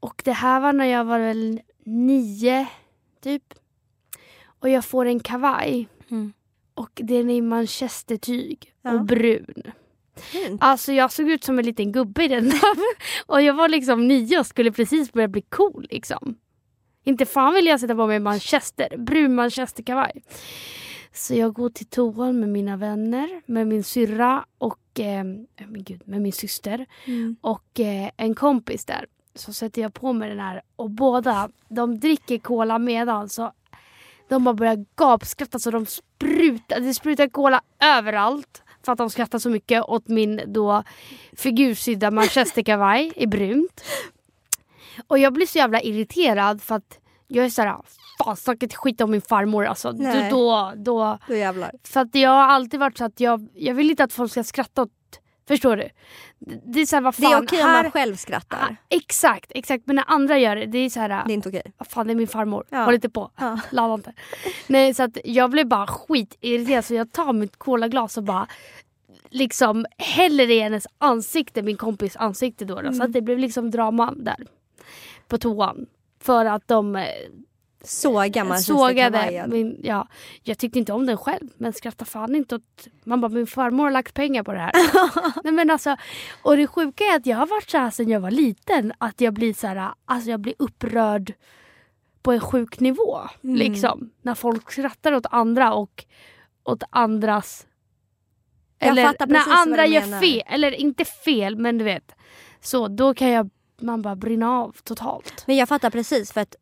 Och 0.00 0.22
det 0.24 0.32
här 0.32 0.60
var 0.60 0.72
när 0.72 0.84
jag 0.84 1.04
var 1.04 1.18
väl 1.18 1.60
nio, 1.84 2.66
typ. 3.20 3.54
Och 4.44 4.68
jag 4.68 4.84
får 4.84 5.06
en 5.06 5.20
kavaj. 5.20 5.88
Mm. 6.10 6.32
Och 6.74 6.90
den 6.94 7.30
är 7.30 7.34
i 7.34 7.40
manchestertyg 7.42 8.72
Ja. 8.82 8.92
och 8.92 9.04
brun. 9.04 9.62
Fint. 10.16 10.62
Alltså 10.62 10.92
jag 10.92 11.12
såg 11.12 11.30
ut 11.30 11.44
som 11.44 11.58
en 11.58 11.64
liten 11.64 11.92
gubbe 11.92 12.24
i 12.24 12.28
den. 12.28 12.52
och 13.26 13.42
jag 13.42 13.54
var 13.54 13.68
liksom 13.68 14.08
nio 14.08 14.38
och 14.38 14.46
skulle 14.46 14.72
precis 14.72 15.12
börja 15.12 15.28
bli 15.28 15.42
cool 15.42 15.86
liksom. 15.90 16.34
Inte 17.04 17.26
fan 17.26 17.54
vill 17.54 17.66
jag 17.66 17.80
sätta 17.80 17.94
på 17.94 18.06
mig 18.06 18.20
manchester, 18.20 18.96
brun 18.98 19.34
manchesterkavaj. 19.34 20.22
Så 21.14 21.34
jag 21.34 21.52
går 21.52 21.70
till 21.70 21.86
toan 21.86 22.40
med 22.40 22.48
mina 22.48 22.76
vänner, 22.76 23.42
med 23.46 23.66
min 23.66 23.84
syrra 23.84 24.44
och 24.58 25.00
eh, 25.00 25.24
men 25.24 25.84
gud, 25.84 26.02
med 26.04 26.20
min 26.22 26.32
syster 26.32 26.86
Mm. 27.06 27.36
och 27.40 27.80
eh, 27.80 28.10
en 28.16 28.34
kompis 28.34 28.84
där. 28.84 29.06
Så 29.34 29.52
sätter 29.52 29.82
jag 29.82 29.94
på 29.94 30.12
mig 30.12 30.28
den 30.28 30.38
här 30.40 30.62
och 30.76 30.90
båda 30.90 31.48
de 31.68 31.98
dricker 32.00 32.38
cola 32.38 32.78
medan 32.78 33.28
så 33.28 33.52
de 34.28 34.44
bara 34.44 34.54
börjar 34.54 34.84
gapskratta 34.96 35.58
så 35.58 35.70
de 35.70 35.86
sprutar, 35.86 36.80
det 36.80 36.94
sprutar 36.94 37.28
cola 37.28 37.62
överallt. 37.80 38.62
För 38.84 38.92
att 38.92 38.98
de 38.98 39.10
skrattar 39.10 39.38
så 39.38 39.50
mycket 39.50 39.82
åt 39.84 40.08
min 40.08 40.40
då 40.46 40.82
figursydda 41.32 42.10
manchesterkavaj 42.10 43.12
i 43.16 43.26
brunt. 43.26 43.84
Och 45.06 45.18
jag 45.18 45.32
blir 45.32 45.46
så 45.46 45.58
jävla 45.58 45.80
irriterad 45.82 46.62
för 46.62 46.74
att 46.74 46.98
jag 47.28 47.44
är 47.44 47.50
såhär, 47.50 47.76
fan 48.18 48.36
snacka 48.36 48.66
inte 48.66 48.76
skit 48.76 49.00
om 49.00 49.10
min 49.10 49.22
farmor 49.22 49.64
alltså. 49.66 49.92
Nej. 49.92 50.30
då, 50.30 50.72
då, 50.76 51.18
Då 51.28 51.34
jävlar. 51.34 51.70
för 51.84 52.00
att 52.00 52.14
jag 52.14 52.30
har 52.30 52.42
alltid 52.48 52.80
varit 52.80 52.98
så 52.98 53.04
att 53.04 53.20
jag, 53.20 53.48
jag 53.54 53.74
vill 53.74 53.90
inte 53.90 54.04
att 54.04 54.12
folk 54.12 54.30
ska 54.32 54.44
skratta 54.44 54.82
åt, 54.82 54.90
förstår 55.48 55.76
du? 55.76 55.88
Det, 56.64 56.80
är 56.80 56.86
såhär, 56.86 57.00
vad 57.00 57.14
Det 57.16 57.24
är 57.26 57.30
fan, 57.30 57.44
okej 57.44 57.62
om 57.62 57.68
här, 57.68 57.82
man 57.82 57.92
själv 57.92 58.14
Ah, 58.14 58.16
skrattar. 58.16 58.76
exakt, 58.88 59.52
exakt. 59.54 59.86
Men 59.86 59.96
när 59.96 60.04
andra 60.06 60.38
gör 60.38 60.56
det, 60.56 60.66
det 60.66 60.78
är 60.78 60.90
så 60.90 61.00
här. 61.00 61.08
Det 61.08 61.32
är 61.32 61.34
inte 61.34 61.48
okej. 61.48 61.62
Vad 61.78 61.88
fan 61.88 62.06
det 62.06 62.12
är 62.12 62.14
min 62.14 62.28
farmor, 62.28 62.64
Ja. 62.70 62.84
håll 62.84 62.94
inte 62.94 63.10
på. 63.10 63.30
Ja. 63.38 63.58
Ladda 63.70 63.94
inte. 63.94 64.12
Nej 64.66 64.94
så 64.94 65.02
att 65.02 65.18
jag 65.24 65.50
blev 65.50 65.66
bara 65.66 65.86
skitirriterad 65.86 66.84
så 66.84 66.94
jag 66.94 67.12
tar 67.12 67.32
mitt 67.32 67.56
colaglas 67.58 68.16
och 68.16 68.22
bara 68.22 68.46
liksom 69.30 69.86
häller 69.98 70.50
i 70.50 70.60
hennes 70.60 70.86
ansikte, 70.98 71.62
min 71.62 71.76
kompis 71.76 72.16
ansikte 72.16 72.64
då. 72.64 72.74
då. 72.74 72.80
Så 72.80 72.86
Mm. 72.88 73.00
att 73.02 73.12
det 73.12 73.20
blev 73.22 73.38
liksom 73.38 73.70
drama 73.70 74.12
där. 74.16 74.36
På 75.28 75.38
toan. 75.38 75.86
För 76.20 76.44
att 76.44 76.68
de 76.68 77.04
Sågar 77.84 78.44
man 78.44 78.58
sågade 78.58 79.46
min, 79.48 79.80
ja, 79.82 80.08
Jag 80.42 80.58
tyckte 80.58 80.78
inte 80.78 80.92
om 80.92 81.06
den 81.06 81.16
själv 81.16 81.48
men 81.56 81.72
skrattade 81.72 82.10
fan 82.10 82.34
inte 82.34 82.54
åt... 82.54 82.88
Man 83.04 83.20
bara, 83.20 83.28
min 83.28 83.46
farmor 83.46 83.84
har 83.84 83.90
lagt 83.90 84.14
pengar 84.14 84.42
på 84.42 84.52
det 84.52 84.58
här. 84.58 84.72
Nej, 85.44 85.52
men 85.52 85.70
alltså, 85.70 85.96
och 86.42 86.56
det 86.56 86.66
sjuka 86.66 87.04
är 87.04 87.16
att 87.16 87.26
jag 87.26 87.36
har 87.36 87.46
varit 87.46 87.70
så 87.70 87.78
här 87.78 87.90
sedan 87.90 88.08
jag 88.08 88.20
var 88.20 88.30
liten. 88.30 88.92
Att 88.98 89.20
jag 89.20 89.34
blir 89.34 89.54
så 89.54 89.66
här, 89.66 89.90
alltså 90.04 90.30
jag 90.30 90.40
blir 90.40 90.54
upprörd 90.58 91.34
på 92.22 92.32
en 92.32 92.40
sjuk 92.40 92.80
nivå. 92.80 93.20
Mm. 93.44 93.56
Liksom. 93.56 94.10
När 94.22 94.34
folk 94.34 94.72
skrattar 94.72 95.12
åt 95.12 95.26
andra 95.30 95.74
och 95.74 96.04
åt 96.64 96.82
andras... 96.90 97.66
Jag 98.78 98.88
Eller 98.90 99.26
när 99.26 99.62
andra 99.62 99.86
gör 99.86 100.20
fel, 100.20 100.42
eller 100.46 100.72
inte 100.72 101.04
fel 101.04 101.56
men 101.56 101.78
du 101.78 101.84
vet. 101.84 102.14
Så 102.60 102.88
då 102.88 103.14
kan 103.14 103.30
jag, 103.30 103.50
man 103.80 104.02
bara 104.02 104.16
brinna 104.16 104.50
av 104.50 104.76
totalt. 104.84 105.44
Men 105.46 105.56
jag 105.56 105.68
fattar 105.68 105.90
precis 105.90 106.32
för 106.32 106.40
att 106.40 106.56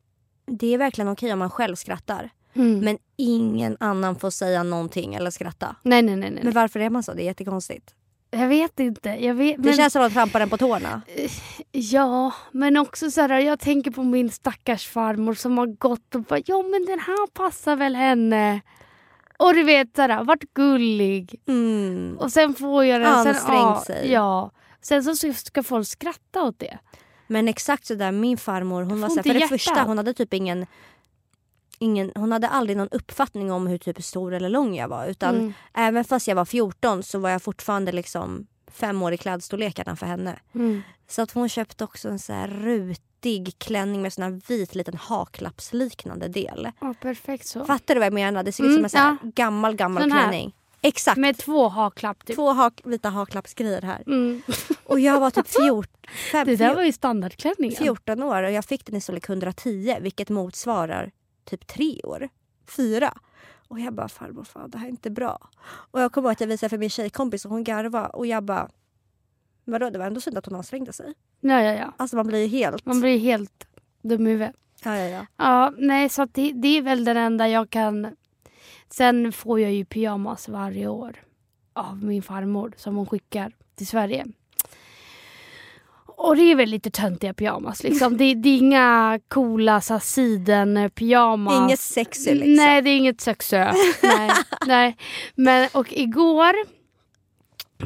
det 0.47 0.75
är 0.75 0.79
verkligen 0.79 1.09
okej 1.09 1.33
om 1.33 1.39
man 1.39 1.51
själv 1.51 1.75
skrattar. 1.77 2.31
Mm. 2.55 2.79
Men 2.79 2.99
ingen 3.17 3.77
annan 3.81 4.17
får 4.17 4.31
säga 4.31 4.63
någonting 4.63 5.15
eller 5.15 5.31
skratta. 5.31 5.77
Nej, 5.83 6.03
nej, 6.03 6.17
nej. 6.17 6.31
nej. 6.31 6.45
Men 6.45 6.53
varför 6.53 6.81
är 6.81 6.91
man 6.91 7.03
så? 7.03 7.15
Det 7.15 7.23
är 7.23 7.25
jättekonstigt. 7.25 7.95
jag 8.31 8.49
vet 8.49 8.81
inte. 8.81 9.09
Jag 9.09 9.35
vet, 9.35 9.57
Det 9.57 9.63
men, 9.69 9.77
känns 9.77 9.93
som 9.93 10.03
att 10.03 10.13
trampa 10.13 10.39
den 10.39 10.51
på 10.51 10.57
tårna. 10.57 11.03
Ja, 11.73 12.33
men 12.53 12.77
också 12.77 13.11
så 13.11 13.21
här, 13.21 13.39
jag 13.39 13.61
tänker 13.61 13.91
på 13.91 14.03
min 14.03 14.31
stackars 14.31 14.89
farmor 14.89 15.35
som 15.35 15.59
har 15.59 15.67
gått 15.67 16.15
och 16.15 16.23
bara 16.23 16.41
ja 16.47 16.63
men 16.63 16.87
den 16.87 16.99
här 17.01 17.27
passar 17.27 17.77
väl 17.77 17.95
henne. 17.95 18.61
Och 19.39 19.55
du 19.55 19.63
vet 19.63 19.97
så 19.97 20.03
här, 20.03 20.25
varit 20.25 20.55
gullig. 20.55 21.41
Mm. 21.49 22.17
Och 22.19 22.33
sen 22.33 22.55
får 22.55 22.85
jag 22.85 23.01
den. 23.01 23.25
Sen, 23.25 23.35
ja, 23.49 23.83
sig. 23.87 24.13
Ja. 24.13 24.51
Sen 24.83 25.05
så 25.05 25.33
ska 25.33 25.63
folk 25.63 25.87
skratta 25.89 26.43
åt 26.43 26.59
det. 26.59 26.79
Men 27.33 27.49
exakt 27.49 27.87
så 27.87 27.95
där 27.95 28.13
min 28.13 28.39
farmor, 28.39 28.83
hon 28.83 29.01
var 29.01 29.09
får 29.09 29.15
så 29.17 29.21
här, 29.21 29.27
inte 29.27 29.29
för 29.29 29.35
det 29.35 29.41
hjärtat. 29.41 29.49
första 29.61 29.83
hon 29.83 29.97
hade 29.97 30.15
typ 30.15 30.35
ingen, 30.35 30.67
ingen 31.79 32.13
hon 32.15 32.33
hade 32.33 32.49
aldrig 32.49 32.77
någon 32.77 32.89
uppfattning 32.91 33.53
om 33.53 33.67
hur 33.67 33.79
typ 33.79 34.03
stor 34.05 34.35
eller 34.35 34.49
lång 34.49 34.77
jag 34.77 34.89
var. 34.89 35.07
Utan 35.07 35.35
Mm. 35.35 35.53
även 35.75 36.05
fast 36.05 36.29
jag 36.29 36.35
var 36.37 36.45
14 36.45 37.03
så 37.03 37.19
var 37.19 37.31
jag 37.31 37.43
fortfarande 37.43 37.93
liksom 37.93 38.47
fem 38.71 39.03
år 39.03 39.13
i 39.13 39.17
klädstorlekarna 39.17 39.97
för 39.97 40.07
henne. 40.07 40.39
Mm. 40.55 40.83
Så 41.09 41.23
att 41.23 41.31
hon 41.33 41.49
köpte 41.49 41.85
också 41.85 42.09
en 42.09 42.19
så 42.19 42.33
här 42.33 42.49
rutig 42.49 43.55
klänning 43.59 44.03
med 44.03 44.13
sån 44.13 44.25
här 44.25 44.41
vit 44.49 44.75
liten 44.75 44.95
haklappsliknande 44.97 46.29
del. 46.29 46.71
Ja, 46.81 46.95
perfekt 47.01 47.47
så. 47.47 47.65
Fattar 47.65 47.95
du 47.95 47.99
vad 47.99 48.07
jag 48.07 48.13
menar? 48.13 48.43
Det 48.43 48.53
ser 48.53 48.65
ut 48.65 48.69
Mm, 48.69 48.77
som 48.79 48.85
en 48.85 48.91
sån 48.91 49.01
här 49.01 49.17
ja. 49.23 49.31
gammal 49.35 49.75
gammal 49.75 50.11
klänning. 50.11 50.55
Exakt. 50.83 51.19
Med 51.19 51.39
två 51.39 51.69
haklapp 51.69 52.27
typ. 52.27 52.37
Två 52.37 52.53
hak, 52.53 52.81
vita 52.85 53.09
haklappsgrejer 53.09 53.83
här. 53.83 54.03
Mm. 54.07 54.43
Och 54.85 55.01
jag 55.01 55.21
var 55.21 55.31
typ 55.31 55.49
14, 55.49 55.85
fem, 56.33 56.47
Det 56.47 56.57
där 56.57 56.75
var 56.75 56.83
ju 56.83 56.93
standardklänningen. 56.93 57.77
14 57.77 58.23
år 58.23 58.43
och 58.43 58.53
jag 58.53 58.65
fick 58.65 58.87
den 58.87 58.97
i 58.97 59.01
storlek 59.01 59.29
110 59.29 59.97
vilket 60.01 60.29
motsvarar 60.29 61.11
typ 61.45 61.67
tre 61.67 62.01
år. 62.05 62.29
Fyra. 62.77 63.19
Och 63.69 63.81
jag 63.81 63.95
bara 63.95 64.09
farmor 64.09 64.45
fan 64.45 64.71
det 64.71 64.79
här 64.79 64.87
är 64.87 64.91
inte 64.91 65.11
bra. 65.11 65.49
Och 65.65 66.01
jag 66.01 66.13
kommer 66.13 66.29
ihåg 66.29 66.33
att 66.33 66.41
jag 66.41 66.49
visade 66.49 66.71
för 66.71 66.79
min 66.79 66.91
tjejkompis 66.91 67.45
och 67.45 67.51
hon 67.51 67.65
garvade 67.65 68.09
och 68.09 68.27
jag 68.27 68.45
bara 68.45 68.71
Vadå 69.65 69.91
det 69.91 69.99
var 69.99 70.07
ändå 70.07 70.21
synd 70.21 70.39
att 70.39 70.47
hon 70.47 70.55
ansträngde 70.55 70.93
sig. 70.93 71.15
Ja, 71.41 71.63
ja, 71.63 71.73
ja. 71.73 71.95
Alltså 71.97 72.17
man 72.17 72.27
blir 72.27 72.39
ju 72.39 72.47
helt... 72.47 72.87
Man 72.87 73.01
blir 73.01 73.19
helt 73.19 73.67
dum 74.03 74.27
i 74.27 74.31
huvudet. 74.31 74.57
Ja, 74.85 74.97
ja, 74.97 75.05
ja. 75.09 75.27
Ja, 75.37 75.73
nej 75.77 76.09
så 76.09 76.25
det, 76.25 76.53
det 76.53 76.79
är 76.79 76.83
väl 76.83 77.05
den 77.05 77.17
enda 77.17 77.49
jag 77.49 77.71
kan... 77.71 78.17
Sen 78.93 79.33
får 79.33 79.61
jag 79.61 79.73
ju 79.73 79.85
pyjamas 79.85 80.49
varje 80.49 80.89
år 80.89 81.17
av 81.73 82.05
min 82.05 82.23
farmor 82.23 82.73
som 82.77 82.97
hon 82.97 83.07
skickar 83.07 83.53
till 83.77 83.87
Sverige. 83.87 84.27
Och 86.07 86.37
det 86.37 86.43
är 86.43 86.55
väl 86.55 86.69
lite 86.69 86.91
töntiga 86.91 87.35
pyjamas 87.35 87.83
liksom. 87.83 88.17
Det, 88.17 88.35
det 88.35 88.49
är 88.49 88.59
inga 88.59 89.21
coola 89.29 89.81
så 89.81 89.93
här, 89.95 90.01
siden-pyjamas. 90.01 91.65
Inget 91.65 91.81
sexy 91.81 92.35
liksom. 92.35 92.55
Nej, 92.55 92.83
det 92.83 92.91
är 92.91 92.97
inget 92.97 93.21
sexö. 93.21 93.73
nej, 94.03 94.31
nej. 94.67 94.97
Men 95.35 95.69
och 95.73 95.93
igår, 95.93 96.55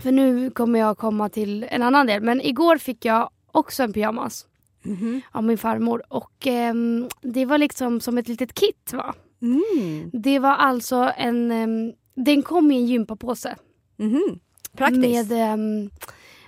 för 0.01 0.13
nu 0.13 0.51
kommer 0.51 0.79
jag 0.79 0.99
komma 0.99 1.29
till 1.29 1.67
en 1.71 1.83
annan 1.83 2.07
del, 2.07 2.23
men 2.23 2.41
igår 2.41 2.79
fick 2.79 3.05
jag 3.05 3.31
också 3.53 3.83
en 3.83 3.93
pyjamas 3.93 4.47
Mhm. 4.87 5.21
av 5.33 5.45
min 5.45 5.59
farmor 5.59 6.03
och 6.09 6.47
ehm, 6.47 7.09
det 7.21 7.45
var 7.47 7.59
liksom 7.59 8.01
som 8.01 8.19
ett 8.19 8.29
litet 8.29 8.55
kit 8.55 8.93
va. 8.93 9.15
Mm. 9.45 10.11
Det 10.13 10.39
var 10.39 10.55
alltså 10.55 11.13
en, 11.17 11.51
ehm, 11.51 11.93
den 12.15 12.43
kom 12.43 12.71
i 12.71 12.77
en 12.77 12.87
gympapåse. 12.87 13.57
Mhm. 13.97 14.41
Praktiskt. 14.73 15.31
Med, 15.31 15.33
ehm, 15.33 15.91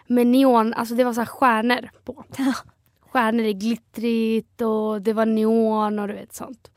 med 0.07 0.27
neon, 0.27 0.75
alltså 0.75 0.95
det 0.95 1.05
var 1.05 1.13
så 1.13 1.21
här 1.21 1.27
stjärnor 1.27 1.91
på. 2.05 2.25
Stjärnor 3.01 3.45
i 3.45 3.53
glittrigt 3.53 4.61
och 4.61 5.03
det 5.03 5.13
var 5.13 5.27
neon 5.27 5.99
och 5.99 6.09
du 6.09 6.15
vet 6.15 6.35
sånt. 6.35 6.71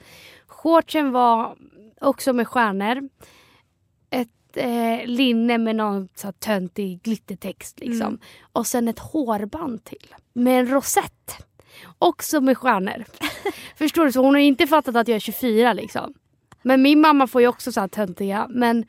Shortsen 0.47 1.11
var 1.11 1.55
också 2.01 2.33
med 2.33 2.47
stjärnor. 2.47 3.09
Ett 4.09 4.57
eh, 4.57 5.05
linne 5.05 5.57
med 5.57 5.75
någon 5.75 6.07
så 6.15 6.27
här 6.27 6.31
töntig 6.31 7.01
glittertext 7.03 7.79
liksom. 7.79 8.07
Mm. 8.07 8.19
Och 8.53 8.67
sen 8.67 8.87
ett 8.87 8.99
hårband 8.99 9.83
till. 9.83 10.15
Med 10.33 10.59
en 10.59 10.67
rosett. 10.67 11.45
Också 11.99 12.41
med 12.41 12.57
stjärnor. 12.57 13.05
Förstår 13.75 14.05
du? 14.05 14.11
Så 14.11 14.21
hon 14.23 14.33
har 14.33 14.41
inte 14.41 14.67
fattat 14.67 14.95
att 14.95 15.07
jag 15.07 15.15
är 15.15 15.19
24 15.19 15.73
liksom. 15.73 16.13
Men 16.61 16.81
min 16.81 17.01
mamma 17.01 17.27
får 17.27 17.41
ju 17.41 17.47
också 17.47 17.71
så 17.71 17.79
här 17.79 17.87
töntiga. 17.87 18.47
Men, 18.49 18.85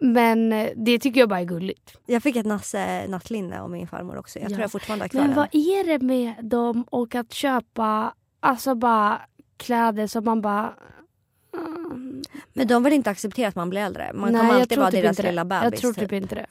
men 0.00 0.52
eh, 0.52 0.68
det 0.76 0.98
tycker 0.98 1.20
jag 1.20 1.28
bara 1.28 1.40
är 1.40 1.44
gulligt. 1.44 1.96
Jag 2.06 2.22
fick 2.22 2.36
ett 2.36 2.46
nasse 2.46 3.06
nattlinne 3.08 3.60
av 3.60 3.70
min 3.70 3.88
farmor 3.88 4.16
också. 4.18 4.38
Jag 4.38 4.44
Ja. 4.44 4.48
tror 4.48 4.60
jag 4.60 4.72
fortfarande 4.72 5.04
har 5.04 5.08
kvar 5.08 5.20
Men 5.20 5.34
vad 5.34 5.48
är 5.54 5.84
det 5.86 5.98
med 5.98 6.34
dem 6.44 6.84
och 6.90 7.14
att 7.14 7.32
köpa 7.32 8.14
alltså 8.40 8.74
bara 8.74 9.20
kläder 9.56 10.06
som 10.06 10.24
man 10.24 10.40
bara... 10.40 10.74
Mm, 11.54 12.22
Men 12.52 12.66
de 12.66 12.84
vill 12.84 12.92
inte 12.92 13.10
acceptera 13.10 13.48
att 13.48 13.54
man 13.54 13.70
blir 13.70 13.80
äldre. 13.80 14.10
Man 14.14 14.32
nej, 14.32 14.40
kommer 14.40 14.54
alltid 14.60 14.78
vara 14.78 14.90
typ 14.90 15.02
deras 15.02 15.18
lilla 15.22 15.44
bebis. 15.44 15.70
Jag 15.72 15.76
tror 15.80 15.92
typ. 15.92 16.02
typ 16.02 16.12
inte 16.12 16.34
det. 16.34 16.46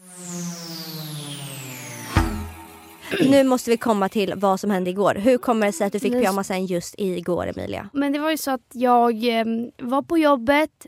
Nu 3.21 3.43
måste 3.43 3.69
vi 3.71 3.77
komma 3.77 4.09
till 4.09 4.33
vad 4.35 4.59
som 4.59 4.71
hände 4.71 4.89
igår. 4.89 5.15
Hur 5.15 5.37
kommer 5.37 5.65
det 5.65 5.73
sig 5.73 5.87
att 5.87 5.93
du 5.93 5.99
fick 5.99 6.13
pyjamasen 6.13 6.65
just 6.65 6.95
igår 6.97 7.47
Emilia? 7.47 7.89
Men 7.93 8.13
det 8.13 8.19
var 8.19 8.31
ju 8.31 8.37
så 8.37 8.51
att 8.51 8.67
jag 8.73 9.39
eh, 9.39 9.45
var 9.77 10.01
på 10.01 10.17
jobbet. 10.17 10.85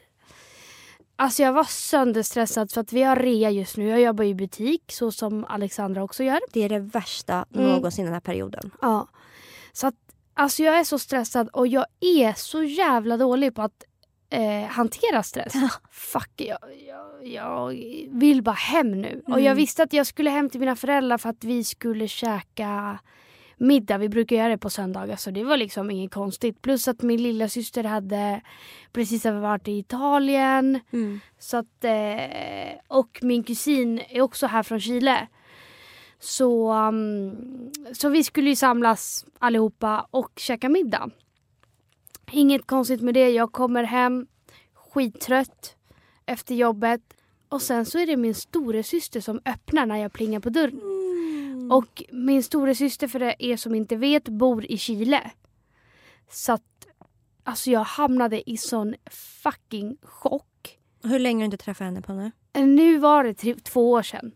Alltså 1.16 1.44
jag 1.44 1.54
var 1.54 1.64
sönderstressad 1.64 2.72
för 2.72 2.82
att 2.82 2.94
vi 2.94 3.04
har 3.04 3.16
rea 3.16 3.50
just 3.52 3.78
nu. 3.78 3.88
Jag 3.88 4.02
jobbar 4.02 4.24
i 4.24 4.36
butik 4.36 4.84
så 4.92 5.12
som 5.12 5.46
Alexandra 5.46 6.04
också 6.04 6.24
gör. 6.24 6.40
Det 6.54 6.64
är 6.64 6.70
det 6.70 6.80
värsta 6.80 7.46
Mm. 7.56 7.68
någonsin 7.68 8.06
den 8.06 8.14
här 8.14 8.22
perioden. 8.22 8.72
Ja. 8.82 9.08
Så 9.74 9.88
att 9.88 9.96
alltså 10.34 10.64
jag 10.64 10.80
är 10.80 10.84
så 10.84 11.00
stressad 11.00 11.50
och 11.54 11.68
jag 11.68 11.86
är 12.00 12.34
så 12.34 12.64
jävla 12.64 13.18
dålig 13.18 13.56
på 13.56 13.62
att 13.62 13.84
eh, 14.30 14.64
hantera 14.70 15.24
stress. 15.24 15.54
Fuck, 15.92 16.32
jag, 16.36 16.58
jag, 16.88 17.28
jag 17.28 17.76
vill 18.12 18.44
bara 18.44 18.52
hem 18.56 19.02
nu. 19.02 19.22
Och 19.28 19.40
jag 19.40 19.46
Mm. 19.46 19.58
visste 19.58 19.84
att 19.84 19.94
jag 19.94 20.08
skulle 20.08 20.30
hem 20.30 20.50
till 20.50 20.60
mina 20.60 20.76
föräldrar 20.76 21.18
för 21.18 21.30
att 21.30 21.44
vi 21.44 21.64
skulle 21.64 22.08
käka 22.08 23.00
middag. 23.58 23.98
Vi 23.98 24.10
brukar 24.10 24.36
göra 24.36 24.50
det 24.50 24.58
på 24.58 24.70
söndagar 24.70 25.16
så 25.16 25.32
det 25.32 25.44
var 25.44 25.58
liksom 25.58 25.92
inget 25.92 26.14
konstigt. 26.14 26.62
Plus 26.62 26.88
att 26.88 27.02
min 27.02 27.24
lilla 27.24 27.50
syster 27.50 27.84
hade 27.84 28.42
precis 28.94 29.26
varit 29.26 29.68
i 29.68 29.78
Italien. 29.80 30.80
Så 31.40 31.58
att, 31.58 31.84
eh, 31.84 32.78
och 32.88 33.20
min 33.22 33.44
kusin 33.44 34.02
är 34.10 34.22
också 34.22 34.48
här 34.48 34.64
från 34.64 34.80
Chile. 34.80 35.28
Så, 36.20 36.74
um, 36.74 37.72
så 37.94 38.10
vi 38.10 38.24
skulle 38.24 38.50
ju 38.50 38.56
samlas 38.56 39.26
allihopa 39.40 40.08
och 40.12 40.32
käka 40.36 40.70
middag. 40.70 41.10
Inget 42.32 42.68
konstigt 42.68 43.02
med 43.02 43.14
det. 43.14 43.30
Jag 43.30 43.52
kommer 43.52 43.84
hem 43.84 44.28
skittrött 44.74 45.76
efter 46.26 46.56
jobbet. 46.56 47.02
Och 47.50 47.62
sen 47.62 47.86
så 47.86 48.00
är 48.00 48.06
det 48.08 48.18
min 48.18 48.36
storasyster 48.36 49.22
som 49.22 49.40
öppnar 49.46 49.86
när 49.86 49.98
jag 49.98 50.14
plingar 50.14 50.40
på 50.40 50.50
dörren. 50.50 50.82
Och 51.72 52.04
min 52.12 52.44
storasyster, 52.44 53.08
för 53.08 53.20
det 53.20 53.36
er 53.40 53.58
som 53.58 53.76
inte 53.76 53.96
vet, 53.96 54.24
bor 54.30 54.66
i 54.66 54.78
Chile. 54.78 55.32
Så 56.32 56.54
att 56.54 56.88
alltså 57.44 57.72
jag 57.72 57.84
hamnade 57.84 58.50
i 58.50 58.58
sån 58.58 58.96
fucking 59.12 59.98
chock. 60.04 60.80
Hur 61.04 61.20
länge 61.20 61.38
har 61.38 61.42
du 61.42 61.46
inte 61.46 61.58
träffat 61.58 61.86
henne 61.86 62.02
på 62.02 62.14
nu? 62.14 62.32
Nu 62.54 62.98
var 62.98 63.24
det 63.24 63.34
tre, 63.34 63.56
två 63.56 63.92
år 63.92 64.02
sedan 64.04 64.32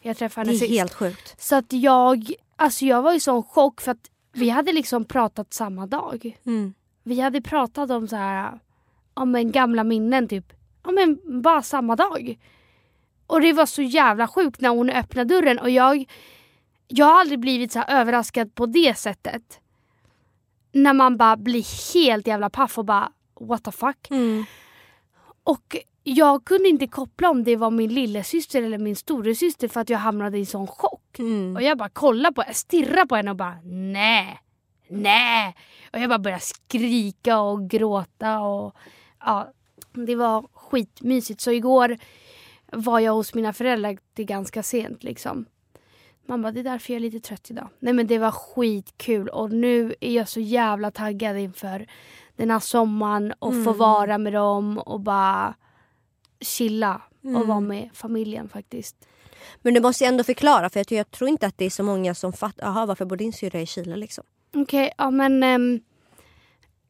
jag 0.00 0.16
träffade 0.16 0.44
Det 0.44 0.50
henne 0.50 0.56
är 0.56 0.68
sist. 0.68 0.78
helt 0.78 0.94
sjukt. 0.94 1.34
Så 1.42 1.56
att 1.56 1.72
jag, 1.72 2.32
alltså 2.56 2.84
jag 2.84 3.02
var 3.02 3.14
i 3.14 3.20
sån 3.20 3.42
chock 3.42 3.80
för 3.80 3.90
att 3.90 4.10
vi 4.32 4.48
hade 4.48 4.72
liksom 4.72 5.04
pratat 5.04 5.54
samma 5.54 5.86
dag. 5.86 6.38
Mm. 6.46 6.74
Vi 7.08 7.20
hade 7.20 7.40
pratat 7.40 7.90
om 7.90 8.08
så 8.08 8.16
här, 8.16 8.58
om 9.14 9.34
en 9.34 9.52
gamla 9.52 9.84
minnen 9.84 10.28
typ. 10.28 10.52
Ja 10.84 10.90
men 10.90 11.42
bara 11.42 11.62
samma 11.62 11.96
dag. 11.96 12.38
Och 13.26 13.40
det 13.40 13.52
var 13.52 13.66
så 13.66 13.82
jävla 13.82 14.28
sjukt 14.28 14.60
när 14.60 14.68
hon 14.68 14.90
öppnade 14.90 15.34
dörren 15.34 15.58
och 15.58 15.70
jag, 15.70 16.04
jag 16.88 17.06
har 17.06 17.20
aldrig 17.20 17.40
blivit 17.40 17.72
så 17.72 17.82
överraskad 17.82 18.54
på 18.54 18.66
det 18.66 18.98
sättet. 18.98 19.60
När 20.72 20.92
man 20.92 21.16
bara 21.16 21.36
blir 21.36 21.94
helt 21.94 22.26
jävla 22.26 22.50
paff 22.50 22.78
och 22.78 22.84
bara 22.84 23.12
what 23.40 23.64
the 23.64 23.72
fuck. 23.72 24.10
Mm. 24.10 24.44
Och 25.44 25.76
jag 26.02 26.44
kunde 26.44 26.68
inte 26.68 26.86
koppla 26.86 27.30
om 27.30 27.44
det 27.44 27.56
var 27.56 27.70
min 27.70 27.94
lillasyster 27.94 28.62
eller 28.62 28.78
min 28.78 28.96
storasyster 28.96 29.68
för 29.68 29.80
att 29.80 29.90
jag 29.90 29.98
hamnade 29.98 30.38
i 30.38 30.46
sån 30.46 30.66
chock. 30.66 31.18
Mm. 31.18 31.56
Och 31.56 31.62
jag 31.62 31.78
bara 31.78 31.88
kollade 31.88 32.34
på 32.34 32.44
stirrade 32.52 33.06
på 33.06 33.16
henne 33.16 33.30
och 33.30 33.36
bara 33.36 33.56
nej, 33.64 34.40
nej. 34.88 35.54
Och 35.92 35.98
jag 35.98 36.08
bara 36.08 36.18
började 36.18 36.42
skrika 36.42 37.40
och 37.40 37.68
gråta 37.70 38.40
och 38.40 38.74
ja, 39.20 39.52
det 39.92 40.14
var 40.16 40.46
skitmysigt. 40.54 41.40
Så 41.40 41.50
igår 41.50 41.98
var 42.72 43.00
jag 43.00 43.12
hos 43.12 43.34
mina 43.34 43.52
föräldrar 43.52 43.98
till 44.14 44.24
ganska 44.24 44.62
sent 44.62 45.04
liksom. 45.04 45.44
Man 46.26 46.42
bara, 46.42 46.52
det 46.52 46.60
är 46.60 46.64
därför 46.64 46.92
jag 46.92 46.96
är 46.96 47.00
lite 47.00 47.20
trött 47.20 47.50
idag. 47.50 47.68
Nej 47.78 47.92
men 47.92 48.06
det 48.06 48.18
var 48.18 48.30
skitkul 48.30 49.28
och 49.28 49.50
nu 49.52 49.94
är 50.00 50.12
jag 50.12 50.28
så 50.28 50.40
jävla 50.40 50.90
taggad 50.90 51.36
inför 51.38 51.86
den 52.36 52.50
här 52.50 52.60
sommaren 52.60 53.32
och 53.38 53.52
få 53.52 53.58
Mm. 53.70 53.78
vara 53.78 54.18
med 54.18 54.32
dem 54.32 54.78
och 54.78 55.00
bara 55.00 55.54
chilla 56.40 57.02
och 57.22 57.28
Mm. 57.28 57.48
vara 57.48 57.60
med 57.60 57.90
familjen 57.94 58.48
faktiskt. 58.48 58.96
Men 59.62 59.74
du 59.74 59.80
måste 59.80 60.04
ändå 60.06 60.24
förklara 60.24 60.70
för 60.70 60.80
jag 60.80 60.92
jag 60.98 61.10
tror 61.10 61.30
inte 61.30 61.46
att 61.46 61.58
det 61.58 61.64
är 61.64 61.70
så 61.70 61.82
många 61.82 62.14
som 62.14 62.32
fattar. 62.32 62.66
Jaha 62.66 62.86
varför 62.86 63.04
bor 63.04 63.16
din 63.16 63.32
syrra 63.32 63.60
i 63.60 63.66
Chile 63.66 63.96
liksom? 63.96 64.24
Okej, 64.54 64.92
ja 64.98 65.10
men... 65.10 65.42
eh, 65.42 65.80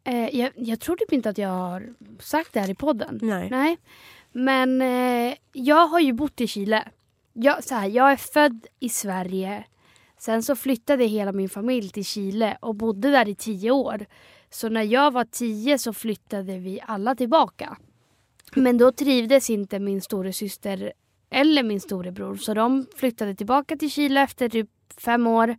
Eh, 0.05 0.37
jag, 0.37 0.51
jag 0.57 0.81
tror 0.81 0.97
typ 0.97 1.13
inte 1.13 1.29
att 1.31 1.39
jag 1.39 1.49
har 1.49 1.95
sagt 2.21 2.53
det 2.53 2.61
här 2.61 2.71
i 2.71 2.75
podden. 2.75 3.19
Nej. 3.23 3.49
Nej. 3.51 3.79
Men 4.33 4.83
eh, 4.83 5.35
jag 5.53 5.87
har 5.87 6.01
ju 6.01 6.13
bott 6.13 6.41
i 6.41 6.47
Chile. 6.47 6.89
Jag, 7.33 7.65
så 7.65 7.75
här, 7.75 7.89
jag 7.89 8.13
är 8.13 8.17
född 8.17 8.67
i 8.81 8.89
Sverige. 8.89 9.65
Sen 10.19 10.43
så 10.43 10.57
flyttade 10.57 11.05
hela 11.05 11.33
min 11.33 11.49
familj 11.49 11.89
till 11.91 12.05
Chile 12.05 12.59
och 12.61 12.75
bodde 12.75 13.11
där 13.11 13.29
i 13.29 13.35
tio 13.35 13.71
år. 13.71 14.07
Så 14.51 14.69
när 14.69 14.83
jag 14.83 15.11
var 15.11 15.25
tio 15.25 15.79
så 15.79 15.93
flyttade 15.93 16.59
vi 16.59 16.81
alla 16.87 17.15
tillbaka. 17.15 17.77
Men 18.55 18.79
då 18.79 18.93
trivdes 18.93 19.51
inte 19.51 19.79
min 19.79 20.01
storasyster 20.01 20.93
eller 21.31 21.63
min 21.63 21.81
storebror 21.81 22.37
så 22.37 22.55
de 22.55 22.87
flyttade 22.97 23.35
tillbaka 23.35 23.77
till 23.77 23.91
Chile 23.91 24.21
efter 24.21 24.49
typ 24.49 24.71
fem 24.97 25.27
år 25.27 25.57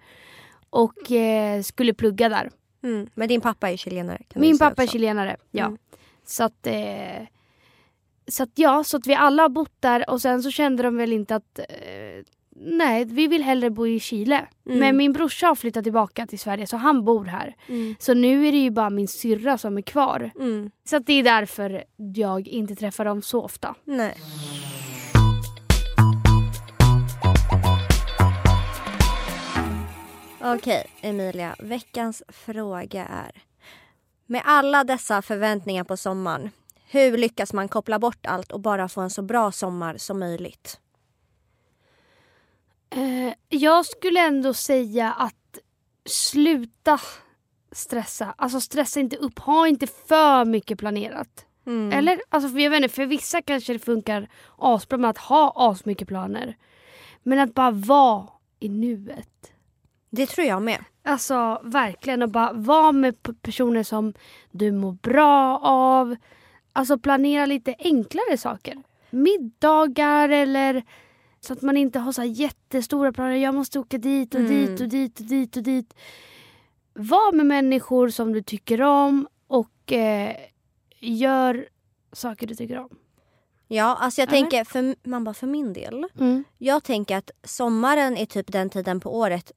och 0.70 1.12
eh, 1.12 1.62
skulle 1.62 1.94
plugga 1.94 2.30
där. 2.30 2.50
Mm. 2.84 3.10
Men 3.14 3.28
din 3.28 3.42
pappa 3.42 3.70
är 3.70 3.78
chilenare? 3.78 4.22
Min 4.36 4.58
pappa 4.58 4.82
är 4.82 4.86
också. 4.86 4.92
chilenare, 4.92 5.38
ja. 5.52 5.66
Mm. 5.66 5.78
Så 6.26 6.44
att, 6.44 6.68
eh, 6.68 7.28
så 8.28 8.44
att 8.44 8.50
ja, 8.56 8.84
så 8.84 8.98
att 8.98 9.08
vi 9.08 9.16
alla 9.16 9.42
har 9.42 9.50
bott 9.50 9.76
där 9.80 10.10
och 10.10 10.22
sen 10.22 10.44
så 10.44 10.52
kände 10.52 10.84
de 10.84 10.98
väl 10.98 11.14
inte 11.14 11.36
att 11.36 11.60
eh, 11.60 11.66
nej, 12.60 13.06
vi 13.06 13.28
vill 13.28 13.44
hellre 13.44 13.70
bo 13.70 13.88
i 13.88 14.00
Chile. 14.00 14.48
Mm. 14.66 14.80
Men 14.80 14.98
min 14.98 15.14
brorsa 15.14 15.48
har 15.48 15.56
flyttat 15.56 15.84
tillbaka 15.84 16.28
till 16.28 16.40
Sverige 16.40 16.68
så 16.68 16.78
han 16.78 17.06
bor 17.06 17.26
här. 17.26 17.56
Mm. 17.68 17.96
Så 18.00 18.14
nu 18.14 18.48
är 18.48 18.52
det 18.52 18.58
ju 18.58 18.72
bara 18.72 18.90
min 18.90 19.08
syrra 19.08 19.58
som 19.58 19.78
är 19.78 19.82
kvar. 19.82 20.32
Mm. 20.36 20.72
Så 20.84 21.00
det 21.00 21.14
är 21.14 21.24
därför 21.24 21.84
jag 22.16 22.48
inte 22.48 22.76
träffar 22.76 23.06
dem 23.06 23.22
så 23.22 23.42
ofta. 23.42 23.76
Nej. 23.84 24.16
Okej, 30.42 30.88
Emilia. 31.02 31.56
Veckans 31.60 32.24
fråga 32.28 33.06
är. 33.06 33.44
Med 34.26 34.42
alla 34.46 34.84
dessa 34.84 35.22
förväntningar 35.22 35.84
på 35.84 35.98
sommaren, 35.98 36.50
hur 36.88 37.18
lyckas 37.18 37.54
man 37.54 37.68
koppla 37.68 38.00
bort 38.00 38.26
allt 38.26 38.52
och 38.52 38.60
bara 38.60 38.90
få 38.90 39.02
en 39.02 39.10
så 39.10 39.22
bra 39.22 39.52
sommar 39.52 39.98
som 39.98 40.20
möjligt? 40.20 40.80
Eh, 42.90 43.34
jag 43.50 43.86
skulle 43.86 44.20
ändå 44.20 44.54
säga 44.54 45.14
att 45.14 45.60
sluta 46.06 47.00
stressa. 47.72 48.34
Alltså 48.38 48.62
stressa 48.62 49.00
inte 49.00 49.18
upp. 49.18 49.40
Ha 49.40 49.68
inte 49.68 49.88
för 49.88 50.46
mycket 50.46 50.80
planerat. 50.80 51.46
Mm. 51.66 51.92
Eller? 51.92 52.22
Alltså 52.30 52.50
för 52.50 52.60
jag 52.60 52.70
vet 52.70 52.84
inte, 52.84 52.96
för 52.96 53.06
vissa 53.06 53.42
kanske 53.42 53.74
det 53.74 53.80
funkar 53.80 54.30
asbra 54.58 54.98
med 54.98 55.10
att 55.10 55.18
ha 55.18 55.54
asmycket 55.56 56.08
planer. 56.08 56.58
Men 57.24 57.40
att 57.40 57.54
bara 57.54 57.72
vara 57.72 58.28
i 58.60 58.70
nuet. 58.70 59.54
Det 60.10 60.26
tror 60.26 60.48
jag 60.48 60.62
med. 60.62 60.84
Alltså 61.04 61.62
verkligen 61.64 62.22
att 62.22 62.30
bara 62.32 62.54
vara 62.54 62.92
med 62.92 63.42
personer 63.42 63.84
som 63.84 64.14
du 64.52 64.72
mår 64.72 64.92
bra 64.92 65.60
av. 65.64 66.16
Alltså 66.74 66.98
planera 67.00 67.46
lite 67.46 67.76
enklare 67.80 68.38
saker. 68.38 68.84
Middagar 69.10 70.30
eller 70.30 70.84
så 71.40 71.54
att 71.54 71.62
man 71.62 71.78
inte 71.78 72.00
har 72.00 72.12
så 72.12 72.24
jättestora 72.24 73.14
planer. 73.14 73.36
Jag 73.36 73.56
måste 73.56 73.80
åka 73.80 73.98
dit 73.98 74.34
och 74.36 74.42
Mm. 74.42 74.52
dit 74.52 74.82
och 74.82 74.88
dit 74.88 75.20
och 75.20 75.26
dit 75.26 75.58
och 75.58 75.64
dit. 75.64 75.94
Var 76.94 77.34
med 77.34 77.46
människor 77.46 78.10
som 78.10 78.34
du 78.34 78.42
tycker 78.42 78.82
om 78.82 79.28
och 79.48 79.92
eh, 79.92 80.36
gör 81.00 81.68
saker 82.12 82.48
du 82.48 82.56
tycker 82.56 82.78
om. 82.80 82.90
Ja, 83.68 83.98
alltså 84.02 84.22
jag 84.22 84.30
Eller? 84.34 84.42
tänker, 84.42 84.64
för, 84.64 84.96
man 85.10 85.24
bara 85.24 85.34
för 85.34 85.48
min 85.48 85.74
del. 85.74 86.06
Mm. 86.20 86.44
Jag 86.58 86.84
tänker 86.84 87.18
att 87.18 87.32
sommaren 87.44 88.18
är 88.18 88.26
typ 88.26 88.52
den 88.52 88.70
tiden 88.70 89.00
på 89.00 89.18
året. 89.18 89.52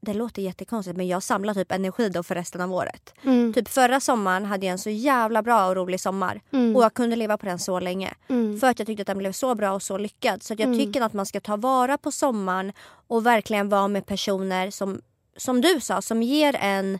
Det 0.00 0.14
låter 0.14 0.42
jättekonstigt 0.42 0.96
men 0.96 1.06
jag 1.08 1.22
samlar 1.22 1.54
typ 1.54 1.72
energi 1.72 2.08
då 2.08 2.22
för 2.22 2.34
resten 2.34 2.60
av 2.60 2.72
året. 2.72 3.14
Mm. 3.22 3.52
Typ 3.52 3.68
förra 3.68 4.00
sommaren 4.00 4.44
hade 4.44 4.66
jag 4.66 4.72
en 4.72 4.78
så 4.78 4.90
jävla 4.90 5.42
bra 5.42 5.66
och 5.68 5.76
rolig 5.76 6.00
sommar. 6.00 6.40
Mm. 6.52 6.76
Och 6.76 6.82
jag 6.82 6.94
kunde 6.94 7.16
leva 7.16 7.38
på 7.38 7.46
den 7.46 7.58
så 7.58 7.80
länge. 7.80 8.14
Mm. 8.28 8.60
För 8.60 8.66
att 8.66 8.78
jag 8.78 8.86
tyckte 8.86 9.00
att 9.02 9.06
den 9.06 9.18
blev 9.18 9.32
så 9.32 9.54
bra 9.54 9.72
och 9.72 9.82
så 9.82 9.98
lyckad. 9.98 10.42
Så 10.42 10.52
jag 10.52 10.60
Mm. 10.60 10.78
tycker 10.78 11.00
att 11.00 11.12
man 11.12 11.26
ska 11.26 11.40
ta 11.40 11.56
vara 11.56 11.98
på 11.98 12.12
sommaren 12.12 12.72
och 13.06 13.26
verkligen 13.26 13.68
vara 13.68 13.88
med 13.88 14.06
personer 14.06 14.70
som, 14.70 15.00
som 15.36 15.60
du 15.60 15.80
sa, 15.80 16.02
som 16.02 16.22
ger 16.22 16.56
en 16.60 16.98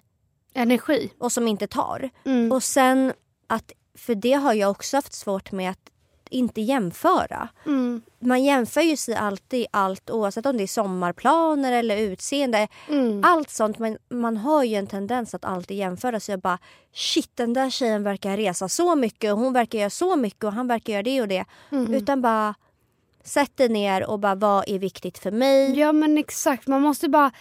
Energi. 0.55 1.12
och 1.18 1.32
som 1.32 1.49
inte 1.49 1.66
tar. 1.66 2.11
Mm. 2.24 2.53
Och 2.53 2.62
sen 2.62 3.12
att, 3.47 3.72
för 3.95 4.14
det 4.14 4.32
har 4.32 4.55
jag 4.55 4.70
också 4.70 4.97
haft 4.97 5.12
svårt 5.12 5.53
med 5.53 5.70
att 5.70 5.91
inte 6.30 6.60
jämföra. 6.60 7.48
Mm. 7.66 8.02
Man 8.18 8.44
jämför 8.44 8.80
ju 8.80 8.96
sig 8.96 9.14
alltid 9.14 9.66
allt 9.70 10.10
oavsett 10.10 10.46
om 10.46 10.56
det 10.56 10.62
är 10.62 10.66
sommarplaner 10.66 11.72
eller 11.72 11.96
utseende. 11.96 12.68
Mm. 12.88 13.20
Allt 13.24 13.50
sånt. 13.50 13.78
Men 13.78 13.98
man 14.08 14.36
har 14.36 14.64
ju 14.64 14.74
en 14.74 14.86
tendens 14.86 15.34
att 15.34 15.44
alltid 15.44 15.76
jämföra 15.76 16.20
sig 16.20 16.36
bara 16.36 16.58
shit 16.92 17.30
den 17.34 17.52
där 17.52 17.70
tjejen 17.70 18.02
verkar 18.02 18.36
resa 18.36 18.68
så 18.68 18.96
mycket 18.96 19.32
och 19.32 19.38
hon 19.38 19.52
verkar 19.52 19.78
göra 19.78 19.90
så 19.90 20.16
mycket 20.16 20.44
och 20.44 20.52
han 20.52 20.68
verkar 20.68 20.92
göra 20.92 21.02
det 21.02 21.20
och 21.20 21.28
det. 21.28 21.44
Mm. 21.70 21.94
Utan 21.94 22.22
bara 22.22 22.54
sätt 23.24 23.56
dig 23.56 23.68
ner 23.68 24.10
och 24.10 24.18
bara 24.18 24.34
vad 24.34 24.68
är 24.68 24.78
viktigt 24.78 25.18
för 25.18 25.30
mig? 25.30 25.78
Ja 25.78 25.92
men 25.92 26.18
exakt, 26.18 26.66
man 26.66 26.82
måste 26.82 27.08
bara 27.08 27.32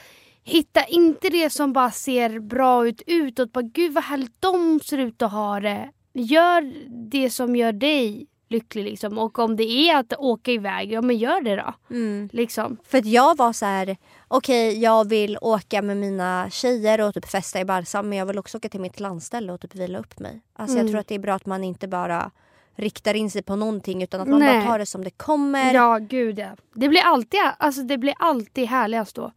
hitta 0.43 0.85
inte 0.85 1.29
det 1.29 1.49
som 1.49 1.73
bara 1.73 1.91
ser 1.91 2.39
bra 2.39 2.87
ut 2.87 3.01
utåt. 3.07 3.53
Bara, 3.53 3.61
Gud 3.61 3.93
vad 3.93 4.03
härligt 4.03 4.41
de 4.41 4.79
ser 4.79 4.97
ut 4.97 5.21
att 5.21 5.31
ha 5.31 5.59
det. 5.59 5.89
Gör 6.13 6.73
det 7.09 7.29
som 7.29 7.55
gör 7.55 7.71
dig 7.71 8.27
lycklig 8.49 8.83
liksom. 8.83 9.17
Och 9.17 9.39
om 9.39 9.55
det 9.55 9.63
är 9.63 9.97
att 9.97 10.13
åka 10.17 10.51
iväg, 10.51 10.91
ja 10.91 11.01
men 11.01 11.17
gör 11.17 11.41
det 11.41 11.55
då. 11.55 11.73
Mm. 11.95 12.29
Liksom. 12.33 12.77
För 12.83 12.97
att 12.97 13.05
jag 13.05 13.37
var 13.37 13.53
så 13.53 13.65
här, 13.65 13.97
okej 14.27 14.79
jag 14.79 15.09
vill 15.09 15.37
åka 15.41 15.81
med 15.81 15.97
mina 15.97 16.49
tjejer 16.49 17.01
och 17.01 17.13
typ 17.13 17.25
festa 17.29 17.59
i 17.59 17.65
Barca 17.65 18.01
men 18.03 18.17
jag 18.17 18.25
vill 18.25 18.39
också 18.39 18.57
åka 18.57 18.69
till 18.69 18.79
mitt 18.81 18.99
landställe 18.99 19.53
och 19.53 19.61
typ 19.61 19.75
vila 19.75 19.99
upp 19.99 20.19
mig. 20.19 20.41
Alltså 20.53 20.75
Mm. 20.75 20.85
jag 20.85 20.91
tror 20.93 20.99
att 20.99 21.07
det 21.07 21.15
är 21.15 21.19
bra 21.19 21.33
att 21.33 21.45
man 21.45 21.63
inte 21.63 21.87
bara 21.87 22.31
riktar 22.75 23.13
in 23.13 23.31
sig 23.31 23.41
på 23.43 23.55
någonting 23.55 24.03
utan 24.03 24.21
att 24.21 24.27
man 24.27 24.39
Nej. 24.39 24.59
bara 24.59 24.67
tar 24.71 24.79
det 24.79 24.85
som 24.85 25.03
det 25.03 25.09
kommer. 25.09 25.73
Ja 25.73 25.97
gud 25.97 26.39
ja. 26.39 26.49
Det 26.73 26.89
blir 26.89 27.01
alltid, 27.01 27.39
alltså, 27.59 27.81
det 27.81 27.97
blir 27.97 28.13
alltid 28.19 28.67
härligast 28.67 29.15
då. 29.15 29.31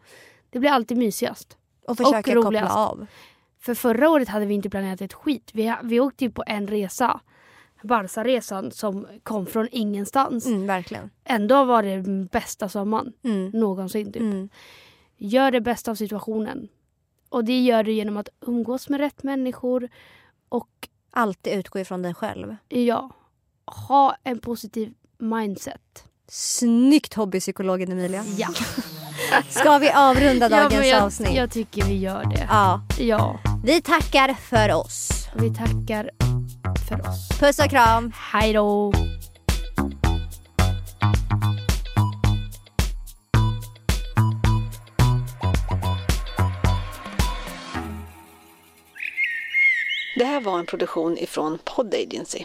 Det 0.50 0.58
blir 0.58 0.70
alltid 0.70 0.96
mysigast. 0.98 1.56
och 1.86 1.96
försöka 1.96 2.22
koppla 2.22 2.34
roligast. 2.34 2.76
av. 2.76 3.06
För 3.60 3.74
förra 3.74 4.10
året 4.10 4.28
hade 4.28 4.46
vi 4.46 4.54
inte 4.54 4.70
planerat 4.70 5.00
ett 5.00 5.12
skit. 5.12 5.50
Vi, 5.52 5.74
vi 5.82 6.00
åkte 6.00 6.24
ju 6.24 6.30
på 6.30 6.44
en 6.46 6.66
resa. 6.68 7.20
Barca-resan 7.82 8.70
som 8.72 9.06
kom 9.22 9.46
från 9.46 9.68
ingenstans. 9.72 10.46
Mm, 10.46 10.66
verkligen. 10.66 11.10
Ändå 11.24 11.64
var 11.64 11.82
det 11.82 12.02
bästa 12.30 12.68
sommaren 12.68 13.12
Mm. 13.24 13.50
någonsin. 13.50 14.12
Typ. 14.12 14.22
Mm. 14.22 14.48
Gör 15.16 15.50
det 15.50 15.60
bästa 15.60 15.90
av 15.90 15.94
situationen. 15.94 16.68
Och 17.28 17.44
det 17.44 17.60
gör 17.60 17.82
du 17.84 17.92
genom 17.92 18.16
att 18.16 18.28
umgås 18.46 18.88
med 18.88 19.00
rätt 19.00 19.22
människor 19.22 19.88
och 20.48 20.68
Alltid 21.12 21.52
utgå 21.52 21.78
ifrån 21.78 22.02
dig 22.02 22.14
själv. 22.14 22.56
ja, 22.68 23.10
ha 23.66 24.16
en 24.24 24.38
positiv 24.38 24.92
mindset. 25.18 26.04
Snyggt 26.28 27.14
hobbypsykologen 27.14 27.92
Emilia. 27.92 28.24
Ja, 28.36 28.48
Ska 29.48 29.78
vi 29.78 29.90
avrunda 29.90 30.48
ja 30.50 30.56
dagens 30.56 30.74
men 30.80 30.88
jag, 30.88 31.02
avsnitt? 31.02 31.34
jag 31.34 31.50
tycker 31.50 31.84
vi 31.84 31.96
gör 31.98 32.24
det. 32.24 32.46
Ja. 32.50 32.82
Ja, 32.98 33.40
Vi 33.64 33.82
tackar 33.82 34.34
för 34.34 34.72
oss. 34.74 35.28
vi 35.36 35.54
tackar 35.54 36.10
för 36.90 37.08
oss. 37.08 37.28
Puss 37.40 37.58
och 37.58 37.70
kram. 37.70 38.12
Hej 38.16 38.52
då! 38.52 38.92
Det 50.16 50.24
här 50.24 50.40
var 50.40 50.58
en 50.58 50.66
produktion 50.66 51.18
ifrån 51.18 51.58
Pod 51.64 51.94
Agency. 51.94 52.44